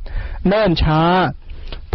[0.48, 1.02] เนื่นช้า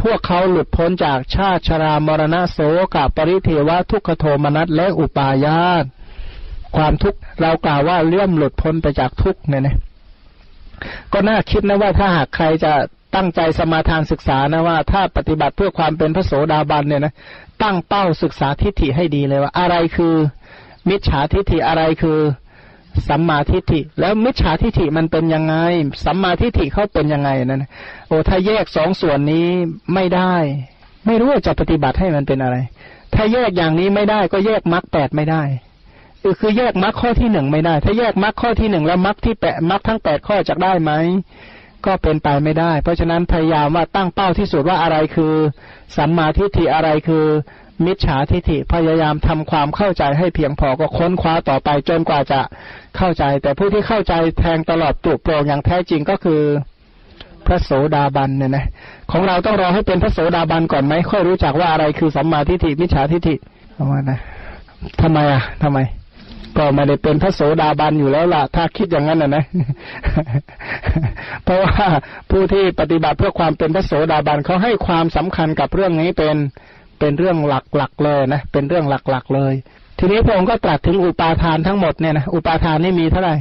[0.01, 2.59] พวกเขาหลุดพ้นจากชาติชรามรณะโส
[2.95, 5.85] กับปริเทวะทุกขโทมนัสและอุปาญาต
[6.77, 9.77] ความทุกข์เรากล่าวว่าเลื่อมหลุดพ้นไปจากทุกข์เนี่ยนะ
[11.13, 12.73] ก็น่าคิดนะว่าถ้าหากใครจะ
[13.15, 17.15] ตั้งใจสมาทานศึกษานะว่า ถ้าปฏิบัติเพื่อความเป็นพระโสดาบันเนี่ยนะ
[17.63, 20.15] ตั้งเป้าศึกษาทิฏฐิให้ดีเลยว่า อะไรคือ
[20.89, 22.19] มิจฉาทิฏฐิอะไรคือ
[23.09, 25.55] สัมมาทิฏฐิ แล้วมิจฉาทิฏฐิมันเป็นยังไง
[26.05, 27.65] สัมมาทิฏฐิเขาเป็นยังไงนั่น
[28.09, 29.47] โอ้ถ้าแยกสองส่วนนี้
[29.95, 30.35] ไม่ได้
[31.07, 32.57] ไม่รู้ว่าจะปฏิบัติให้มันเป็นอะไร
[33.15, 35.43] ถ้าแยกอย่างนี้ไม่ได้ก็แยกมรรคแปดไม่ได้
[36.41, 40.93] คือแยกมรรคข้อที่หนึ่งไม่ได้ ถ้าแยกมรรคข้อที่หนึ่งแล้วมรรคที่แปดมรรคทั้งแปดข้อจะได้ไหม
[41.87, 45.35] ก็เป็นไปไม่ได้ เพราะฉะนั้นพยายามว่าตั้งเป้าที่สุดว่าอะไรคือ
[45.97, 47.25] สัมมาทิฏฐิอะไรคือ
[47.85, 52.41] มิจฉาทิฏฐิพยายามทำความเข้าใจให้เพียงพอก็ค้นคว้าต่อไปจนกว่าจะ
[52.97, 56.41] เข้าใจ แต่ผู้ที่เข้าใจแทงตลอดตุกโปร่งอย่างแท้จริงก็คือ
[57.47, 58.67] พระโสดาบันเนี่ยนะ
[59.11, 63.35] ของเราต้องรอให้เป็นพระโสดาบันก่อนไหมค่อยรู้จักว่าอะไรคือสัมมาทิฏฐิมิจฉาทิฏฐิ
[63.79, 64.19] ประมาณนะ
[65.03, 65.79] ทำไมอะทำไม
[66.59, 69.45] ก็ไม่ได้เป็นพระโสดาบันอยู่แล้วล่ะ ถ้าคิดอย่างนั้นนะนะ
[71.45, 71.87] เพราะว่า
[72.31, 76.37] ผู้ที่ปฏิบัติเพื่อความเป็นพระโสดาบันเขาให้ความสำคัญกับเรื่องนี้เป็น
[76.99, 79.55] เป็นเรื่องหลักๆเลยนะเป็นเรื่องหลักๆเลย
[79.99, 83.35] ทีนี้พระองค์ก็ตรัสถึงอุปาทานทั้งหมดเนี่ยนะอุปาทานนี่มีเท่าไหร่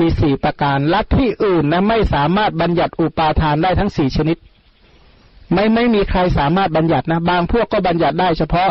[0.00, 4.36] มีสี่ประการลัทธิอื่นนะไม่สามารถบัญญัติอุปาทานได้ทั้งสี่ชนิด
[5.52, 8.70] ไม่ไม่มีใครสามารถบัญญัตินะ บางพวกก็บัญญัติได้เฉพาะ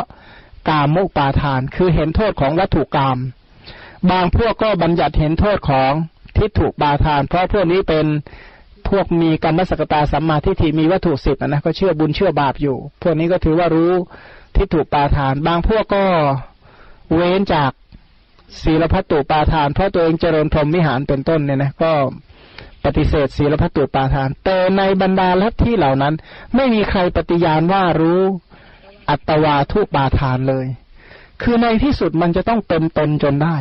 [0.70, 3.18] กามุปาทาน คือเห็นโทษของวัตถุกรรม
[4.10, 5.91] บางพวกก็บัญญัติเห็นโทษของ
[6.38, 8.06] ทิฏฐุปาทาน เพราะพวกนี้เป็น
[8.89, 13.91] พวกมีกรรมสกตาสัมมาทิฏฐิมีวัตถุสิบนะก็เชื่อบุญเชื่อบาปอยู่ พวกนี้ก็ถือว่ารู้
[14.56, 16.06] ทิฏฐุปาทาน บางพวกก็
[17.16, 17.72] เว้นจาก
[18.64, 21.91] ศีลพัตตุปาทาน เพราะตัวเองเจริญพรหมวิหารเป็นต้นเนี่ยนะก็
[22.86, 26.14] ปฏิเสธศีลพัตตุปาทาน แต่ในบรรดาลัทธิเหล่านั้น
[26.56, 28.22] ไม่มีใครปฏิญาณว่ารู้
[29.10, 30.66] อัตวาทุปาทานเลย
[31.41, 33.56] คือในที่สุดมันจะต้องเป็นตนจนได้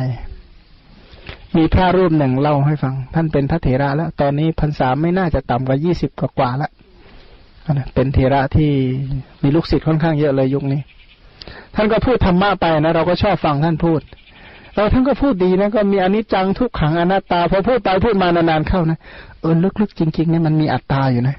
[1.57, 6.71] มีพระรูปหนึ่งเล่าให้ฟัง ท่านเป็นพระเถระแล้ว ตอนนี้พรรษาไม่น่าจะต่ำกว่ายี่สิบกว่าแล้ว
[7.93, 8.71] เป็นเถระที่
[9.43, 10.81] มีลูกศิษย์ค่อนข้างเยอะเลยยุคนี้
[11.75, 14.01] ท่านก็พูดธรรมะไปนะ เราก็ชอบฟังท่านพูด
[14.75, 18.97] เราท่านก็พูดดีนะก็มีอนิจจังทุกขังอนัตตาพอพูดไปพูดมานานๆเข้านะ
[19.41, 21.35] เออลึกๆจริงๆนี่มันมีอัตตาอยู่นะ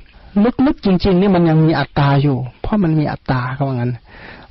[0.67, 3.93] ลึกๆจริงๆนี่มันยังมีอัตตาอยู่ เพราะมันมีอัตตาเขาว่างั้น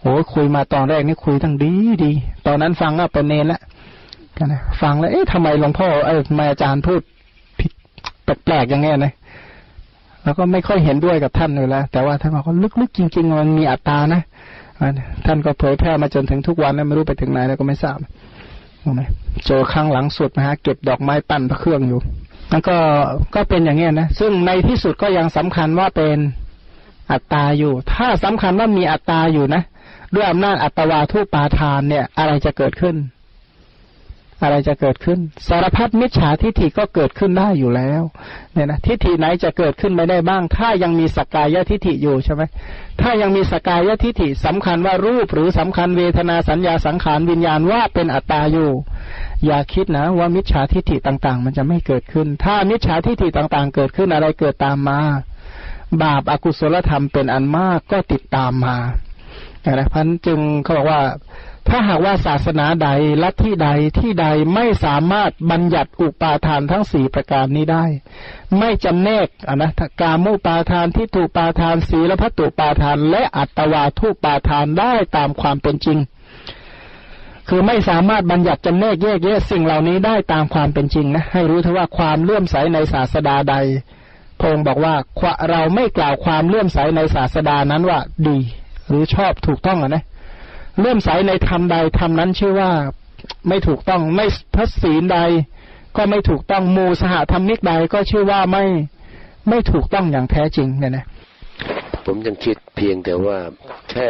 [0.01, 1.71] โอ้คุยมาตอนแรกนี่คุยตั้งดี
[2.03, 2.11] ดี
[2.47, 3.65] ตอนนั้นฟังก็เป็นเนรละกั
[4.45, 7.01] นนะฟังแล้วเอ๊ะทำไมหลวงพ่อเออมาอาจารย์พูด
[7.59, 7.71] ผิด
[8.23, 9.13] แปลกๆอย่างเงี้ยนะ
[10.23, 14.21] แล้วก็ไม่ค่อยเห็นด้วยกับท่านเลยแล้วแต่ว่าท่านบอกว่าลึกๆจริง ๆ มันมีอัตตานะ
[15.25, 17.97] ท่านก็เผยแพร่มาจนถึงทุกวันนะไม่รู้ไปถึงไหนแล้วก็ไม่ทราบ
[19.47, 21.99] เจอข้างหลังสุดนะฮะเก็บดอกไม้ปั้นพระเครื่องอยู่
[22.51, 22.77] แล้วก็
[23.35, 26.17] ก็เป็นอย่างเงี้ยนะซึ่งในที่สุดก็ยังสำคัญว่าเป็น
[27.11, 29.61] อัตตาอยู่ ถ้าสำคัญว่ามีอัตตาอยู่นะ
[30.15, 32.95] ด้วยอำนาจอัตวาทุปาทานเนี่ย อะไรจะเกิดขึ้น
[34.43, 38.01] อะไรจะเกิดขึ้น สารพัดมิจฉาทิฏฐิก็เกิดขึ้นได้อยู่แล้ว
[38.53, 42.41] เนี่ยนะทิฏฐิไหนจะเกิดขึ้นไม่ได้บ้าง ถ้ายังมีสกายทิฏฐิอยู่ใช่ไหม
[43.01, 48.71] ถ้ายังมีสกายทิฏฐิสำคัญว่ารูปหรือสำคัญเวทนาสัญญาสังขารวิญญาณว่าเป็นอัตตาอยู่
[49.45, 55.01] อย่าคิดนะว่ามิจฉาทิฏฐิต่างๆ มันจะไม่เกิดขึ้น ถ้ามิจฉาทิฏฐิต่างๆ เกิดขึ้นอะไรเกิดตามมา
[56.03, 58.77] บาปอากุศลธรรมเป็นอันมากก็ติดตามมา
[59.65, 61.01] นะพันจึงเขาบอกว่า
[61.73, 62.89] ถ้าหากว่าศาสนาใด
[63.23, 63.69] ลัทธิใด
[63.99, 67.85] ที่ใดไม่สามารถบัญญัติอุปาทานทั้งสี่ประการนี้ได้
[68.59, 69.69] ไม่จำแนกอนะ
[70.01, 75.97] กามุปาทานที่ถูกปาทานศีลพัตุปาทาน และอัตวาทุปาทานได้ตามความเป็นจริง
[77.49, 83.55] คือไม่สามารถบัญญัติจำแนกแยกแยะสิ่งเหล่านี้ได้ตามความเป็นจริงนะให้รู้เถอะว่าความเลื่อมใสในศาสดาใด
[84.41, 84.95] พงบอกว่า
[85.49, 88.37] เราไม่กล่าวความเลื่อมใสในศาสดานั้นว่าดี
[88.87, 90.03] หรือชอบถูกต้องอะนะ
[90.79, 92.71] เลื่อมใสในธรรมใดธรรมนั้นชื่อว่า
[93.47, 95.19] ไม่ถูกต้องไม่พระศีลใด
[95.97, 98.63] ก็ไม่ถูกต้องมูสหธรรมิกใดก็ชื่อว่าไม่
[99.49, 101.05] ไม่ถูกต้องอย่างแท้จริงเนี่ยนะ
[102.05, 103.37] ผมยังคิดเพียงแต่ว่า
[103.91, 104.07] แค่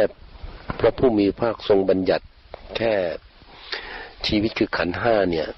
[0.78, 2.24] พระผู้มีภาคทรงบัญญัติ
[2.76, 2.94] แค่
[4.26, 5.48] ชีวิตคือขันห้าเนี่ย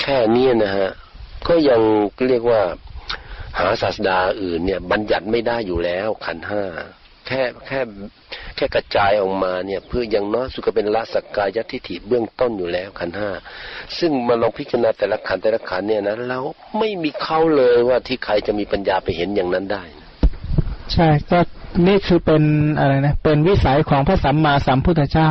[0.00, 0.90] แค่นี้นะฮะ
[1.48, 1.80] ก็ยัง
[2.28, 2.62] เรียกว่า
[3.58, 6.62] หาศาสดาอื่นเนี่ย บัญญัติไม่ได้อยู่แล้วขันห้า
[7.30, 7.80] แค่แค่
[8.56, 13.30] แค่กระจายออกมาเนี่ยเพื่อยังน้อยสุดก็เป็นละสักกายทิฏฐิเบื้องต้นอยู่แล้วขันห้า
[13.98, 16.38] ซึ่งมาลองพิจารณาแต่ละขันแต่ละขันเนี่ยนะเรา
[16.78, 19.82] ไม่มีเขาเลยว่าที่ใครจะมีปัญญาไปเห็นอย่างนั้นได้
[20.92, 21.38] ใช่ก็
[21.86, 22.42] นี่คือเป็น
[22.78, 25.30] อะไรนะเป็นวิสัยของพระสัมมาสัมพุทธเจ้า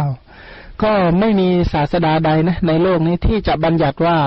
[0.83, 4.17] ก็ไม่มีศาสดาใดนะในโลกนี้ที่จะบัญญัติว่า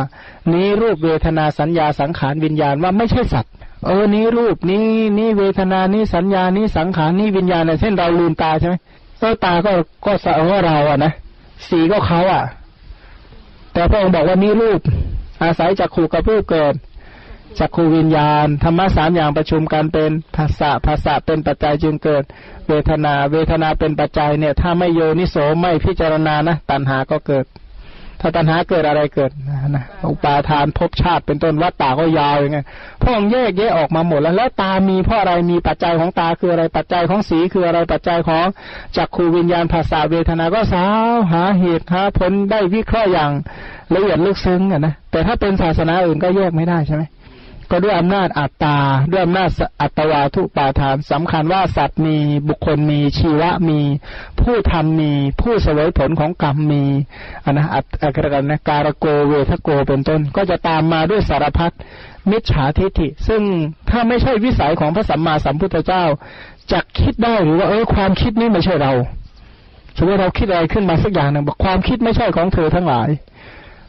[0.53, 3.55] นี้รูปเวทนาสัญญาสังขารวิญญาณว่าไม่ใช่สัตว์
[3.85, 4.87] เออนี้รูปนี้
[5.19, 8.75] นี่เวทนานี้สัญญานี้สังขารนี้วิญญาณเช่นเราลืมตาใช่ไหม
[9.23, 9.73] ก็ตาก็
[10.07, 11.13] ก็สะว่าเราอะนะ
[11.69, 12.43] สีก็เขาอะ
[13.73, 14.81] แต่พระองค์บอกว่านี่รูป
[15.43, 16.75] อาศัยจากขู่กับรูปเกิด
[17.59, 22.25] จากขูวิญญาณธรรมะสามอย่างประชุมกันเป็นภาษาภาษาเป็นปัจจัยจึงเกิด
[22.69, 27.45] เวทนา เวทนาเป็นปัจจัยเนี่ย ถ้าไม่โยนิโสไม่พิจารณานะตัณหาก็เกิด
[28.25, 29.31] ถ้าตัณหาเกิดอะไรเกิด
[29.77, 32.67] นะอุปาทานภพชาติเป็นต้นวัดตาก็ยาวอย่างเงี้ย
[33.01, 38.47] พระองค์แยกแยะออกมาหมดแล้วแล้วตามีเพราะอะไรมีปัจจัยของตาคืออะไรปัจจัยของสีคืออะไรปัจจัยของ
[38.97, 43.31] จักขูวิญญาณภาษาเวทนาก็สาวหาเหตุหาผลได้วิเคราะห์อย่าง
[43.95, 47.03] ละเอียดลึกซึ้งอะนะแต่ถ้าเป็นศาสนาอื่นก็แยกไม่ได้ใช่ไหม
[47.73, 48.77] ก็ด้วยอำนาจอัตตา
[49.11, 49.51] ด้วยอำนาจ
[49.81, 52.17] อัตวาทุปาทานสำคัญว่าสัตว์มี
[52.49, 53.81] บุคคลมีชีวะมี
[54.41, 56.83] ผู้ทำมี ผู้เสวยผลของกรรมมี
[57.45, 61.73] อันนะอัตอกรกันนะการโกเวทโกเป็นต้น ก็จะตามมาด้วยสารพัด
[62.31, 63.43] มิจฉาทิฏฐิ ซึ่ง
[63.91, 66.05] ถ้าไม่ใช่วิสัยของพระสัมมาสัมพุทธเจ้า
[66.73, 68.93] จะคิดได้หรือว่าเออความคิดนี้ไม่ใช่เรา
[69.97, 73.09] สมมติเราคิดอะไรขึ้นมาสักอย่างหนึ่งบอกความคิดไม่ใช่ของเธอทั้งหลาย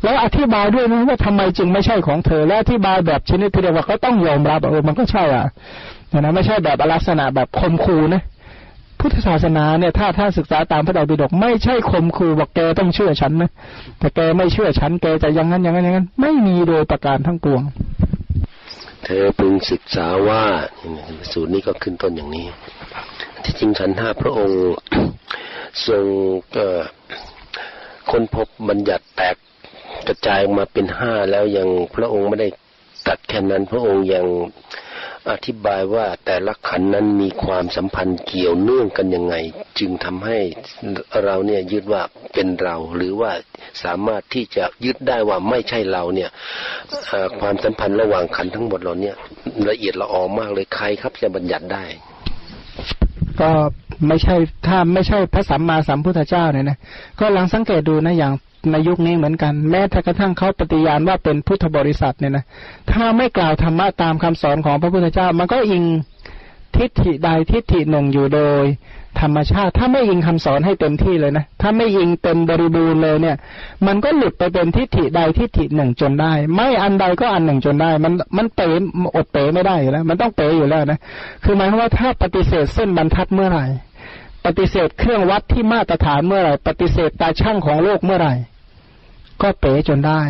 [0.03, 5.47] แล้วอธิบายด้วยนะว่าทำไมจึงไม่ใช่ของเธอ และอธิบายแบบชนิดที่เรียกว่าเขาต้องยอมรับเออมันก็ใช่อะ
[6.13, 8.23] นะไม่ใช่แบบลักษณะแบบคมคูนะ
[8.99, 13.49] พุทธศาสนาเนี่ยถ้าถ้าศึกษาตามพระไตรปิฎกไม่ใช่คมคูบอกแกต้องเชื่อฉันนะ
[13.99, 17.61] แต่แกไม่เชื่อฉันแกจะยังงั้นอย่างนั้นอย่างนั้น ไม่มีโดยประการทั้งปวง
[19.03, 20.43] เธอพึงศึกษาว่า
[21.31, 22.47] สูตรนี้ก็ขึ้นต้นอย่างนี้
[23.43, 24.59] ที่จริงขันห้าพระองค์
[25.87, 26.05] ทรง
[28.11, 29.35] ค้นพบบัญญัติแตก
[30.07, 32.49] กระจายออกมาเป็นห้าแล้วยังพระองค์ไม่ได้
[33.07, 34.25] ตัดแค่นั้นพระองค์ยัง
[35.31, 39.35] อธิบายว่าแต่ละขันนั้นมีความสัมพันธ์เกี่ยวเนื่องกันยังไง
[39.79, 40.37] จึงทำให้
[41.23, 42.01] เราเนี่ยยึดว่า
[42.33, 43.31] เป็นเรา หรือว่า
[43.83, 46.29] สามารถที่จะยึดได้ว่าไม่ใช่เราเนี่ย
[47.39, 49.15] ความสัมพันธ์ระหว่างขันทั้งหมดเราเนี่ย
[49.69, 51.85] ละเอียดละออมากเลยใครครับจะบัญญัติได้
[53.41, 53.49] ก็
[54.07, 54.35] ไม่ใช่
[54.67, 56.77] ถ้าไม่ใช่พระสัมมาสัมพุทธเจ้าเนี่ยนะ
[57.19, 58.33] ก็ลองสังเกตดูนะอย่าง
[58.71, 62.45] ในยุคนี้เหมือนกัน แม้กระทั่งเขาปฏิญาณว่าเป็นพุทธบริษัทเนี่ยนะ
[62.91, 65.83] ถ้าไม่กล่าวธรรมะตามคำสอนของพระพุทธเจ้า มันก็อิง
[66.75, 68.63] ทิฏฐิใดทิฏฐิหนึ่งอยู่โดย
[69.21, 73.37] ธรรมชาติ ถ้าไม่อิงคำสอนให้เต็มที่เลยนะถ้าไม่อิงเต็มบริบูรณ์เลยเนี่ย
[73.87, 78.69] มันก็หลุดไปเป็นทิฏฐิใดทิฏฐิหนึ่งจนได้ ไม่อันใดก็อันหนึ่งจนได้ มันมันเป๋
[79.15, 80.99] อดเป๋ไม่ได้อยู่แล้วมันต้องเป๋อยู่แล้วนะ
[81.43, 83.65] คือหมายความว่าถ้าปฏิเสธเส้นบรรทัดเมื่อไหร่
[84.45, 88.33] ปฏิเสธเครื่องวัดที่มาตรฐานเมื่อไหร่ ปฏิเสธตาช่างของโลกเมื่อไหร่
[89.43, 90.21] ก็เป๋จนได้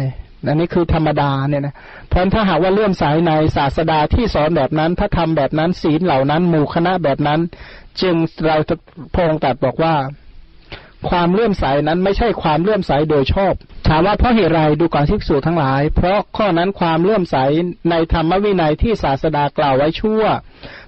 [0.48, 1.76] อันนี้คือธรรมดาเนี่ยนะ
[2.10, 7.40] เพราะถ้าหากว่าเลื่อมสายในศาสดาที่สอนแบบนั้นถ้าทำแบบนั้นศีลเหล่านั้น หมู่คณะแบบนั้น
[8.02, 8.16] จึง
[8.48, 8.76] เราจะ
[9.16, 9.96] พงตัดบอกว่า
[11.10, 13.54] ความเลื่อมใสนั้นไม่ใช่ความเลื่อมใสโดยชอบ
[13.88, 17.36] ถามว่าเพราะเหตุไรดูก่อนทิกสูทั้งหลาย เพราะข้อนั้นความเลื่อมใส
[17.90, 20.24] ในธรรมวินัยที่ศาสดากล่าวไว้ชั่ว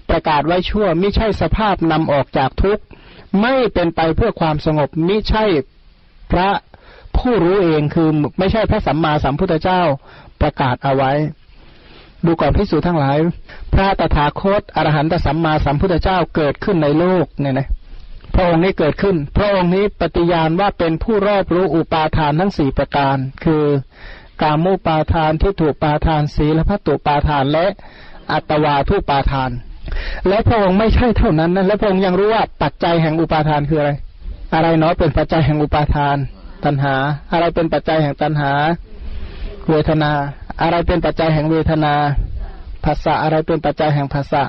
[0.10, 2.84] ประกาศไว้ชั่วไม่ใช่สภาพนำออกจากทุกข์
[3.42, 5.46] ไม่เป็นไปเพื่อความสงบมิใช่
[6.32, 6.50] พระ
[7.18, 8.10] ผู้รู้เองคือ
[8.40, 9.82] ไม่ใช่พระสัมมาสัมพุทธเจ้า
[10.42, 11.12] ประกาศเอาไว้
[12.26, 13.18] ดูก่อนพิสูจทั้งหลาย
[13.74, 17.68] พระตถาคตอรหันตสัมมาสัมพุทธเจ้าเกิดขึ้นในโลกเนี่ยนะ
[18.34, 23.64] พระองค์นี้เกิดขึ้น พระองค์นี้ปฏิญาณว่าเป็นผู้รอบรู้อุปาทานทั้งสี่ประการ คือ
[24.42, 27.66] กามุปาทานที่ถูกปาทานศีลพัตุปาทานและ
[28.32, 29.52] อัตวาทุปาทาน
[30.28, 33.92] และพระองค์ไม่ใช่เท่านั้นนะและพระองค์ยังรู้ว่าปัจจัยแห่งอุปาทานคืออะไร
[34.54, 36.18] อะไรเนาะเป็นปัจจัยแห่งอุปาทาน
[36.66, 36.96] ตัณหา
[37.32, 38.52] อะไรเป็นปัจจัยแห่งตัณหา
[39.70, 40.12] เวทนา
[40.62, 41.94] อะไรเป็นปัจจัยแห่งเวทนา
[42.86, 44.44] ภาษาอะไรเป็นปัจจัยแห่งภาษา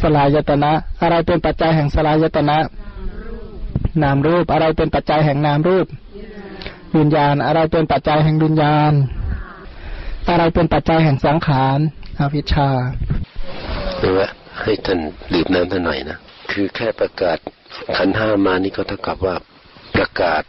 [0.00, 0.72] สลายตนะ
[1.02, 2.58] อะไรเป็นปัจจัยแห่งสลายตนะ
[4.02, 5.86] นามรูปอะไรเป็นปัจจัยแห่งนามรูป
[6.96, 8.92] วิญญาณอะไรเป็นปัจจัยแห่งวิญญาณ
[10.28, 11.78] อะไรเป็นปัจจัยแห่งสังขาร
[12.20, 12.68] อวิชชา
[13.98, 14.26] หรือว่า
[14.62, 14.98] ให้ท่าน
[15.34, 16.18] ดื่มน้ำท่านหน่อยนะ
[16.52, 17.38] คือแค่ประกาศ
[17.96, 19.36] ขันห้ามานี่ก็เท่ากับว่า
[19.96, 20.42] ประกาศ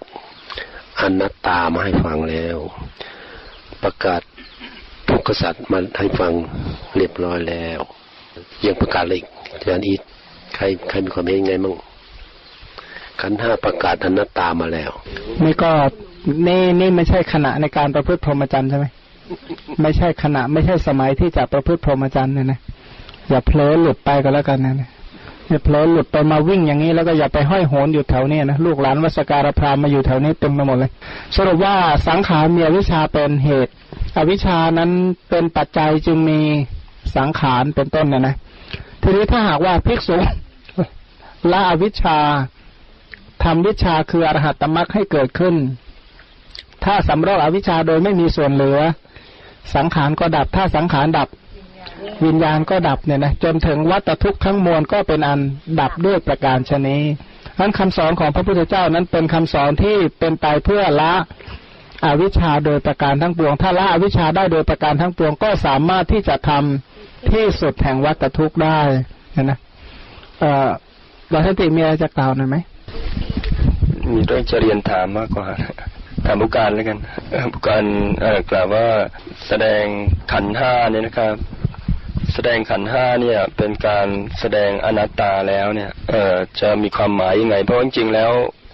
[1.02, 2.58] อนัตตามาให้ฟังแล้ว
[3.84, 4.22] ประกาศ
[5.10, 6.32] ทุกขสัตว์มาให้ฟัง
[6.98, 7.80] เรียบร้อยแล้ว
[8.66, 9.22] ยังประกาศเลย
[9.54, 10.02] อาจารย์อีท
[10.56, 11.74] ใครใครมีความเห็นไงมั่ง
[13.22, 14.92] ขันห้าประกาศอนัตตามาแล้ว
[15.46, 15.72] นี่ก็
[16.48, 18.86] นี่นี่ไม่ใช่ขณะในการประพฤติพรหมจรรย์ใช่ไหม
[19.82, 22.60] ไม่ใช่ขณะไม่ใช่สมัยที่จะประพฤติพรหมจรรย์เนี่ยนะ
[23.30, 24.90] อย่าเผลอหลุดไปก็แล้วกันนะ
[25.64, 30.92] เผลอหลุดไปมาวิ่งอย่างนี้แล้วก็อย่าไปห้อยโหนอยู่แถวนี้นะลูกหลานวัสการพรามมาอยู่แถวนี้เต็มไปหมดเลย
[31.36, 31.76] สรุปว่า
[32.08, 33.72] สังขารมีอวิชชาเป็นเหตุ
[34.18, 34.92] อวิชชานั้น
[35.30, 36.40] เป็นปัจจัยจึงมี
[37.18, 38.36] สังขารเป็นต้นนะนะ
[39.02, 40.18] ทีนี้ถ้าหากว่าภิกษุ
[41.52, 42.18] ละอวิชชา
[43.44, 45.56] ทำวิชาคืออรหัตตมรรคให้เกิดขึ้น
[46.84, 48.80] ถ้าสำรอกอวิชชาโดยไม่มีส่วนเหลือ
[49.76, 51.28] สังขารก็ดับถ้าสังขารดับ
[52.26, 55.40] วิญญาณก็ดับเนี่ยนะจนถึงวัตทุกข์ทั้งมวลก็เป็นอัน
[55.80, 56.98] ดับด้วยประการชนี
[57.60, 61.14] นั้นคำสอนของพระพุทธเจ้านั้นเป็นคำสอนที่เป็นไปเพื่อละ
[62.06, 68.80] อวิชชาโดยประการทั้งปวง ถ้าละอวิชชาได้โดยประการทั้งปวงก็สามารถที่จะทำที่สุดแห่งวัตทุกข์ได้
[69.44, 69.58] นะ
[70.40, 70.70] เอ่อ
[71.30, 72.58] เราท่านติมีอะไรจะกล่าวหน่อยไหม
[74.12, 75.48] มีเรื่องจะเรียนถามมากกว่า
[76.26, 76.98] ถามบุการแล้วกัน
[77.54, 77.86] บุการ
[78.50, 78.86] กล่าวว่า
[79.48, 79.84] แสดง
[80.32, 81.36] ขันห้าเนี่ยนะครับ
[82.36, 84.08] แสดงขันห้าเนี่ยเป็นการ
[84.40, 88.32] แสดงอนัตตาแล้วเนี่ยเออจะมีความหมายยังไง เพราะจริงๆแล้ว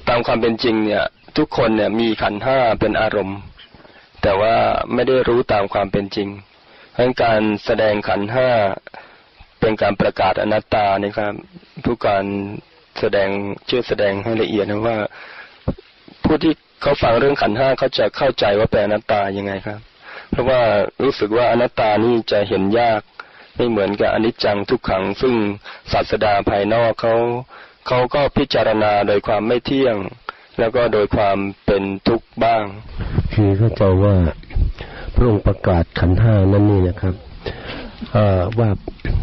[0.09, 1.03] ตามความเป็นจริงเนี่ย
[1.37, 3.37] ทุกคนเนี่ยมีขันห้าเป็นอารมณ์
[4.21, 4.55] แต่ว่า
[4.93, 6.29] ไม่ได้รู้ตามความเป็นจริง
[6.93, 8.49] เพราะการแสดงขันห้า
[9.59, 11.33] เป็นการประกาศอนัตตานี่ครับ
[11.83, 12.25] ผู้การ
[12.99, 13.29] แสดง
[13.69, 14.97] ช่วยแสดงให้ละเอียดนะว่า
[16.23, 19.79] ผู้ที่เขาฟังเรื่องขันห้าเขาจะเข้าใจว่าเป็นอนัตตายังไงครับ
[20.31, 20.61] เพราะว่า
[21.03, 23.01] รู้สึกว่าอนัตตานี่จะเห็นยาก
[23.55, 25.35] ไม่เหมือนกับอนิจจังทุกขัง ซึ่ง
[25.91, 27.15] ศาสดาภายนอกเขา
[27.87, 29.95] เขาก็พิจารณาโดยความไม่เที่ยง
[30.59, 32.63] แล้วก็โดยความเป็นทุกข์บ้าง
[33.33, 34.15] คือเข้าใจว่า
[35.15, 37.15] พระองค์ประกาศขันห้านั่นนี่นะครับ
[38.59, 38.69] ว่า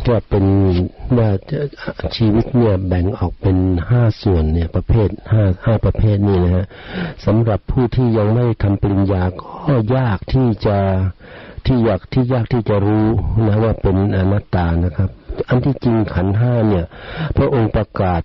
[0.09, 0.44] ว่าเป็น
[1.18, 1.28] ว่า
[2.16, 3.56] ชีวิตเนี่ยแบ่งออกเป็น
[3.90, 6.66] ห้าส่วนเนี่ยประเภทห้าห้าประเภทนี่นะฮะ
[7.26, 10.78] สำหรับผู้ที่ยังไม่ทำปริญญาก็ยากที่จะ
[11.69, 13.07] ที่อยากที่ยากที่จะรู้
[13.47, 15.11] นะว่าเป็นอนัตตานะครับ
[15.49, 16.85] อันที่จริงขันห้าเนี่ย
[17.36, 18.23] พระองค์ประกาศ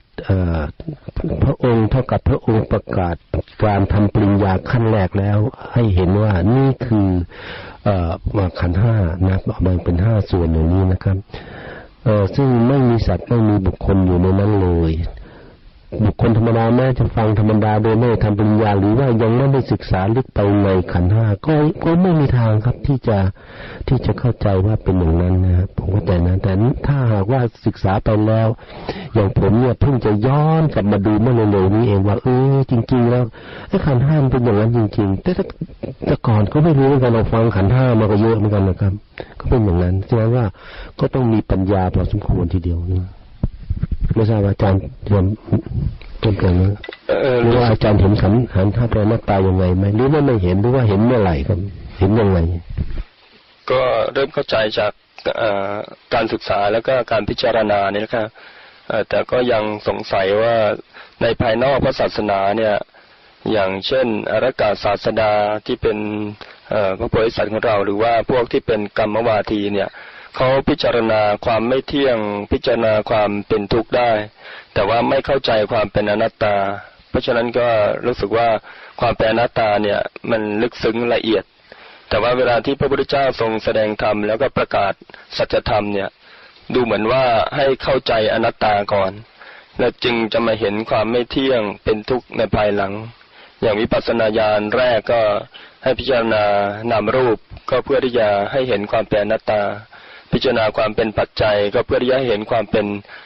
[1.44, 3.16] พระองค์เท่ากับพระองค์ประกาศ
[3.64, 5.40] การทำปริญญาขั้นแรกแล้ว
[5.74, 7.08] ให้เห็นว่านี่คือ
[8.38, 8.96] มาขันห้า
[9.28, 11.18] นะแบ่งเป็นห้าส่วนอย่างนี้นะครับ
[12.36, 14.94] ซึ่งไม่มีสัตว์ไม่มีบุคคลอยู่ในนั้นเลย
[16.02, 21.54] บุคคลธรรมดาแม้จะฟังธรรมดาโดยไม่ทำปริญญาหรือว่ายังไม่ได้ศึกษาลึกไปในขันห้าก็
[21.84, 23.18] ก็ไม่มีทางครับที่จะ
[23.88, 26.52] ที่จะเข้าใจว่าเป็นอย่างนั้นนะครับผมก็แต่นั้นแต่
[26.88, 28.48] ถ้าหากว่าศึกษาไปแล้ว
[29.14, 33.24] อย่างผมเนี่ยเพิ่งจะย้อนกลับมาดูเมื่อเร็วๆนี้เองว่าเออจริง ๆ แล้ว
[33.70, 35.32] ไอ้ขันห้ามเป็นอย่างนั้นจริง ๆ แต่
[36.06, 38.94] แต่ก่อนก็ไม่รู้เหมือนกันเราฟังขันห้ามาก็เยอะเหมือนกันนะครับ
[39.40, 40.46] ก็เป็นอย่างนั้นแสดงว่า
[41.00, 43.10] ก็ต้องมีปัญญาพอสมควรทีเดียวนะ
[44.16, 45.26] ไม่ทราบอาจารย์เรียน
[46.24, 46.74] ต้นกันนะ
[47.42, 51.60] หรือว่าอาจารย์เห็นขันหันท่าแปลหน้าตายังไงไหมหรือว่าไม่เห็นหรือว่าเห็นเมื่อไหร่ครับ
[52.00, 52.38] เห็นยังไง
[53.72, 53.82] ก็
[54.14, 54.92] เริ่มเข้าใจจาก
[56.14, 58.28] การศึกษาแล้วก็การพิจารณานี่นะครับ
[59.10, 60.56] แต่ก็ยังสงสัยว่า
[61.22, 62.76] ในภายนอกพระศาสนาเนี่ย
[63.52, 65.34] อย่างเช่นอรกาศาสดา
[65.66, 65.98] ที่เป็น
[67.00, 69.90] พระโพธิสัตว์ของเรา หรือว่าพวกที่เป็นกรรมวาทีเนี่ย
[70.36, 72.18] เขาพิจารณาความไม่เที่ยง
[72.52, 74.12] พิจารณาความเป็นทุกข์ได้
[74.74, 76.56] แต่ว่าไม่เข้าใจความเป็นอนัตตา
[77.10, 77.68] เพราะฉะนั้นก็
[78.06, 78.48] รู้สึกว่า
[79.02, 80.00] ความเป็นอนัตตาเนี่ย
[80.32, 81.44] มันลึกซึ้งละเอียด
[82.10, 84.94] แต่ว่าเวลาที่พระพุทธเจ้าทรงแสดงธรรมแล้วก็ประกาศ
[85.38, 86.10] สัจธรรมเนี่ย
[86.74, 89.12] ดูเหมือนว่าให้เข้าใจอนัตตาก่อน
[89.80, 92.94] แล้วจึงจะมาเห็นความไม่เที่ยงเป็นทุกข์ในภายหลัง
[93.62, 95.22] อย่างวิปัสสนาญาณแรกก็
[95.84, 96.44] ให้พิจารณา
[96.92, 97.38] นามรูป
[97.70, 99.62] ก็เพื่อที่จะให้เห็นความเป็นอนัตตา
[100.34, 102.86] พิจารณาความเป็นปัจจัยก็เพื่อที่จะเห็นความเป็น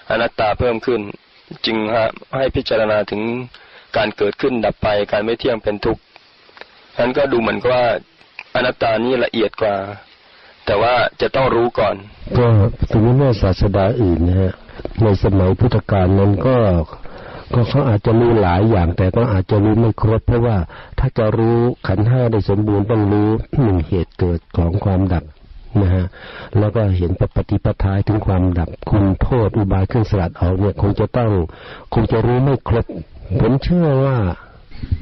[0.09, 1.01] อนัตตาเพิ่มขึ้น
[1.65, 3.21] จึงฮะให้พิจารณาถึง
[3.97, 6.01] การเกิดขึ้นดับไปการไม่เที่ยงเป็นทุกข์
[6.99, 7.85] นั้นก็ดูเหมือนกับว่า
[8.55, 9.75] อนัตตานี่ละเอียดกว่า
[10.65, 11.95] แต่ว่าจะต้องรู้ก่อน
[12.37, 12.47] ก็
[12.91, 14.53] สมมติว่ศาสดาอื่นนะฮะ
[15.03, 16.55] ในสมัยพุทธกาลนั้นก็
[17.53, 20.57] ก็เขาอาจจะรู้หลายอย่าง แต่ก็อาจจะรู้ไม่ครบ เพราะว่า
[20.99, 21.57] ถ้าจะรู้
[21.87, 23.29] ขันห้าได้สมบูรณ์ต้องรู้
[23.61, 25.23] หนึ่งเหตุเกิดของความดับ
[25.83, 26.05] นะฮะ
[26.59, 31.29] แล้วก็เห็นปฏิปทาถึงความดับคุณโทษอุบายเครื่องสลัดออกเนี่ยคงจะต้อง
[31.93, 32.85] คงจะรู้ไม่ครบ
[33.41, 34.15] ผมเชื่อว่า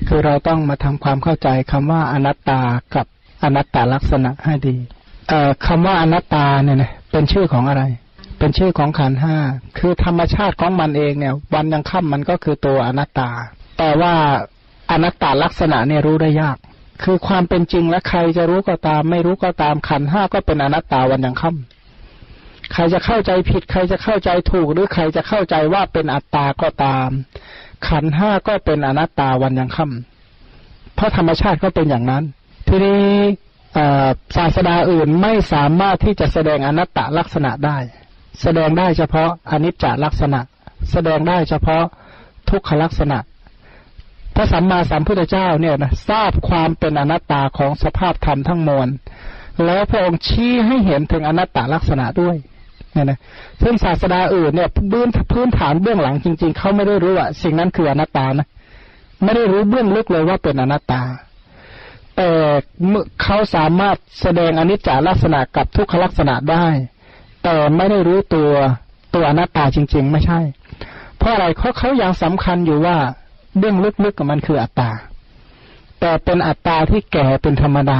[0.07, 2.59] คือเราต้องมาทำความเข้าใจคำว่าอนัตตา
[2.95, 3.05] กับ
[3.43, 4.75] อนัตตลักษณะให้ดี
[5.29, 7.83] เอ่อคำว่าอนัตตาเนี่ยนะเป็นชื่อของอะไร
[8.39, 9.35] เป็นชื่อของขันห้า
[9.77, 13.29] คือธรรมชาติของมันเองเนี่ย วันยังค่ำมันก็คือตัวอนัตตา
[13.77, 14.13] แต่ว่า
[14.91, 16.57] อนัตตลักษณะเนี่ยรู้ได้ยาก
[17.03, 27.09] คือความเป็นจริงและใครจะรู้ก็ตาม ไม่รู้ก็ตามขันห้าก็เป็นอนัตตาวันยังค่ำใครจะเข้าใจผิด ใครจะเข้าใจถูก หรือใครจะเข้าใจว่าเป็นอัตตาก็ตาม
[27.87, 32.23] ขันห้าก็เป็นอนัตตาวันยังค่ำเพราะธรรมชาติก็เป็นอย่างนั้น
[32.67, 33.01] ทีนี้
[34.35, 37.77] ศาสดาอื่นไม่สามารถที่จะแสดงอนัตตลักษณะได้
[38.41, 40.39] แสดงได้เฉพาะอนิจจลักษณะ
[40.91, 41.83] แสดงได้เฉพาะ
[42.49, 43.17] ทุกขลักษณะ
[44.35, 48.87] พระสัมมาสัมพุทธเจ้าเนี่ยนะทราบความเป็นอนัตตาของสภาพธรรมทั้งมวล
[49.65, 52.35] แล้วพระองค์ชี้ให้เห็นถึงอนัตตลักษณะด้วย
[52.93, 53.19] เนี่ยนะ
[53.61, 58.47] ซึ่งศาสดาอื่นเนี่ยบื้นพื้นฐานเบื้องหลังจริง ๆเขาไม่ได้รู้ว่าสิ่งนั้นคืออนัตตานะ
[59.23, 61.01] ไม่ได้รู้เบื้องลึกเลยว่าเป็นอนัตตา
[62.15, 62.29] แต่
[63.21, 66.67] เขาสามารถแสดงอนิจจลักษณะกับทุกขลักษณะได้
[67.43, 68.51] แต่ไม่ได้รู้ตัว
[69.15, 70.39] ตัวอนัตตาจริง ๆ ไม่ใช่
[71.17, 72.97] เพราะอะไรเขาเขายังสำคัญอยู่ว่า
[73.57, 74.89] เบื้องลึกๆกับมันคืออัตตา
[75.99, 77.99] แต่เป็นอัตตาที่แก่เป็นธรรมดา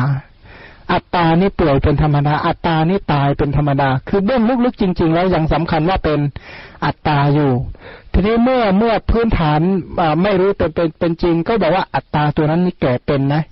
[0.91, 6.19] อัตตานี่ป่วยเป็นธรรมดา อัตตานี่ตายเป็นธรรมดา คือเบื้องลึกๆจริง ๆ แล้วยังสำคัญว่าเป็น
[6.85, 7.51] อัตตาอยู่
[8.11, 9.59] ทีนี้เมื่อเมื่อพื้นฐาน
[10.23, 13.43] ไม่รู้แต่เป็นเป็นจริง ก็บอกว่าอัตตาตัวนั้นนี่แก่เป็นนะ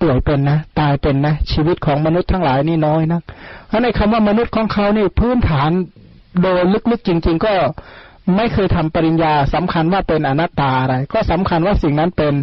[0.00, 3.20] ป่วยเป็นนะตายเป็นนะชีวิตของมนุษย์ทั้งหลายนี่น้อยนะ
[3.66, 5.70] เพราะในคำว่ามนุษย์ของเขานี่พื้นฐาน
[6.42, 7.52] โดยลึกๆจริง ๆ ก็
[8.34, 12.34] ไม่เคยทำปริญญาสำคัญว่าเป็นอนัตตาอะไร ก็สำคัญว่าสิ่งนั้นเป็น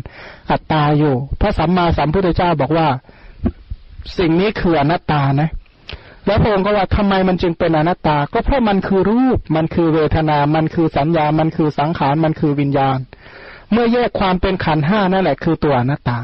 [0.51, 2.87] อัตตาอยู่ พระสัมมาสัมพุทธเจ้าบอกว่า
[4.17, 5.49] สิ่งนี้คืออนัตตานะ
[6.25, 12.99] แล้วพระองค์ก็ว่าทำไมมันจึงเป็นอนัตตา ก็เพราะมันคือรูป มันคือเวทนา มันคือสัญญา มันคือสังขาร มันคือวิญญาณ
[13.71, 16.19] เมื่อแยกความเป็นขันห้านั่นแหละ คือตัวอนัตตา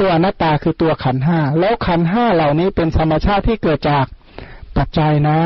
[0.00, 4.06] ตัวอนัตตาคือตัวขันห้า แล้วขันห้าเหล่านี้เป็นธรรมชาติที่เกิดจาก
[4.76, 5.38] ปัจจัยนะ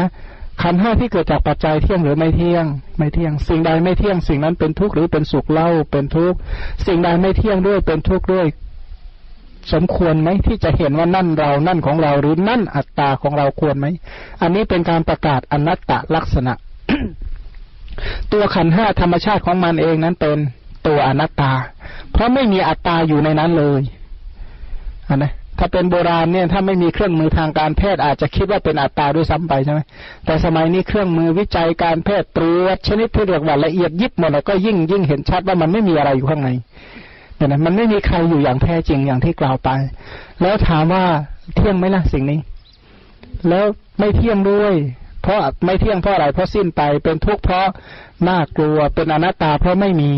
[0.63, 2.65] ขันห้าที่เกิดจากปัจจัยเที่ยงหรือไม่เที่ยง
[2.99, 6.39] ไม่เที่ยง สิ่งใดไม่เที่ยง สิ่งนั้นเป็นทุกข์หรือเป็นสุขเล่าเป็นทุกข์
[6.87, 8.47] สิ่งใดไม่เที่ยงด้วยเป็นทุกข์ด้วย
[9.73, 13.87] สมควรไหมที่จะเห็นว่านั่นเรานั่นของเราหรือนั่นอัตตาของเราควรไหม
[14.43, 16.53] อันนี้เป็นการประกาศอนัตตลักษณะ
[18.33, 20.39] ตัวขันห้าธรรมชาติของมันเองนั้นเป็น
[20.87, 21.53] ตัวอนัตตา
[22.13, 23.83] เพราะไม่มีอัตตาอยู่ในนั้นเลย
[25.09, 29.81] อันนะ ถ้าเป็นโบราณเนี่ยถ้าไม่มีเครื่องมือทางการแพทย์อาจจะคิดว่าเป็นอัตตาด้วยซ้ำไปใช่ไหม
[30.25, 36.51] แต่สมัยนี้เครื่องมือวิจัยการแพทย์ตรวจชนิดที่เรียกว่าละเอียดยิบหมดแล้วก็ยิ่งยิ่งเห็นชัดว่ามันไม่มีอะไรอยู่ข้างใน
[37.37, 39.69] เนี่ยนะมันไม่มีใครอยู่อย่างแท้จริงอย่างที่กล่าวไป
[40.43, 41.05] แล้วถามว่า
[41.55, 42.39] เที่ยงไหมล่ะสิ่งนี้
[43.49, 43.65] แล้ว
[43.99, 44.75] ไม่เที่ยงด้วย
[45.23, 47.69] เพราะไม่เที่ยงเพราะอะไรเพราะสิ้นไปเป็นทุกข์เพราะ
[48.29, 50.11] น่ากลัวเป็นอนัตตาเพราะไม่มี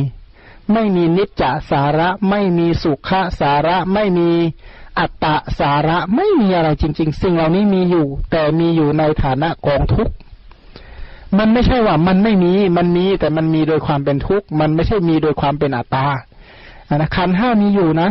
[0.72, 3.10] ไม่มีนิจจสาระ ไม่มีสุข
[3.40, 4.30] สาระ ไม่มี
[4.98, 10.12] อัตตะสาระไม่มีอะไรจริง ๆ สิ่งเหล่านี้มีอยู่ แต่มีอยู่ในฐานะกองทุกข์
[11.38, 16.06] มันไม่ใช่ว่ามันไม่มี มันมีแต่มันมีโดยความเป็นทุกข์ มันไม่ใช่มีโดยความเป็นอัตตา
[16.94, 18.10] นะขันห้ามีอยู่นะ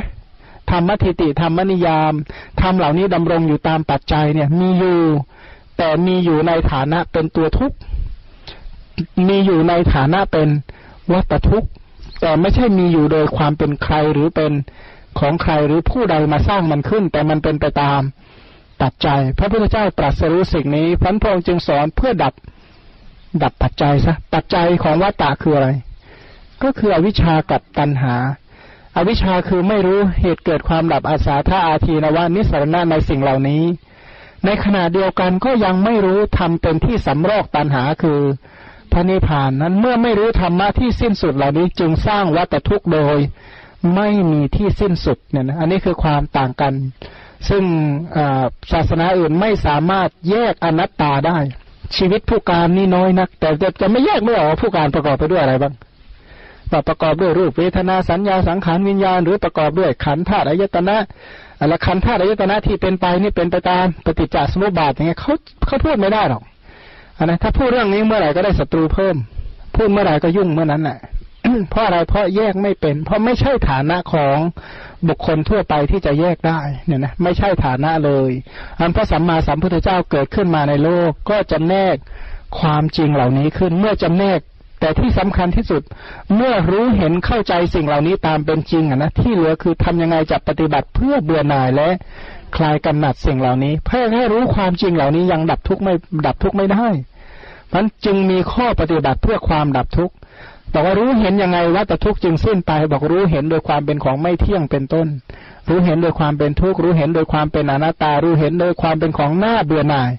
[0.70, 2.14] ธรรมทิติธรรมนิยาม
[2.62, 5.00] ธรรมเหล่านี้ดำรงอยู่ตามปัจจัยเนี่ย มีอยู่
[5.78, 7.78] แต่มีอยู่ในฐานะเป็นตัวทุกข์
[9.28, 10.48] มีอยู่ในฐานะเป็น
[11.14, 11.70] วัตทุกข์
[12.22, 14.52] แต่ไม่ใช่มีอยู่โดยความเป็นใครหรือเป็น
[15.20, 18.02] ของใครหรือผู้ใดมาสร้างมันขึ้น แต่มันเป็นไปตาม
[18.82, 22.34] ปัจจัย พระพุทธเจ้าตรัสรู้สิ่งนี้พันพงจึงสอนเพื่อดับ
[23.44, 25.70] ดับปัจจัยซะปัจจัยของวัตตะคืออะไร
[26.64, 28.16] ก็คืออวิชากับตัณหา
[28.98, 33.64] อวิชชาคือไม่รู้เหตุเกิดความดับอาสาธาอาทีนวานิสรณะในสิ่งเหล่านี้
[34.46, 38.22] ในขณะเดียวกันก็ยังไม่รู้ทำเป็นที่สำรอกตัณหาคือ
[38.92, 43.18] พระนิพพานนั้นเมื่อไม่รู้ธรรมะที่สิ้นสุดเหล่านี้จึงสร้างวัตทุกข์โดย
[43.96, 46.74] ไม่มีที่สิ้นสุดเนี่ยนะอันนี้คือความต่างกัน
[47.50, 47.64] ซึ่ง
[48.72, 51.38] ศาสนาอื่นไม่สามารถแยกอนัตตาได้
[51.98, 53.50] ชีวิตผู้การนี่น้อยนัก แต่
[53.82, 55.74] จะไม่แยกไม่ออกว่าผู้การประกอบไปด้วยอะไรบ้าง
[56.72, 60.98] ว่าประกอบด้วยรูปเวทนาสัญญาสังขารวิญญาณ หรือประกอบด้วยขันธ์ธาตุอายตนะ
[61.70, 65.34] และขันธ์ธาตุอายตนะที่เป็นไปนี่เป็นไปตามปฏิจจสมุปบาทอย่างเงี้ยเขา
[65.66, 66.44] เขาพูดไม่ได้หรอก
[67.18, 69.16] อันนะถ้าพูดเรื่องนี้เมื่อไหร่ก็ได้ศัตรูเพิ่ม
[69.76, 70.98] พูดเมื่อไหร่ก็ยุ่งเมื่อนั้นแหละ
[71.70, 74.38] เพราะอะไรเพราะแยกไม่เป็น เพราะไม่ใช่ฐานะของ
[75.08, 78.32] บุคคลทั่วไปที่จะแยกได้เนี่ยนะไม่ใช่ฐานะเลย
[78.80, 81.96] อันพระสัมมาสัมพุทธเจ้าเกิดขึ้นมาในโลก ก็จำแนก
[82.60, 84.40] ความจริงเหล่านี้ขึ้นเมื่อจำแนก
[84.80, 85.82] แต่ที่สำคัญที่สุด
[86.36, 91.90] เมื่อรู้เห็นเข้าใจสิ่งเหล่านี้ตามเป็นจริงอะนะที่เหลือคือทำยังไงจะปฏิบัติเพื่อเบื่อหน่ายและ
[92.56, 95.94] คลายกำหนัดสิ่งเหล่านี้ เพื่อให้รู้ความจริงเหล่านี้ยังดับทุกข์ไม่
[96.28, 96.88] ดับทุกข์ไม่ได้
[97.74, 100.14] มันจึงมีข้อปฏิบัติเพื่อความดับทุกข์
[100.74, 105.08] บอกว่ารู้เห็นยังไงว่าแต่ทุกข์จึงสิ้นไปบอกรู้เห็นโดยความเป็นของไม่เที่ยงเป็นต้น
[105.70, 110.12] รู้เห็นโดยความเป็นทุกข์รู้เห็นโดยความเป็นอนัตตา รู้เห็นโดยความเป็นของหน้าเบื่อหน่าย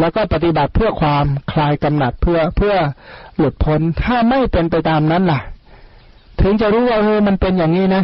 [0.00, 2.74] แล้วก็ปฏิบัติเพื่อความคลายกำหนัดเพื่อเพื่อ
[3.38, 5.40] หลุดพ้นถ้าไม่เป็นไปตามนั้นล่ะ
[6.40, 8.02] ถึงจะรู้ว่าเออมันเป็นอย่างนี้นะ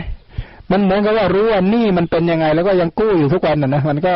[0.70, 4.14] มันเหมือนกับว่ารู้ว่านี่มันเป็นยังไง แล้วก็ยังกู้อยู่ทุกวันนะนะมันก็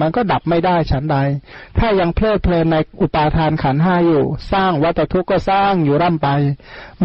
[0.00, 1.16] มันก็ดับไม่ได้ฉันใด
[1.78, 6.28] ถ้ายังเพลิดเพลินในอุปาทานขันห้าอยู่ สร้างวัตถุกก็สร้างอยู่ร่ำไป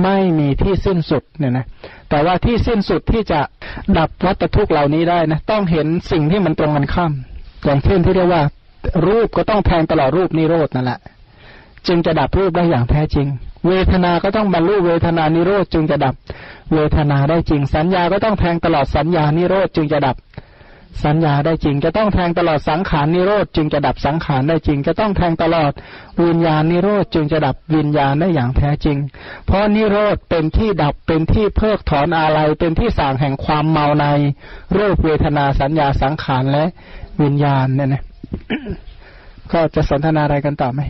[0.04, 1.66] ไม่มีที่สิ้นสุดเนี่ยนะ
[2.10, 3.40] แต่ว่าที่สิ้นสุดที่จะ
[3.98, 7.14] ดับวัตถุกเหล่านี้ได้นะ ต้องเห็นสิ่งที่มันตรงกันข้าม
[7.66, 8.44] อย่างเช่นที่เรียกว่า
[9.08, 11.00] รูปก็ต้องแทงตลอดรูปนิโรดนั่นแหละ
[11.88, 13.28] จึงจะดับรูปได้อย่างแท้จริง
[13.68, 16.16] เวทนา ก็ต้องบรรลุเวทนานิโรธจึงจะดับ
[16.74, 20.16] เวทนาได้จริง สัญญาก็ต้องแทงตลอดสัญญานิโรธจึงจะดับ
[21.04, 25.72] สัญญาได้จริง จะต้องแทงตลอดสังขารนิโรธจึงจะดับสังขารได้จริง จะต้องแทงตลอด
[26.24, 28.98] วิญญาณนิโรธจึงจะดับวิญญาณได้อย่างแท้จริง
[29.46, 34.06] เพราะนิโรธเป็นที่ดับเป็นที่เพิกถอนอะไรเป็นที่สางแห่งความเมาใน
[34.78, 36.66] รูปเวทนาสัญญาสังขารและ
[37.22, 38.04] วิญญาณเนี่ยนะ
[39.54, 40.82] ก็จะสนทนาอะไรกันต่อไหม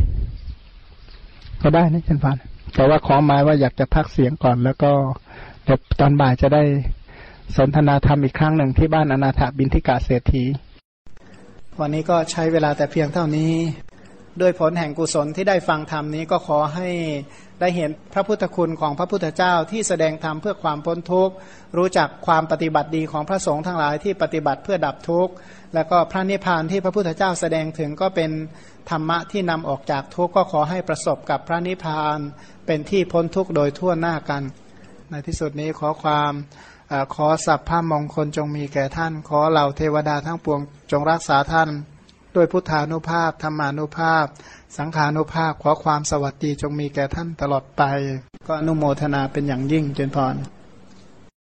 [1.62, 2.36] ก็ได้นะฉันฟัง
[2.76, 4.92] แต่ว่าขอหมายว่าอยากจะพักเสียงก่อนแล้วก็
[5.64, 6.64] เดี๋ยวตอนบ่ายจะได้
[7.58, 10.44] สนทนาธรรมอีกครั้งหนึ่งที่บ้านอนาถบินทิกาเศรษฐี
[11.80, 13.54] วันนี้ก็ใช้เวลาแต่เพียงเท่านี้
[14.42, 16.90] ด้วยผลแห่งกุศลที่ได้ฟังธรรมนี้ก็ขอให้
[17.62, 21.34] ได้เห็นพระพุทธคุณของพระพุทธเจ้าที่แสดงธรรมเพื่อความพ้นทุกข์
[21.78, 25.34] รู้จักความปฏิบัติดีของพระสงฆ์ทั้งหลายที่ปฏิบัติเพื่อดับทุกข์
[25.74, 28.32] แล้วก็พระนิพพานที่พระพุทธเจ้าแสดงถึงก็เป็น
[28.90, 32.18] ธรรมะที่นำออกจากทุกข์ก็ขอให้ประสบกับพระนิพพาน
[32.66, 34.44] เป็นที่พ้นทุกข์โดยทั่วหน้ากัน
[35.12, 36.34] ในที่สุดนี้ขอความ
[37.14, 40.60] ขอสัพพามงคลจงมีแก่ท่าน ขอเหล่าเทวดาทั้งปวง
[40.92, 41.70] จงรักษาท่าน
[42.36, 44.26] ด้วยพุทธานุภาพธรรมานุภาพ
[44.78, 47.84] สังขานุภาพขอความสวัสดีจงมีแก่ท่านตลอดไป
[48.48, 50.36] ก็อนุโมทนาเป็นอย่างยิ่งเจนพร